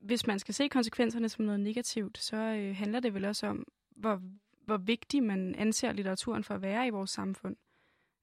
hvis 0.01 0.27
man 0.27 0.39
skal 0.39 0.55
se 0.55 0.69
konsekvenserne 0.69 1.29
som 1.29 1.45
noget 1.45 1.61
negativt, 1.61 2.19
så 2.19 2.37
øh, 2.37 2.77
handler 2.77 3.01
det 3.01 3.15
vel 3.15 3.25
også 3.25 3.47
om, 3.47 3.67
hvor, 3.91 4.23
hvor 4.65 4.77
vigtig 4.77 5.23
man 5.23 5.55
anser 5.55 5.93
litteraturen 5.93 6.45
for 6.45 6.55
at 6.55 6.63
være 6.63 6.87
i 6.87 6.91
vores 6.91 7.11
samfund. 7.11 7.57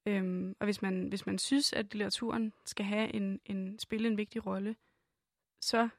Øhm, 0.06 0.56
og 0.60 0.66
hvis 0.66 0.82
man, 0.82 1.08
hvis 1.08 1.26
man 1.26 1.38
synes, 1.38 1.74
at 1.74 1.94
litteraturen 1.94 2.54
skal 2.66 2.86
have 2.86 3.16
en, 3.16 3.40
en 3.46 3.80
spille 3.80 4.08
en 4.08 4.18
vigtig 4.18 4.46
rolle, 4.46 4.76
så 5.62 5.90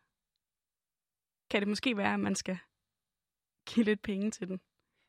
kan 1.50 1.60
det 1.60 1.68
måske 1.68 1.96
være, 1.96 2.14
at 2.14 2.20
man 2.20 2.34
skal 2.34 2.58
give 3.66 3.84
lidt 3.84 4.02
penge 4.02 4.30
til 4.30 4.48
den. 4.48 4.60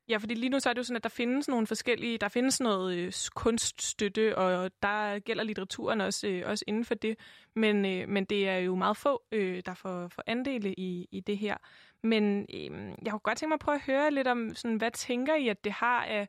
Ja, 0.09 0.17
fordi 0.17 0.33
lige 0.33 0.49
nu 0.49 0.59
så 0.59 0.69
er 0.69 0.73
det 0.73 0.77
jo 0.77 0.83
sådan, 0.83 0.95
at 0.95 1.03
der 1.03 1.09
findes 1.09 1.47
nogle 1.47 1.67
forskellige, 1.67 2.17
der 2.17 2.27
findes 2.27 2.61
noget 2.61 2.97
øh, 2.97 3.13
kunststøtte, 3.35 4.37
og 4.37 4.71
der 4.83 5.19
gælder 5.19 5.43
litteraturen 5.43 6.01
også, 6.01 6.27
øh, 6.27 6.43
også 6.45 6.63
inden 6.67 6.85
for 6.85 6.95
det. 6.95 7.19
Men, 7.55 7.85
øh, 7.85 8.09
men 8.09 8.25
det 8.25 8.47
er 8.49 8.57
jo 8.57 8.75
meget 8.75 8.97
få, 8.97 9.23
øh, 9.31 9.61
der 9.65 9.73
får, 9.73 10.07
får 10.07 10.23
andele 10.27 10.73
i, 10.73 11.07
i 11.11 11.19
det 11.19 11.37
her. 11.37 11.57
Men 12.03 12.41
øh, 12.41 12.91
jeg 13.05 13.11
kunne 13.11 13.19
godt 13.19 13.37
tænke 13.37 13.49
mig 13.49 13.55
at 13.55 13.59
prøve 13.59 13.75
at 13.75 13.81
høre 13.81 14.11
lidt 14.11 14.27
om, 14.27 14.55
sådan, 14.55 14.77
hvad 14.77 14.91
tænker 14.91 15.35
I, 15.35 15.47
at 15.47 15.63
det 15.63 15.71
har 15.71 16.03
af 16.03 16.27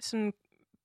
sådan 0.00 0.32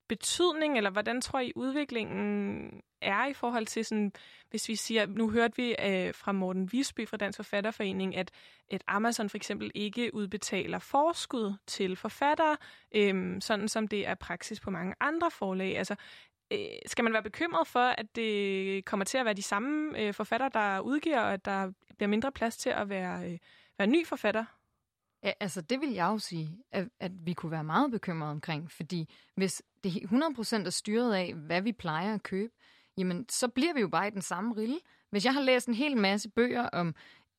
betydning, 0.08 0.78
eller 0.78 0.90
hvordan 0.90 1.22
tror 1.22 1.40
I 1.40 1.52
udviklingen 1.56 2.82
er 3.02 3.26
i 3.26 3.34
forhold 3.34 3.66
til 3.66 3.86
sådan, 3.86 4.12
hvis 4.50 4.70
vi 4.70 4.76
siger, 4.76 5.06
nu 5.06 5.30
hørte 5.30 5.58
vi 5.58 5.76
øh, 5.86 6.14
fra 6.14 6.32
Morten 6.32 6.72
Visby 6.72 7.08
fra 7.08 7.18
Dansk 7.18 7.38
Forfatterforening, 7.38 8.16
at, 8.16 8.32
at 8.72 8.84
Amazon 8.88 9.30
for 9.30 9.38
eksempel 9.38 9.72
ikke 9.76 10.16
udbetaler 10.16 10.80
forskud 10.80 11.54
til 11.68 11.96
forfattere, 11.96 12.58
øh, 12.96 13.42
sådan 13.42 13.68
som 13.68 13.88
det 13.88 14.08
er 14.08 14.16
praksis 14.16 14.60
på 14.60 14.72
mange 14.72 14.96
andre 15.00 15.32
forlag. 15.32 15.78
Altså, 15.78 15.96
øh, 16.52 16.60
skal 16.86 17.04
man 17.04 17.14
være 17.14 17.24
bekymret 17.24 17.68
for, 17.68 17.80
at 17.80 18.16
det 18.16 18.86
kommer 18.86 19.04
til 19.04 19.18
at 19.18 19.26
være 19.26 19.34
de 19.34 19.42
samme 19.42 20.00
øh, 20.00 20.14
forfattere, 20.14 20.50
der 20.54 20.80
udgiver, 20.80 21.20
og 21.20 21.34
at 21.34 21.46
der 21.46 21.72
bliver 21.98 22.10
mindre 22.10 22.32
plads 22.32 22.58
til 22.58 22.70
at 22.70 22.90
være, 22.90 23.32
øh, 23.32 23.38
være 23.78 23.88
ny 23.88 24.08
forfatter? 24.08 24.46
Ja, 25.24 25.32
altså 25.40 25.62
det 25.62 25.82
vil 25.82 25.92
jeg 25.94 26.06
jo 26.06 26.20
sige, 26.20 26.64
at, 26.72 26.88
at 27.00 27.12
vi 27.26 27.34
kunne 27.34 27.52
være 27.52 27.64
meget 27.64 27.92
bekymrede 27.92 28.32
omkring, 28.32 28.72
fordi 28.72 29.10
hvis 29.36 29.62
det 29.84 29.90
100% 29.90 30.66
er 30.66 30.70
styret 30.70 31.14
af, 31.14 31.34
hvad 31.34 31.62
vi 31.62 31.72
plejer 31.72 32.14
at 32.14 32.24
købe, 32.24 32.54
jamen 32.98 33.26
så 33.30 33.48
bliver 33.48 33.74
vi 33.74 33.82
jo 33.82 33.88
bare 33.88 34.08
i 34.08 34.12
den 34.12 34.22
samme 34.22 34.56
rille. 34.56 34.80
Hvis 35.10 35.26
jeg 35.26 35.34
har 35.34 35.42
læst 35.42 35.68
en 35.68 35.74
hel 35.74 35.98
masse 35.98 36.30
bøger 36.30 36.70
om 36.70 36.96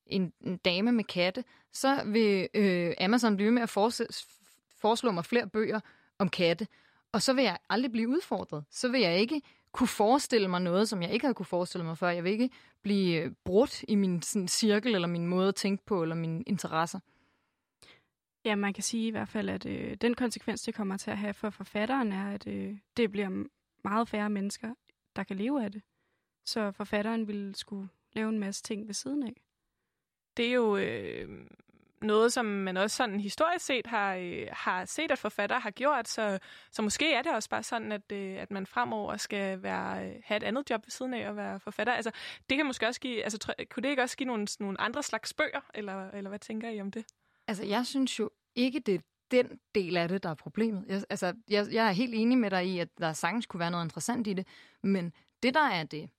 en, 0.07 0.33
en 0.41 0.57
dame 0.57 0.93
med 0.93 1.05
katte, 1.05 1.45
så 1.73 2.03
vil 2.07 2.49
øh, 2.55 2.95
Amazon 3.01 3.37
blive 3.37 3.51
med 3.51 3.63
at 3.63 3.71
foreslå 4.81 5.11
mig 5.11 5.25
flere 5.25 5.49
bøger 5.49 5.81
om 6.19 6.29
katte, 6.29 6.67
og 7.13 7.23
så 7.23 7.33
vil 7.33 7.45
jeg 7.45 7.59
aldrig 7.71 7.93
blive 7.93 8.09
udfordret. 8.09 8.65
Så 8.71 8.89
vil 8.89 9.01
jeg 9.01 9.19
ikke 9.19 9.43
kunne 9.73 9.89
forestille 9.89 10.49
mig 10.49 10.61
noget, 10.61 10.89
som 10.89 11.03
jeg 11.03 11.13
ikke 11.13 11.25
havde 11.25 11.35
kunne 11.35 11.47
forestille 11.47 11.85
mig 11.85 11.99
før. 11.99 12.09
Jeg 12.09 12.25
vil 12.25 12.33
ikke 12.33 12.51
blive 12.83 13.23
øh, 13.23 13.33
brudt 13.45 13.85
i 13.89 13.95
min 13.95 14.23
sådan, 14.23 14.49
cirkel, 14.49 14.95
eller 14.95 15.09
min 15.09 15.27
måde 15.27 15.49
at 15.49 15.55
tænke 15.55 15.87
på, 15.87 16.03
eller 16.03 16.15
mine 16.15 16.43
interesser. 16.43 17.01
Ja, 18.49 18.55
man 18.55 18.73
kan 18.73 18.83
sige 18.83 19.07
i 19.07 19.11
hvert 19.11 19.29
fald, 19.29 19.49
at 19.49 19.67
øh, 19.67 19.95
den 19.95 20.15
konsekvens, 20.15 20.63
det 20.63 20.75
kommer 20.75 20.97
til 20.97 21.11
at 21.11 21.19
have 21.19 21.35
for 21.35 21.51
forfatteren, 21.51 22.13
er, 22.13 22.35
at 22.35 22.47
øh, 22.47 22.79
det 22.97 23.13
bliver 23.13 23.45
meget 23.85 24.09
færre 24.09 24.31
mennesker, 24.31 24.75
der 25.17 25.25
kan 25.25 25.37
leve 25.37 25.65
af 25.65 25.73
det. 25.73 25.83
Så 26.45 26.73
forfatteren 26.73 27.29
vil 27.29 27.55
skulle 27.55 27.89
lave 28.13 28.29
en 28.29 28.39
masse 28.39 28.63
ting 28.63 28.87
ved 28.87 28.95
siden 28.95 29.23
af. 29.23 29.43
Det 30.37 30.47
er 30.47 30.53
jo 30.53 30.77
øh, 30.77 31.47
noget, 32.03 32.33
som 32.33 32.45
man 32.45 32.77
også 32.77 32.97
sådan 32.97 33.21
historisk 33.21 33.65
set 33.65 33.87
har, 33.87 34.15
øh, 34.15 34.47
har 34.53 34.85
set, 34.85 35.11
at 35.11 35.19
forfattere 35.19 35.61
har 35.61 35.71
gjort, 35.71 36.09
så, 36.09 36.39
så 36.71 36.83
måske 36.83 37.15
er 37.15 37.23
det 37.23 37.33
også 37.33 37.51
bare 37.51 37.63
sådan, 37.63 37.93
at, 37.93 38.13
øh, 38.13 38.37
at 38.39 38.51
man 38.51 38.67
fremover 38.67 39.17
skal 39.17 39.63
være, 39.63 40.07
øh, 40.07 40.15
have 40.25 40.37
et 40.37 40.43
andet 40.43 40.71
job 40.71 40.87
ved 40.87 40.91
siden 40.91 41.15
af 41.15 41.29
at 41.29 41.37
være 41.37 41.61
forfatter. 41.61 41.93
Altså, 41.93 42.11
det 42.51 42.57
kan 42.57 42.67
måske 42.67 42.87
også 42.87 43.01
give, 43.01 43.25
altså, 43.25 43.55
kunne 43.71 43.83
det 43.83 43.89
ikke 43.89 44.03
også 44.03 44.17
give 44.17 44.27
nogle, 44.27 44.47
nogle 44.61 44.81
andre 44.81 45.03
slags 45.03 45.35
bøger, 45.35 45.71
eller, 45.75 46.11
eller 46.11 46.29
hvad 46.29 46.39
tænker 46.39 46.69
I 46.69 46.81
om 46.81 46.91
det? 46.91 47.05
Altså, 47.49 47.65
jeg 47.65 47.87
synes 47.87 48.19
jo 48.19 48.31
ikke, 48.59 48.81
det 48.81 48.95
er 48.95 48.99
den 49.31 49.61
del 49.75 49.97
af 49.97 50.09
det, 50.09 50.23
der 50.23 50.31
er 50.31 50.35
problemet. 50.35 50.85
Jeg, 50.89 51.03
altså, 51.11 51.35
jeg, 51.49 51.69
jeg 51.73 51.87
er 51.87 51.93
helt 51.93 52.15
enig 52.15 52.39
med 52.39 52.51
dig 52.51 52.67
i, 52.67 52.79
at 52.79 52.99
der 52.99 53.13
sagtens 53.13 53.47
kunne 53.47 53.61
være 53.61 53.71
noget 53.71 53.85
interessant 53.85 54.27
i 54.27 54.33
det, 54.33 54.47
men 54.83 55.13
det, 55.43 55.55
der 55.55 55.69
er 55.69 55.85
det, 55.85 56.11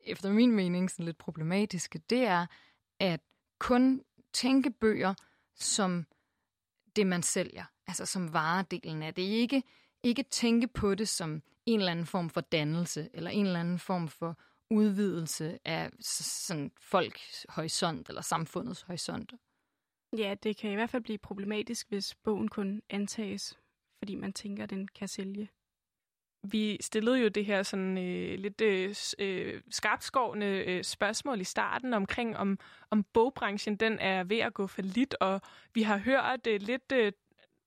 efter 0.00 0.30
min 0.32 0.52
mening, 0.52 0.90
sådan 0.90 1.04
lidt 1.04 1.18
problematiske, 1.18 1.98
det 1.98 2.24
er 2.24 2.46
at 3.00 3.20
kun 3.58 4.02
tænke 4.32 4.70
bøger 4.70 5.14
som 5.54 6.06
det, 6.96 7.06
man 7.06 7.22
sælger. 7.22 7.64
Altså 7.86 8.06
som 8.06 8.32
varedelen 8.32 9.02
af 9.02 9.14
det. 9.14 9.22
Ikke, 9.22 9.62
ikke 10.02 10.22
tænke 10.22 10.66
på 10.66 10.94
det 10.94 11.08
som 11.08 11.42
en 11.66 11.80
eller 11.80 11.92
anden 11.92 12.06
form 12.06 12.30
for 12.30 12.40
dannelse, 12.40 13.08
eller 13.14 13.30
en 13.30 13.46
eller 13.46 13.60
anden 13.60 13.78
form 13.78 14.08
for 14.08 14.38
udvidelse 14.70 15.58
af 15.64 15.90
sådan 16.00 16.72
folks 16.80 17.46
horisont, 17.48 18.08
eller 18.08 18.22
samfundets 18.22 18.82
horisont. 18.82 19.32
Ja, 20.18 20.34
det 20.42 20.56
kan 20.56 20.70
i 20.70 20.74
hvert 20.74 20.90
fald 20.90 21.02
blive 21.02 21.18
problematisk, 21.18 21.88
hvis 21.88 22.14
bogen 22.14 22.48
kun 22.48 22.82
antages, 22.90 23.58
fordi 23.98 24.14
man 24.14 24.32
tænker, 24.32 24.62
at 24.64 24.70
den 24.70 24.88
kan 24.88 25.08
sælge. 25.08 25.48
Vi 26.44 26.78
stillede 26.80 27.18
jo 27.18 27.28
det 27.28 27.44
her 27.44 27.62
sådan 27.62 27.98
øh, 27.98 28.38
lidt 28.38 28.60
øh, 28.60 28.94
øh, 29.18 29.60
skarpskårende 29.70 30.64
øh, 30.66 30.84
spørgsmål 30.84 31.40
i 31.40 31.44
starten 31.44 31.94
omkring, 31.94 32.36
om, 32.36 32.58
om 32.90 33.04
bogbranchen 33.04 33.76
den 33.76 33.98
er 33.98 34.24
ved 34.24 34.38
at 34.38 34.54
gå 34.54 34.66
for 34.66 34.82
lidt, 34.82 35.14
og 35.20 35.40
vi 35.74 35.82
har 35.82 35.98
hørt 35.98 36.46
øh, 36.46 36.60
lidt 36.60 36.92
øh, 36.92 37.12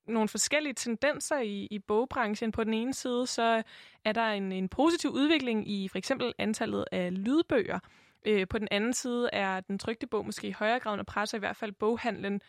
nogle 0.08 0.30
forskellige 0.30 0.74
tendenser 0.74 1.40
i, 1.40 1.68
i 1.72 1.80
bogbranchen. 1.80 2.52
På 2.52 2.64
den 2.64 2.74
ene 2.74 2.94
side, 2.94 3.28
så 3.28 3.64
er 4.06 4.12
der 4.12 4.26
en, 4.32 4.52
en 4.52 4.70
positiv 4.70 5.10
udvikling 5.10 5.72
i 5.72 5.88
for 5.88 5.98
eksempel 5.98 6.34
antallet 6.38 6.86
af 6.92 7.24
lydbøger. 7.24 7.80
Øh, 8.26 8.48
på 8.48 8.60
den 8.60 8.68
anden 8.72 8.94
side 8.94 9.30
er 9.34 9.60
den 9.60 9.80
trygte 9.80 10.08
bog 10.08 10.26
måske 10.26 10.48
i 10.48 10.52
højere 10.52 10.80
grad 10.80 10.94
under 10.94 11.06
pres, 11.06 11.34
i 11.34 11.38
hvert 11.38 11.56
fald 11.56 11.72
boghandlen 11.72 12.42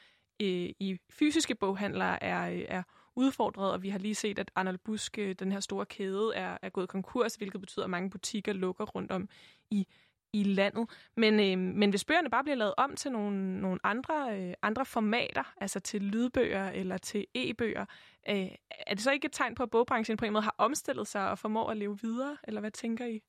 øh, 0.43 0.71
i 0.81 0.99
fysiske 1.11 1.55
boghandlere 1.55 2.23
er, 2.23 2.51
øh, 2.51 2.65
er 2.69 2.83
udfordret, 3.17 3.73
og 3.73 3.83
vi 3.83 3.89
har 3.89 3.99
lige 3.99 4.15
set, 4.15 4.39
at 4.39 4.51
Arnold 4.55 4.79
Busk, 4.79 5.19
øh, 5.19 5.35
den 5.39 5.53
her 5.53 5.61
store 5.61 5.87
kæde, 5.87 6.33
er, 6.35 6.59
er 6.63 6.69
gået 6.69 6.89
konkurs, 6.89 7.35
hvilket 7.35 7.61
betyder, 7.61 7.85
at 7.85 7.91
mange 7.91 8.11
butikker 8.11 8.53
lukker 8.53 8.85
rundt 8.85 9.13
om 9.13 9.29
i, 9.71 9.87
i 10.33 10.43
landet. 10.43 10.91
Men, 11.17 11.41
øh, 11.41 11.75
men 11.75 11.91
hvis 11.91 12.05
bøgerne 12.05 12.31
bare 12.31 12.45
bliver 12.45 12.57
lavet 12.57 12.75
om 12.77 12.97
til 12.97 13.13
nogle, 13.13 13.61
nogle 13.61 13.81
andre, 13.85 14.41
øh, 14.41 14.55
andre 14.63 14.85
formater, 14.85 15.55
altså 15.57 15.81
til 15.81 16.03
lydbøger 16.03 16.71
eller 16.71 16.99
til 16.99 17.27
e-bøger, 17.35 17.87
øh, 18.29 18.49
er 18.87 18.95
det 18.95 19.01
så 19.01 19.13
ikke 19.13 19.27
et 19.27 19.33
tegn 19.33 19.55
på, 19.55 19.63
at 19.63 19.71
bogbranchen 19.71 20.17
på 20.17 20.25
en 20.25 20.33
måde 20.33 20.43
har 20.43 20.55
omstillet 20.59 21.07
sig 21.07 21.31
og 21.31 21.39
formår 21.39 21.71
at 21.71 21.77
leve 21.77 21.99
videre, 22.01 22.37
eller 22.45 22.61
hvad 22.61 22.71
tænker 22.71 23.07
I? 23.07 23.23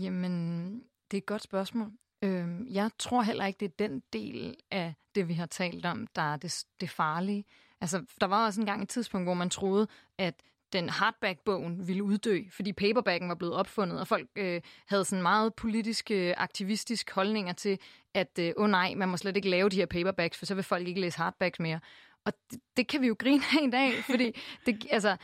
Jamen, 0.00 0.84
det 1.10 1.16
er 1.16 1.20
et 1.20 1.26
godt 1.26 1.42
spørgsmål. 1.42 1.92
Øhm, 2.22 2.66
jeg 2.70 2.90
tror 2.98 3.22
heller 3.22 3.46
ikke, 3.46 3.58
det 3.60 3.66
er 3.66 3.88
den 3.88 4.02
del 4.12 4.56
af 4.70 4.94
det, 5.14 5.28
vi 5.28 5.34
har 5.34 5.46
talt 5.46 5.86
om, 5.86 6.06
der 6.06 6.22
er 6.22 6.36
det, 6.36 6.64
det 6.80 6.90
farlige. 6.90 7.44
Altså, 7.80 8.04
der 8.20 8.26
var 8.26 8.46
også 8.46 8.60
engang 8.60 8.82
et 8.82 8.88
tidspunkt, 8.88 9.26
hvor 9.26 9.34
man 9.34 9.50
troede, 9.50 9.88
at 10.18 10.34
den 10.72 10.88
hardback-bogen 10.88 11.88
ville 11.88 12.02
uddø, 12.02 12.42
fordi 12.50 12.72
paperbacken 12.72 13.28
var 13.28 13.34
blevet 13.34 13.54
opfundet, 13.54 14.00
og 14.00 14.06
folk 14.06 14.28
øh, 14.36 14.60
havde 14.86 15.04
sådan 15.04 15.22
meget 15.22 15.54
politiske, 15.54 16.38
aktivistiske 16.38 17.14
holdninger 17.14 17.52
til, 17.52 17.78
at 18.14 18.38
øh, 18.40 18.52
oh 18.56 18.70
nej, 18.70 18.94
man 18.94 19.08
må 19.08 19.16
slet 19.16 19.36
ikke 19.36 19.48
lave 19.48 19.68
de 19.68 19.76
her 19.76 19.86
paperbacks, 19.86 20.38
for 20.38 20.46
så 20.46 20.54
vil 20.54 20.64
folk 20.64 20.88
ikke 20.88 21.00
læse 21.00 21.18
hardbacks 21.18 21.60
mere. 21.60 21.80
Og 22.24 22.32
det, 22.50 22.60
det 22.76 22.88
kan 22.88 23.02
vi 23.02 23.06
jo 23.06 23.16
grine 23.24 23.42
af 23.60 23.66
i 23.66 23.70
dag, 23.70 23.92
fordi 24.04 24.32
det, 24.66 24.86
altså, 24.90 25.16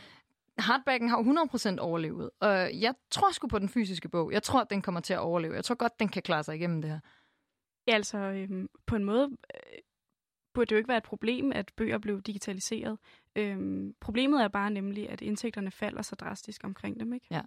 hardbacken 0.57 1.09
har 1.09 1.17
jo 1.17 1.23
100% 1.75 1.79
overlevet, 1.79 2.29
og 2.39 2.81
jeg 2.81 2.93
tror 3.11 3.31
sgu 3.31 3.47
på 3.47 3.59
den 3.59 3.69
fysiske 3.69 4.09
bog. 4.09 4.31
Jeg 4.31 4.43
tror, 4.43 4.61
at 4.61 4.69
den 4.69 4.81
kommer 4.81 5.01
til 5.01 5.13
at 5.13 5.19
overleve. 5.19 5.55
Jeg 5.55 5.65
tror 5.65 5.75
godt, 5.75 5.99
den 5.99 6.09
kan 6.09 6.21
klare 6.21 6.43
sig 6.43 6.55
igennem 6.55 6.81
det 6.81 6.91
her. 6.91 6.99
Ja, 7.87 7.93
altså 7.93 8.17
øhm, 8.17 8.69
på 8.85 8.95
en 8.95 9.03
måde, 9.03 9.29
øh, 9.55 9.79
burde 10.53 10.65
det 10.65 10.71
jo 10.71 10.77
ikke 10.77 10.87
være 10.87 10.97
et 10.97 11.03
problem, 11.03 11.51
at 11.51 11.71
bøger 11.77 11.97
blev 11.97 12.21
digitaliseret. 12.21 12.99
Øhm, 13.35 13.93
problemet 14.01 14.43
er 14.43 14.47
bare 14.47 14.71
nemlig, 14.71 15.09
at 15.09 15.21
indtægterne 15.21 15.71
falder 15.71 16.01
så 16.01 16.15
drastisk 16.15 16.63
omkring 16.63 16.99
dem, 16.99 17.13
ikke? 17.13 17.27
Ja. 17.31 17.41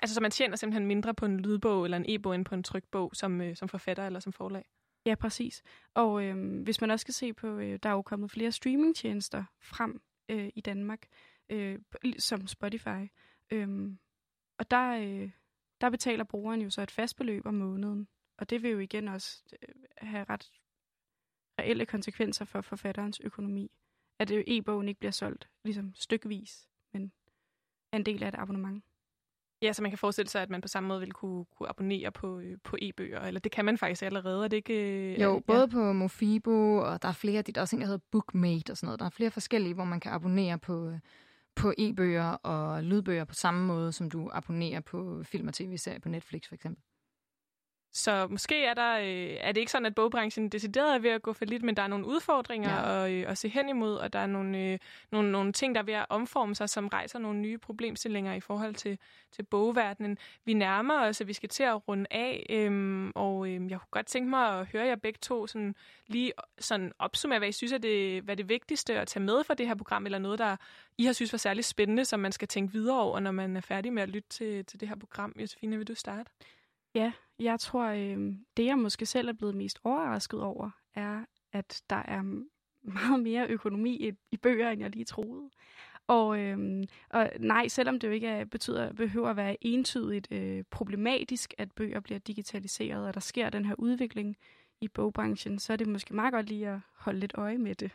Altså, 0.00 0.14
så 0.14 0.20
man 0.20 0.30
tjener 0.30 0.56
simpelthen 0.56 0.86
mindre 0.86 1.14
på 1.14 1.26
en 1.26 1.40
lydbog 1.40 1.84
eller 1.84 1.96
en 1.96 2.04
e-bog 2.08 2.34
end 2.34 2.44
på 2.44 2.54
en 2.54 2.62
trykbog 2.62 3.10
som, 3.14 3.40
øh, 3.40 3.56
som 3.56 3.68
forfatter 3.68 4.06
eller 4.06 4.20
som 4.20 4.32
forlag? 4.32 4.64
Ja, 5.06 5.14
præcis. 5.14 5.62
Og 5.94 6.24
øhm, 6.24 6.62
hvis 6.62 6.80
man 6.80 6.90
også 6.90 7.02
skal 7.02 7.14
se 7.14 7.32
på, 7.32 7.46
øh, 7.46 7.78
der 7.82 7.88
er 7.88 7.92
jo 7.92 8.02
kommet 8.02 8.30
flere 8.30 8.52
streamingtjenester 8.52 9.44
frem 9.62 10.00
øh, 10.28 10.50
i 10.54 10.60
Danmark, 10.60 11.06
øh, 11.50 11.78
som 12.18 12.46
Spotify. 12.46 13.06
Øhm, 13.50 13.98
og 14.58 14.70
der, 14.70 14.90
øh, 14.90 15.30
der 15.80 15.90
betaler 15.90 16.24
brugeren 16.24 16.60
jo 16.60 16.70
så 16.70 16.82
et 16.82 16.90
fast 16.90 17.16
beløb 17.16 17.46
om 17.46 17.54
måneden. 17.54 18.08
Og 18.38 18.50
det 18.50 18.62
vil 18.62 18.70
jo 18.70 18.78
igen 18.78 19.08
også 19.08 19.42
øh, 19.62 19.74
have 19.96 20.24
ret 20.24 20.50
reelle 21.60 21.86
konsekvenser 21.86 22.44
for 22.44 22.60
forfatterens 22.60 23.20
økonomi. 23.24 23.70
At 24.18 24.30
øh, 24.30 24.44
e-bogen 24.46 24.88
ikke 24.88 25.00
bliver 25.00 25.12
solgt 25.12 25.48
ligesom 25.64 25.94
stykvis, 25.94 26.68
men 26.92 27.12
er 27.92 27.96
en 27.96 28.06
del 28.06 28.22
af 28.22 28.28
et 28.28 28.34
abonnement. 28.38 28.84
Ja, 29.62 29.72
så 29.72 29.82
man 29.82 29.90
kan 29.90 29.98
forestille 29.98 30.28
sig, 30.28 30.42
at 30.42 30.50
man 30.50 30.60
på 30.60 30.68
samme 30.68 30.88
måde 30.88 31.00
vil 31.00 31.12
kunne, 31.12 31.44
kunne 31.44 31.68
abonnere 31.68 32.12
på, 32.12 32.40
øh, 32.40 32.58
på 32.64 32.76
e-bøger, 32.82 33.20
eller 33.20 33.40
det 33.40 33.52
kan 33.52 33.64
man 33.64 33.78
faktisk 33.78 34.02
allerede, 34.02 34.44
er 34.44 34.48
det 34.48 34.56
ikke? 34.56 35.22
Jo, 35.22 35.34
ja. 35.34 35.40
både 35.40 35.68
på 35.68 35.92
Mofibo, 35.92 36.76
og 36.76 37.02
der 37.02 37.08
er 37.08 37.12
flere, 37.12 37.42
der 37.42 37.52
er 37.56 37.60
også 37.60 37.76
en, 37.76 37.80
der 37.80 37.86
hedder 37.86 38.04
Bookmate 38.10 38.70
og 38.70 38.76
sådan 38.76 38.86
noget. 38.86 39.00
Der 39.00 39.06
er 39.06 39.10
flere 39.10 39.30
forskellige, 39.30 39.74
hvor 39.74 39.84
man 39.84 40.00
kan 40.00 40.12
abonnere 40.12 40.58
på, 40.58 40.92
på 41.60 41.72
e-bøger 41.78 42.24
og 42.24 42.84
lydbøger 42.84 43.24
på 43.24 43.34
samme 43.34 43.66
måde, 43.66 43.92
som 43.92 44.10
du 44.10 44.30
abonnerer 44.32 44.80
på 44.80 45.22
film 45.24 45.48
og 45.48 45.54
tv-serier 45.54 46.00
på 46.00 46.08
Netflix 46.08 46.48
for 46.48 46.54
eksempel. 46.54 46.84
Så 47.92 48.26
måske 48.30 48.64
er, 48.64 48.74
der, 48.74 48.98
øh, 48.98 49.36
er 49.40 49.52
det 49.52 49.60
ikke 49.60 49.72
sådan, 49.72 49.86
at 49.86 49.94
bogbranchen 49.94 50.48
decideret 50.48 50.94
er 50.94 50.98
ved 50.98 51.10
at 51.10 51.22
gå 51.22 51.32
for 51.32 51.44
lidt, 51.44 51.62
men 51.62 51.76
der 51.76 51.82
er 51.82 51.86
nogle 51.86 52.06
udfordringer 52.06 52.70
ja. 52.70 53.04
at, 53.04 53.12
øh, 53.12 53.24
at 53.30 53.38
se 53.38 53.48
hen 53.48 53.68
imod, 53.68 53.94
og 53.94 54.12
der 54.12 54.18
er 54.18 54.26
nogle, 54.26 54.58
øh, 54.58 54.78
nogle, 55.10 55.32
nogle 55.32 55.52
ting, 55.52 55.74
der 55.74 55.80
er 55.80 55.84
ved 55.84 55.94
at 55.94 56.06
omforme 56.08 56.54
sig, 56.54 56.68
som 56.68 56.88
rejser 56.88 57.18
nogle 57.18 57.38
nye 57.38 57.58
problemstillinger 57.58 58.34
i 58.34 58.40
forhold 58.40 58.74
til, 58.74 58.98
til 59.32 59.42
bogverdenen. 59.42 60.18
Vi 60.44 60.54
nærmer 60.54 61.00
os, 61.00 61.20
at 61.20 61.28
vi 61.28 61.32
skal 61.32 61.48
til 61.48 61.62
at 61.62 61.88
runde 61.88 62.06
af, 62.10 62.46
øhm, 62.50 63.10
og 63.14 63.48
øhm, 63.48 63.70
jeg 63.70 63.78
kunne 63.78 63.88
godt 63.90 64.06
tænke 64.06 64.30
mig 64.30 64.60
at 64.60 64.66
høre 64.66 64.86
jer 64.86 64.96
begge 64.96 65.18
to 65.22 65.46
sådan, 65.46 65.74
lige 66.06 66.32
sådan 66.58 66.92
opsummere, 66.98 67.38
hvad 67.38 67.48
I 67.48 67.52
synes 67.52 67.72
er 67.72 67.78
det, 67.78 68.22
hvad 68.22 68.36
det 68.36 68.48
vigtigste 68.48 69.00
at 69.00 69.08
tage 69.08 69.22
med 69.24 69.44
fra 69.44 69.54
det 69.54 69.66
her 69.66 69.74
program, 69.74 70.04
eller 70.04 70.18
noget, 70.18 70.38
der 70.38 70.56
I 70.98 71.04
har 71.04 71.12
synes 71.12 71.32
var 71.32 71.38
særlig 71.38 71.64
spændende, 71.64 72.04
som 72.04 72.20
man 72.20 72.32
skal 72.32 72.48
tænke 72.48 72.72
videre 72.72 73.00
over, 73.00 73.20
når 73.20 73.30
man 73.30 73.56
er 73.56 73.60
færdig 73.60 73.92
med 73.92 74.02
at 74.02 74.08
lytte 74.08 74.28
til, 74.28 74.64
til 74.64 74.80
det 74.80 74.88
her 74.88 74.96
program. 74.96 75.34
Josefine, 75.40 75.76
vil 75.76 75.88
du 75.88 75.94
starte? 75.94 76.30
Ja, 76.94 77.12
jeg 77.38 77.60
tror, 77.60 77.84
øh, 77.84 78.34
det 78.56 78.66
jeg 78.66 78.78
måske 78.78 79.06
selv 79.06 79.28
er 79.28 79.32
blevet 79.32 79.54
mest 79.54 79.80
overrasket 79.84 80.40
over, 80.42 80.70
er, 80.94 81.24
at 81.52 81.82
der 81.90 81.96
er 81.96 82.22
meget 82.98 83.22
mere 83.22 83.48
økonomi 83.48 84.08
i, 84.08 84.12
i 84.30 84.36
bøger, 84.36 84.70
end 84.70 84.80
jeg 84.80 84.90
lige 84.90 85.04
troede. 85.04 85.50
Og, 86.06 86.38
øh, 86.38 86.84
og 87.10 87.30
nej, 87.40 87.68
selvom 87.68 87.98
det 88.00 88.08
jo 88.08 88.12
ikke 88.12 88.26
er, 88.26 88.44
betyder, 88.44 88.92
behøver 88.92 89.28
at 89.28 89.36
være 89.36 89.56
entydigt 89.60 90.28
øh, 90.30 90.64
problematisk, 90.70 91.54
at 91.58 91.72
bøger 91.72 92.00
bliver 92.00 92.18
digitaliseret, 92.18 93.06
og 93.06 93.14
der 93.14 93.20
sker 93.20 93.50
den 93.50 93.64
her 93.64 93.74
udvikling 93.78 94.36
i 94.80 94.88
bogbranchen, 94.88 95.58
så 95.58 95.72
er 95.72 95.76
det 95.76 95.88
måske 95.88 96.14
meget 96.14 96.32
godt 96.32 96.48
lige 96.48 96.68
at 96.68 96.78
holde 96.94 97.20
lidt 97.20 97.32
øje 97.34 97.58
med 97.58 97.74
det. 97.74 97.90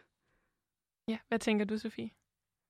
Ja, 1.08 1.18
hvad 1.28 1.40
tænker 1.40 1.66
du, 1.66 1.78
Sofie? 1.78 2.10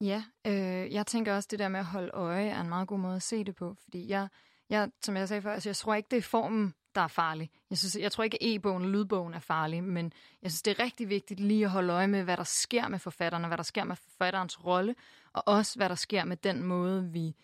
Ja, 0.01 0.23
øh, 0.47 0.93
jeg 0.93 1.07
tænker 1.07 1.35
også, 1.35 1.47
det 1.51 1.59
der 1.59 1.67
med 1.67 1.79
at 1.79 1.85
holde 1.85 2.11
øje 2.13 2.47
er 2.47 2.61
en 2.61 2.69
meget 2.69 2.87
god 2.87 2.99
måde 2.99 3.15
at 3.15 3.21
se 3.21 3.43
det 3.43 3.55
på, 3.55 3.75
fordi 3.83 4.09
jeg 4.09 4.27
jeg, 4.69 4.89
som 5.03 5.17
jeg 5.17 5.27
sagde 5.27 5.41
før, 5.41 5.53
altså 5.53 5.69
jeg 5.69 5.75
tror 5.75 5.95
ikke, 5.95 6.07
det 6.11 6.17
er 6.17 6.21
formen, 6.21 6.73
der 6.95 7.01
er 7.01 7.07
farlig. 7.07 7.49
Jeg, 7.69 7.77
synes, 7.77 7.97
jeg 7.99 8.11
tror 8.11 8.23
ikke, 8.23 8.43
at 8.43 8.55
e-bogen 8.55 8.83
og 8.83 8.89
lydbogen 8.89 9.33
er 9.33 9.39
farlig, 9.39 9.83
men 9.83 10.13
jeg 10.41 10.51
synes, 10.51 10.61
det 10.61 10.79
er 10.79 10.83
rigtig 10.83 11.09
vigtigt 11.09 11.39
lige 11.39 11.65
at 11.65 11.71
holde 11.71 11.93
øje 11.93 12.07
med, 12.07 12.23
hvad 12.23 12.37
der 12.37 12.43
sker 12.43 12.87
med 12.87 12.99
forfatterne, 12.99 13.47
hvad 13.47 13.57
der 13.57 13.63
sker 13.63 13.83
med 13.83 13.95
forfatterens 13.95 14.65
rolle, 14.65 14.95
og 15.33 15.43
også 15.47 15.79
hvad 15.79 15.89
der 15.89 15.95
sker 15.95 16.23
med 16.23 16.37
den 16.37 16.63
måde, 16.63 17.11
vi 17.11 17.35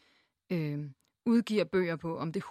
øh, 0.49 0.89
udgiver 1.25 1.63
bøger 1.63 1.95
på, 1.95 2.17
om 2.17 2.31
det 2.33 2.43
100% 2.43 2.49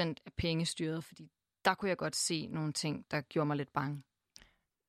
er 0.00 0.30
pengestyret, 0.36 1.04
fordi 1.04 1.30
der 1.64 1.74
kunne 1.74 1.88
jeg 1.88 1.96
godt 1.96 2.16
se 2.16 2.46
nogle 2.46 2.72
ting, 2.72 3.06
der 3.10 3.20
gjorde 3.20 3.46
mig 3.46 3.56
lidt 3.56 3.72
bange. 3.72 4.02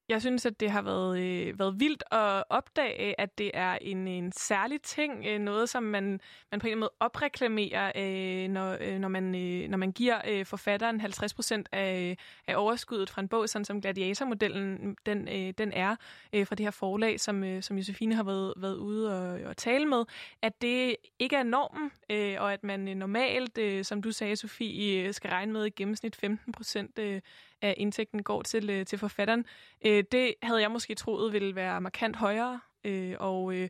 Jeg 0.10 0.22
synes, 0.22 0.46
at 0.46 0.60
det 0.60 0.72
har 0.72 0.82
været, 0.82 1.20
øh, 1.20 1.60
været 1.60 1.80
vildt 1.80 2.04
at 2.12 2.44
opdage, 2.50 3.22
at 3.22 3.38
det 3.38 3.52
er 3.54 3.78
en, 3.82 4.08
en 4.08 4.32
særlig 4.32 4.82
ting, 4.82 5.26
øh, 5.28 5.40
noget 5.40 5.70
som 5.70 5.84
man, 5.84 6.04
man 6.52 6.60
på 6.60 6.68
en 6.68 6.72
eller 6.72 6.72
anden 6.72 6.80
måde 6.80 6.92
opreklamerer, 7.00 7.92
øh, 7.96 8.50
når, 8.50 8.78
øh, 8.82 9.00
når, 9.00 9.08
man, 9.08 9.36
øh, 9.36 9.70
når 9.70 9.78
man 9.78 9.92
giver 9.92 10.22
øh, 10.28 10.46
forfatteren 10.46 11.02
50 11.02 11.34
procent 11.34 11.70
af, 11.72 12.10
øh, 12.10 12.16
af 12.48 12.56
overskuddet 12.58 13.10
fra 13.10 13.22
en 13.22 13.28
bog, 13.28 13.50
sådan 13.50 13.66
som 13.66 13.82
Gladiator-modellen 13.82 14.96
den, 15.06 15.28
øh, 15.28 15.54
den 15.58 15.74
er 15.74 15.96
øh, 16.34 16.48
fra 16.48 16.56
det 16.56 16.66
her 16.66 16.72
forlag, 16.72 17.20
som, 17.20 17.44
øh, 17.44 17.64
som 17.64 17.78
Josefine 17.78 18.16
har 18.16 18.24
været, 18.24 18.54
været 18.58 18.78
ude 18.78 19.20
og, 19.20 19.50
og 19.50 19.58
tale 19.58 19.86
med, 19.86 20.04
at 20.42 20.62
det 20.62 20.96
ikke 21.20 21.36
er 21.36 21.44
normen, 21.44 21.92
øh, 22.10 22.36
og 22.40 22.54
at 22.54 22.64
man 22.64 22.80
normalt, 22.80 23.58
øh, 23.58 23.84
som 23.84 24.02
du 24.02 24.12
sagde, 24.12 24.36
Sofie, 24.36 25.08
øh, 25.08 25.14
skal 25.14 25.30
regne 25.30 25.54
med 25.54 25.66
i 25.66 25.70
gennemsnit 25.70 26.16
15 26.16 26.54
procent 26.54 27.00
øh, 27.00 27.22
af 27.66 27.74
indtægten 27.78 28.24
går 28.24 28.42
til, 28.42 28.70
øh, 28.70 28.86
til 28.86 29.00
forfatteren. 29.00 29.46
Øh, 29.86 30.04
det 30.12 30.34
havde 30.44 30.62
jeg 30.62 30.72
måske 30.72 30.96
troet 30.96 31.34
ville 31.34 31.56
være 31.56 31.82
markant 31.82 32.16
højere, 32.16 32.60
øh, 32.84 33.16
og, 33.20 33.56
øh, 33.56 33.70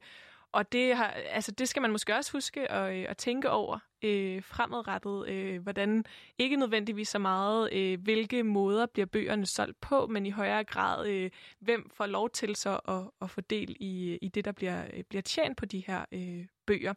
og 0.52 0.72
det, 0.72 0.96
har, 0.96 1.08
altså, 1.08 1.52
det 1.52 1.70
skal 1.70 1.82
man 1.82 1.92
måske 1.92 2.16
også 2.16 2.32
huske 2.32 2.72
at, 2.72 2.96
øh, 2.96 3.06
at 3.10 3.18
tænke 3.18 3.50
over 3.50 3.80
øh, 4.04 4.44
fremadrettet, 4.44 5.30
øh, 5.30 5.62
hvordan 5.62 6.06
ikke 6.38 6.56
nødvendigvis 6.56 7.08
så 7.08 7.20
meget, 7.20 7.74
øh, 7.74 8.02
hvilke 8.02 8.44
måder 8.44 8.86
bliver 8.86 9.06
bøgerne 9.06 9.46
solgt 9.46 9.82
på, 9.82 10.08
men 10.08 10.26
i 10.26 10.30
højere 10.30 10.64
grad, 10.64 11.08
øh, 11.08 11.32
hvem 11.60 11.90
får 11.94 12.06
lov 12.06 12.30
til 12.30 12.56
så 12.56 12.80
at, 12.88 13.04
at 13.22 13.30
få 13.30 13.42
del 13.42 13.76
i, 13.80 14.18
i 14.22 14.28
det, 14.28 14.46
der 14.46 14.52
bliver, 14.52 14.84
øh, 14.94 15.04
bliver 15.04 15.22
tjent 15.22 15.58
på 15.58 15.66
de 15.66 15.84
her 15.88 16.06
øh, 16.12 16.46
bøger. 16.66 16.94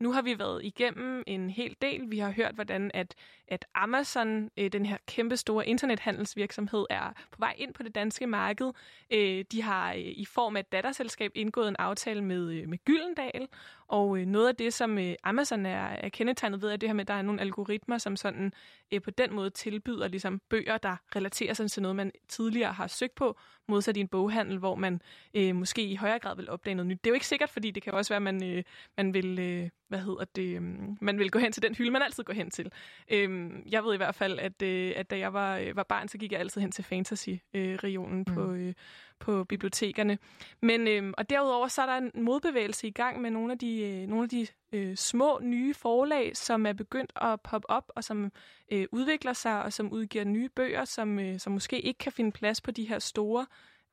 Nu 0.00 0.12
har 0.12 0.22
vi 0.22 0.38
været 0.38 0.64
igennem 0.64 1.22
en 1.26 1.50
hel 1.50 1.76
del. 1.82 2.10
Vi 2.10 2.18
har 2.18 2.30
hørt, 2.30 2.54
hvordan 2.54 2.90
at, 2.94 3.14
at 3.48 3.64
Amazon, 3.74 4.50
øh, 4.56 4.72
den 4.72 4.86
her 4.86 4.96
kæmpe 5.06 5.36
store 5.36 5.66
internethandelsvirksomhed, 5.66 6.86
er 6.90 7.12
på 7.30 7.36
vej 7.38 7.54
ind 7.58 7.74
på 7.74 7.82
det 7.82 7.94
danske 7.94 8.26
marked. 8.26 8.72
Øh, 9.10 9.44
de 9.52 9.62
har 9.62 9.92
øh, 9.92 9.98
i 9.98 10.24
form 10.24 10.56
af 10.56 10.60
et 10.60 10.72
datterselskab 10.72 11.32
indgået 11.34 11.68
en 11.68 11.76
aftale 11.78 12.24
med, 12.24 12.52
øh, 12.52 12.68
med 12.68 12.78
Gyldendal, 12.84 13.48
og 13.88 14.18
øh, 14.18 14.26
noget 14.26 14.48
af 14.48 14.56
det, 14.56 14.74
som 14.74 14.98
øh, 14.98 15.14
Amazon 15.22 15.66
er, 15.66 15.86
er 15.86 16.08
kendetegnet 16.08 16.62
ved, 16.62 16.70
er 16.70 16.76
det 16.76 16.88
her 16.88 16.94
med, 16.94 17.04
at 17.04 17.08
der 17.08 17.14
er 17.14 17.22
nogle 17.22 17.40
algoritmer, 17.40 17.98
som 17.98 18.16
sådan 18.16 18.52
øh, 18.92 19.02
på 19.02 19.10
den 19.10 19.34
måde 19.34 19.50
tilbyder 19.50 20.08
ligesom, 20.08 20.40
bøger, 20.50 20.78
der 20.78 20.96
relaterer 21.16 21.54
sig 21.54 21.70
til 21.70 21.82
noget, 21.82 21.96
man 21.96 22.12
tidligere 22.28 22.72
har 22.72 22.86
søgt 22.86 23.14
på, 23.14 23.38
modsat 23.68 23.96
i 23.96 24.00
en 24.00 24.08
boghandel, 24.08 24.58
hvor 24.58 24.74
man 24.74 25.00
øh, 25.34 25.56
måske 25.56 25.82
i 25.82 25.94
højere 25.94 26.18
grad 26.18 26.36
vil 26.36 26.50
opdage 26.50 26.74
noget 26.74 26.86
nyt. 26.86 27.04
Det 27.04 27.10
er 27.10 27.12
jo 27.12 27.14
ikke 27.14 27.26
sikkert, 27.26 27.50
fordi 27.50 27.70
det 27.70 27.82
kan 27.82 27.92
også 27.92 28.12
være, 28.12 28.16
at 28.16 28.22
man, 28.22 28.44
øh, 28.44 28.62
man 28.96 29.14
vil... 29.14 29.38
Øh, 29.38 29.70
hvad 29.94 30.04
hedder 30.04 30.24
det, 30.24 30.58
um, 30.58 30.98
man 31.00 31.18
vil 31.18 31.30
gå 31.30 31.38
hen 31.38 31.52
til 31.52 31.62
den 31.62 31.74
hylde, 31.74 31.90
man 31.90 32.02
altid 32.02 32.24
går 32.24 32.32
hen 32.32 32.50
til. 32.50 32.72
Um, 33.14 33.62
jeg 33.70 33.84
ved 33.84 33.94
i 33.94 33.96
hvert 33.96 34.14
fald, 34.14 34.38
at, 34.38 34.62
uh, 34.62 35.00
at 35.00 35.10
da 35.10 35.18
jeg 35.18 35.32
var, 35.32 35.60
uh, 35.60 35.76
var 35.76 35.82
barn, 35.82 36.08
så 36.08 36.18
gik 36.18 36.32
jeg 36.32 36.40
altid 36.40 36.60
hen 36.60 36.72
til 36.72 36.84
fantasy-regionen 36.84 38.24
uh, 38.28 38.28
mm. 38.28 38.34
på, 38.34 38.52
uh, 38.52 38.72
på 39.18 39.44
bibliotekerne. 39.44 40.18
Men, 40.62 41.04
um, 41.04 41.14
og 41.18 41.30
derudover 41.30 41.68
så 41.68 41.82
er 41.82 41.86
der 41.86 41.96
en 41.96 42.10
modbevægelse 42.24 42.86
i 42.86 42.90
gang 42.90 43.20
med 43.20 43.30
nogle 43.30 43.52
af 43.52 43.58
de, 43.58 44.00
uh, 44.02 44.10
nogle 44.10 44.22
af 44.22 44.28
de 44.28 44.46
uh, 44.76 44.94
små 44.94 45.40
nye 45.42 45.74
forlag, 45.74 46.36
som 46.36 46.66
er 46.66 46.72
begyndt 46.72 47.12
at 47.20 47.40
poppe 47.40 47.70
op, 47.70 47.92
og 47.96 48.04
som 48.04 48.32
uh, 48.72 48.82
udvikler 48.92 49.32
sig, 49.32 49.62
og 49.62 49.72
som 49.72 49.92
udgiver 49.92 50.24
nye 50.24 50.48
bøger, 50.48 50.84
som, 50.84 51.18
uh, 51.18 51.38
som 51.38 51.52
måske 51.52 51.80
ikke 51.80 51.98
kan 51.98 52.12
finde 52.12 52.32
plads 52.32 52.60
på 52.60 52.70
de 52.70 52.88
her 52.88 52.98
store, 52.98 53.46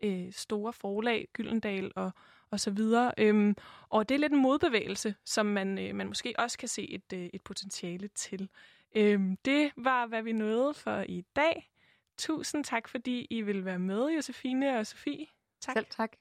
uh, 0.06 0.32
store 0.32 0.74
forlag, 0.74 1.28
Gyldendal 1.34 1.92
og 1.96 2.12
og 2.52 2.60
så 2.60 2.72
videre. 2.72 3.12
Øhm, 3.18 3.56
og 3.90 4.10
det 4.10 4.16
er 4.16 4.20
lidt 4.20 4.34
en 4.34 4.42
modbevægelse, 4.42 5.16
som 5.26 5.46
man, 5.46 5.80
øh, 5.80 5.96
man 5.96 6.08
måske 6.08 6.34
også 6.38 6.58
kan 6.58 6.68
se 6.68 6.92
et, 6.92 7.14
øh, 7.14 7.30
et 7.34 7.42
potentiale 7.42 8.08
til. 8.08 8.50
Øhm, 8.96 9.38
det 9.46 9.72
var, 9.78 10.06
hvad 10.06 10.22
vi 10.22 10.32
nåede 10.32 10.74
for 10.74 11.06
i 11.08 11.26
dag. 11.36 11.72
Tusind 12.18 12.64
tak, 12.64 12.88
fordi 12.88 13.28
I 13.30 13.42
vil 13.42 13.66
være 13.66 13.80
med, 13.80 14.10
Josefine 14.10 14.80
og 14.80 14.88
Sofie. 14.88 15.26
Tak. 15.62 15.74
Selv 15.74 15.86
tak. 15.90 16.12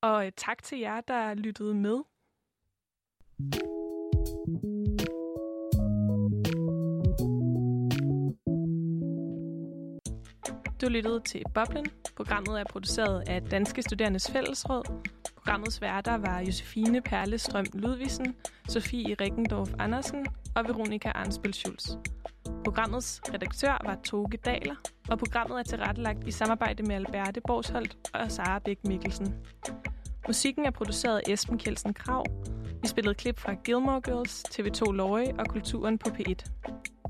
Og 0.00 0.26
øh, 0.26 0.32
tak 0.36 0.62
til 0.62 0.78
jer, 0.78 1.00
der 1.00 1.34
lyttede 1.34 1.74
med. 1.74 1.98
Du 10.80 10.88
lyttede 10.88 11.20
til 11.20 11.42
Boblen. 11.54 11.86
Programmet 12.16 12.60
er 12.60 12.64
produceret 12.70 13.28
af 13.28 13.42
Danske 13.42 13.82
Studerendes 13.82 14.30
Fællesråd. 14.30 15.17
Programmets 15.48 15.82
værter 15.82 16.16
var 16.16 16.40
Josefine 16.40 17.00
Perlestrøm 17.00 17.64
Ludvigsen, 17.72 18.34
Sofie 18.68 19.14
Rikkendorf 19.20 19.70
Andersen 19.78 20.26
og 20.54 20.64
Veronika 20.64 21.08
Arnsbøl 21.08 21.54
Schulz. 21.54 21.90
Programmets 22.64 23.20
redaktør 23.34 23.82
var 23.84 23.98
Toge 24.04 24.36
Daler, 24.44 24.74
og 25.10 25.18
programmet 25.18 25.58
er 25.58 25.62
tilrettelagt 25.62 26.26
i 26.26 26.30
samarbejde 26.30 26.82
med 26.82 26.94
Alberte 26.94 27.40
Borsholdt 27.46 27.96
og 28.14 28.30
Sara 28.32 28.58
Bæk 28.58 28.78
Mikkelsen. 28.84 29.34
Musikken 30.26 30.66
er 30.66 30.70
produceret 30.70 31.22
af 31.26 31.32
Esben 31.32 31.58
Kjeldsen 31.58 31.94
Krav. 31.94 32.24
Vi 32.82 32.88
spillede 32.88 33.14
klip 33.14 33.38
fra 33.38 33.54
Gilmore 33.54 34.00
Girls, 34.00 34.44
TV2 34.44 34.92
Løje 34.92 35.34
og 35.38 35.46
Kulturen 35.46 35.98
på 35.98 36.08
P1. 36.08 36.44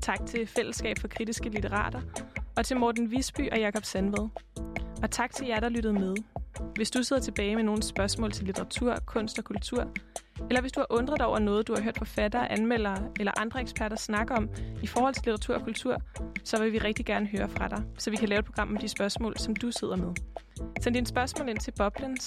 Tak 0.01 0.25
til 0.25 0.47
Fællesskab 0.47 0.99
for 0.99 1.07
Kritiske 1.07 1.49
Litterater, 1.49 2.01
og 2.57 2.65
til 2.65 2.77
Morten 2.77 3.11
Visby 3.11 3.51
og 3.51 3.59
Jakob 3.59 3.83
Sandved. 3.83 4.29
Og 5.03 5.11
tak 5.11 5.31
til 5.31 5.47
jer, 5.47 5.59
der 5.59 5.69
lyttede 5.69 5.93
med. 5.93 6.15
Hvis 6.75 6.91
du 6.91 7.03
sidder 7.03 7.21
tilbage 7.21 7.55
med 7.55 7.63
nogle 7.63 7.83
spørgsmål 7.83 8.31
til 8.31 8.45
litteratur, 8.45 8.95
kunst 9.05 9.39
og 9.39 9.43
kultur, 9.43 9.87
eller 10.49 10.61
hvis 10.61 10.71
du 10.71 10.79
har 10.79 10.87
undret 10.89 11.19
dig 11.19 11.27
over 11.27 11.39
noget, 11.39 11.67
du 11.67 11.73
har 11.75 11.81
hørt 11.81 11.97
forfattere, 11.97 12.51
anmeldere 12.51 13.09
eller 13.19 13.31
andre 13.39 13.61
eksperter 13.61 13.97
snakke 13.97 14.33
om 14.33 14.49
i 14.83 14.87
forhold 14.87 15.13
til 15.13 15.21
litteratur 15.25 15.55
og 15.55 15.63
kultur, 15.63 16.01
så 16.43 16.63
vil 16.63 16.73
vi 16.73 16.77
rigtig 16.77 17.05
gerne 17.05 17.27
høre 17.27 17.49
fra 17.49 17.67
dig, 17.67 17.83
så 17.97 18.09
vi 18.09 18.15
kan 18.15 18.29
lave 18.29 18.39
et 18.39 18.45
program 18.45 18.69
om 18.69 18.77
de 18.77 18.87
spørgsmål, 18.87 19.37
som 19.37 19.55
du 19.55 19.71
sidder 19.71 19.95
med. 19.95 20.13
Send 20.81 20.95
dine 20.95 21.07
spørgsmål 21.07 21.49
ind 21.49 21.59
til 21.59 21.73
boblen 21.77 22.17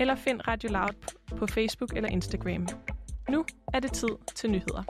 eller 0.00 0.14
find 0.14 0.40
Radio 0.48 0.70
Loud 0.72 1.14
på 1.36 1.46
Facebook 1.46 1.96
eller 1.96 2.08
Instagram. 2.08 2.68
Nu 3.30 3.44
er 3.74 3.80
det 3.80 3.92
tid 3.92 4.08
til 4.36 4.50
nyheder. 4.50 4.82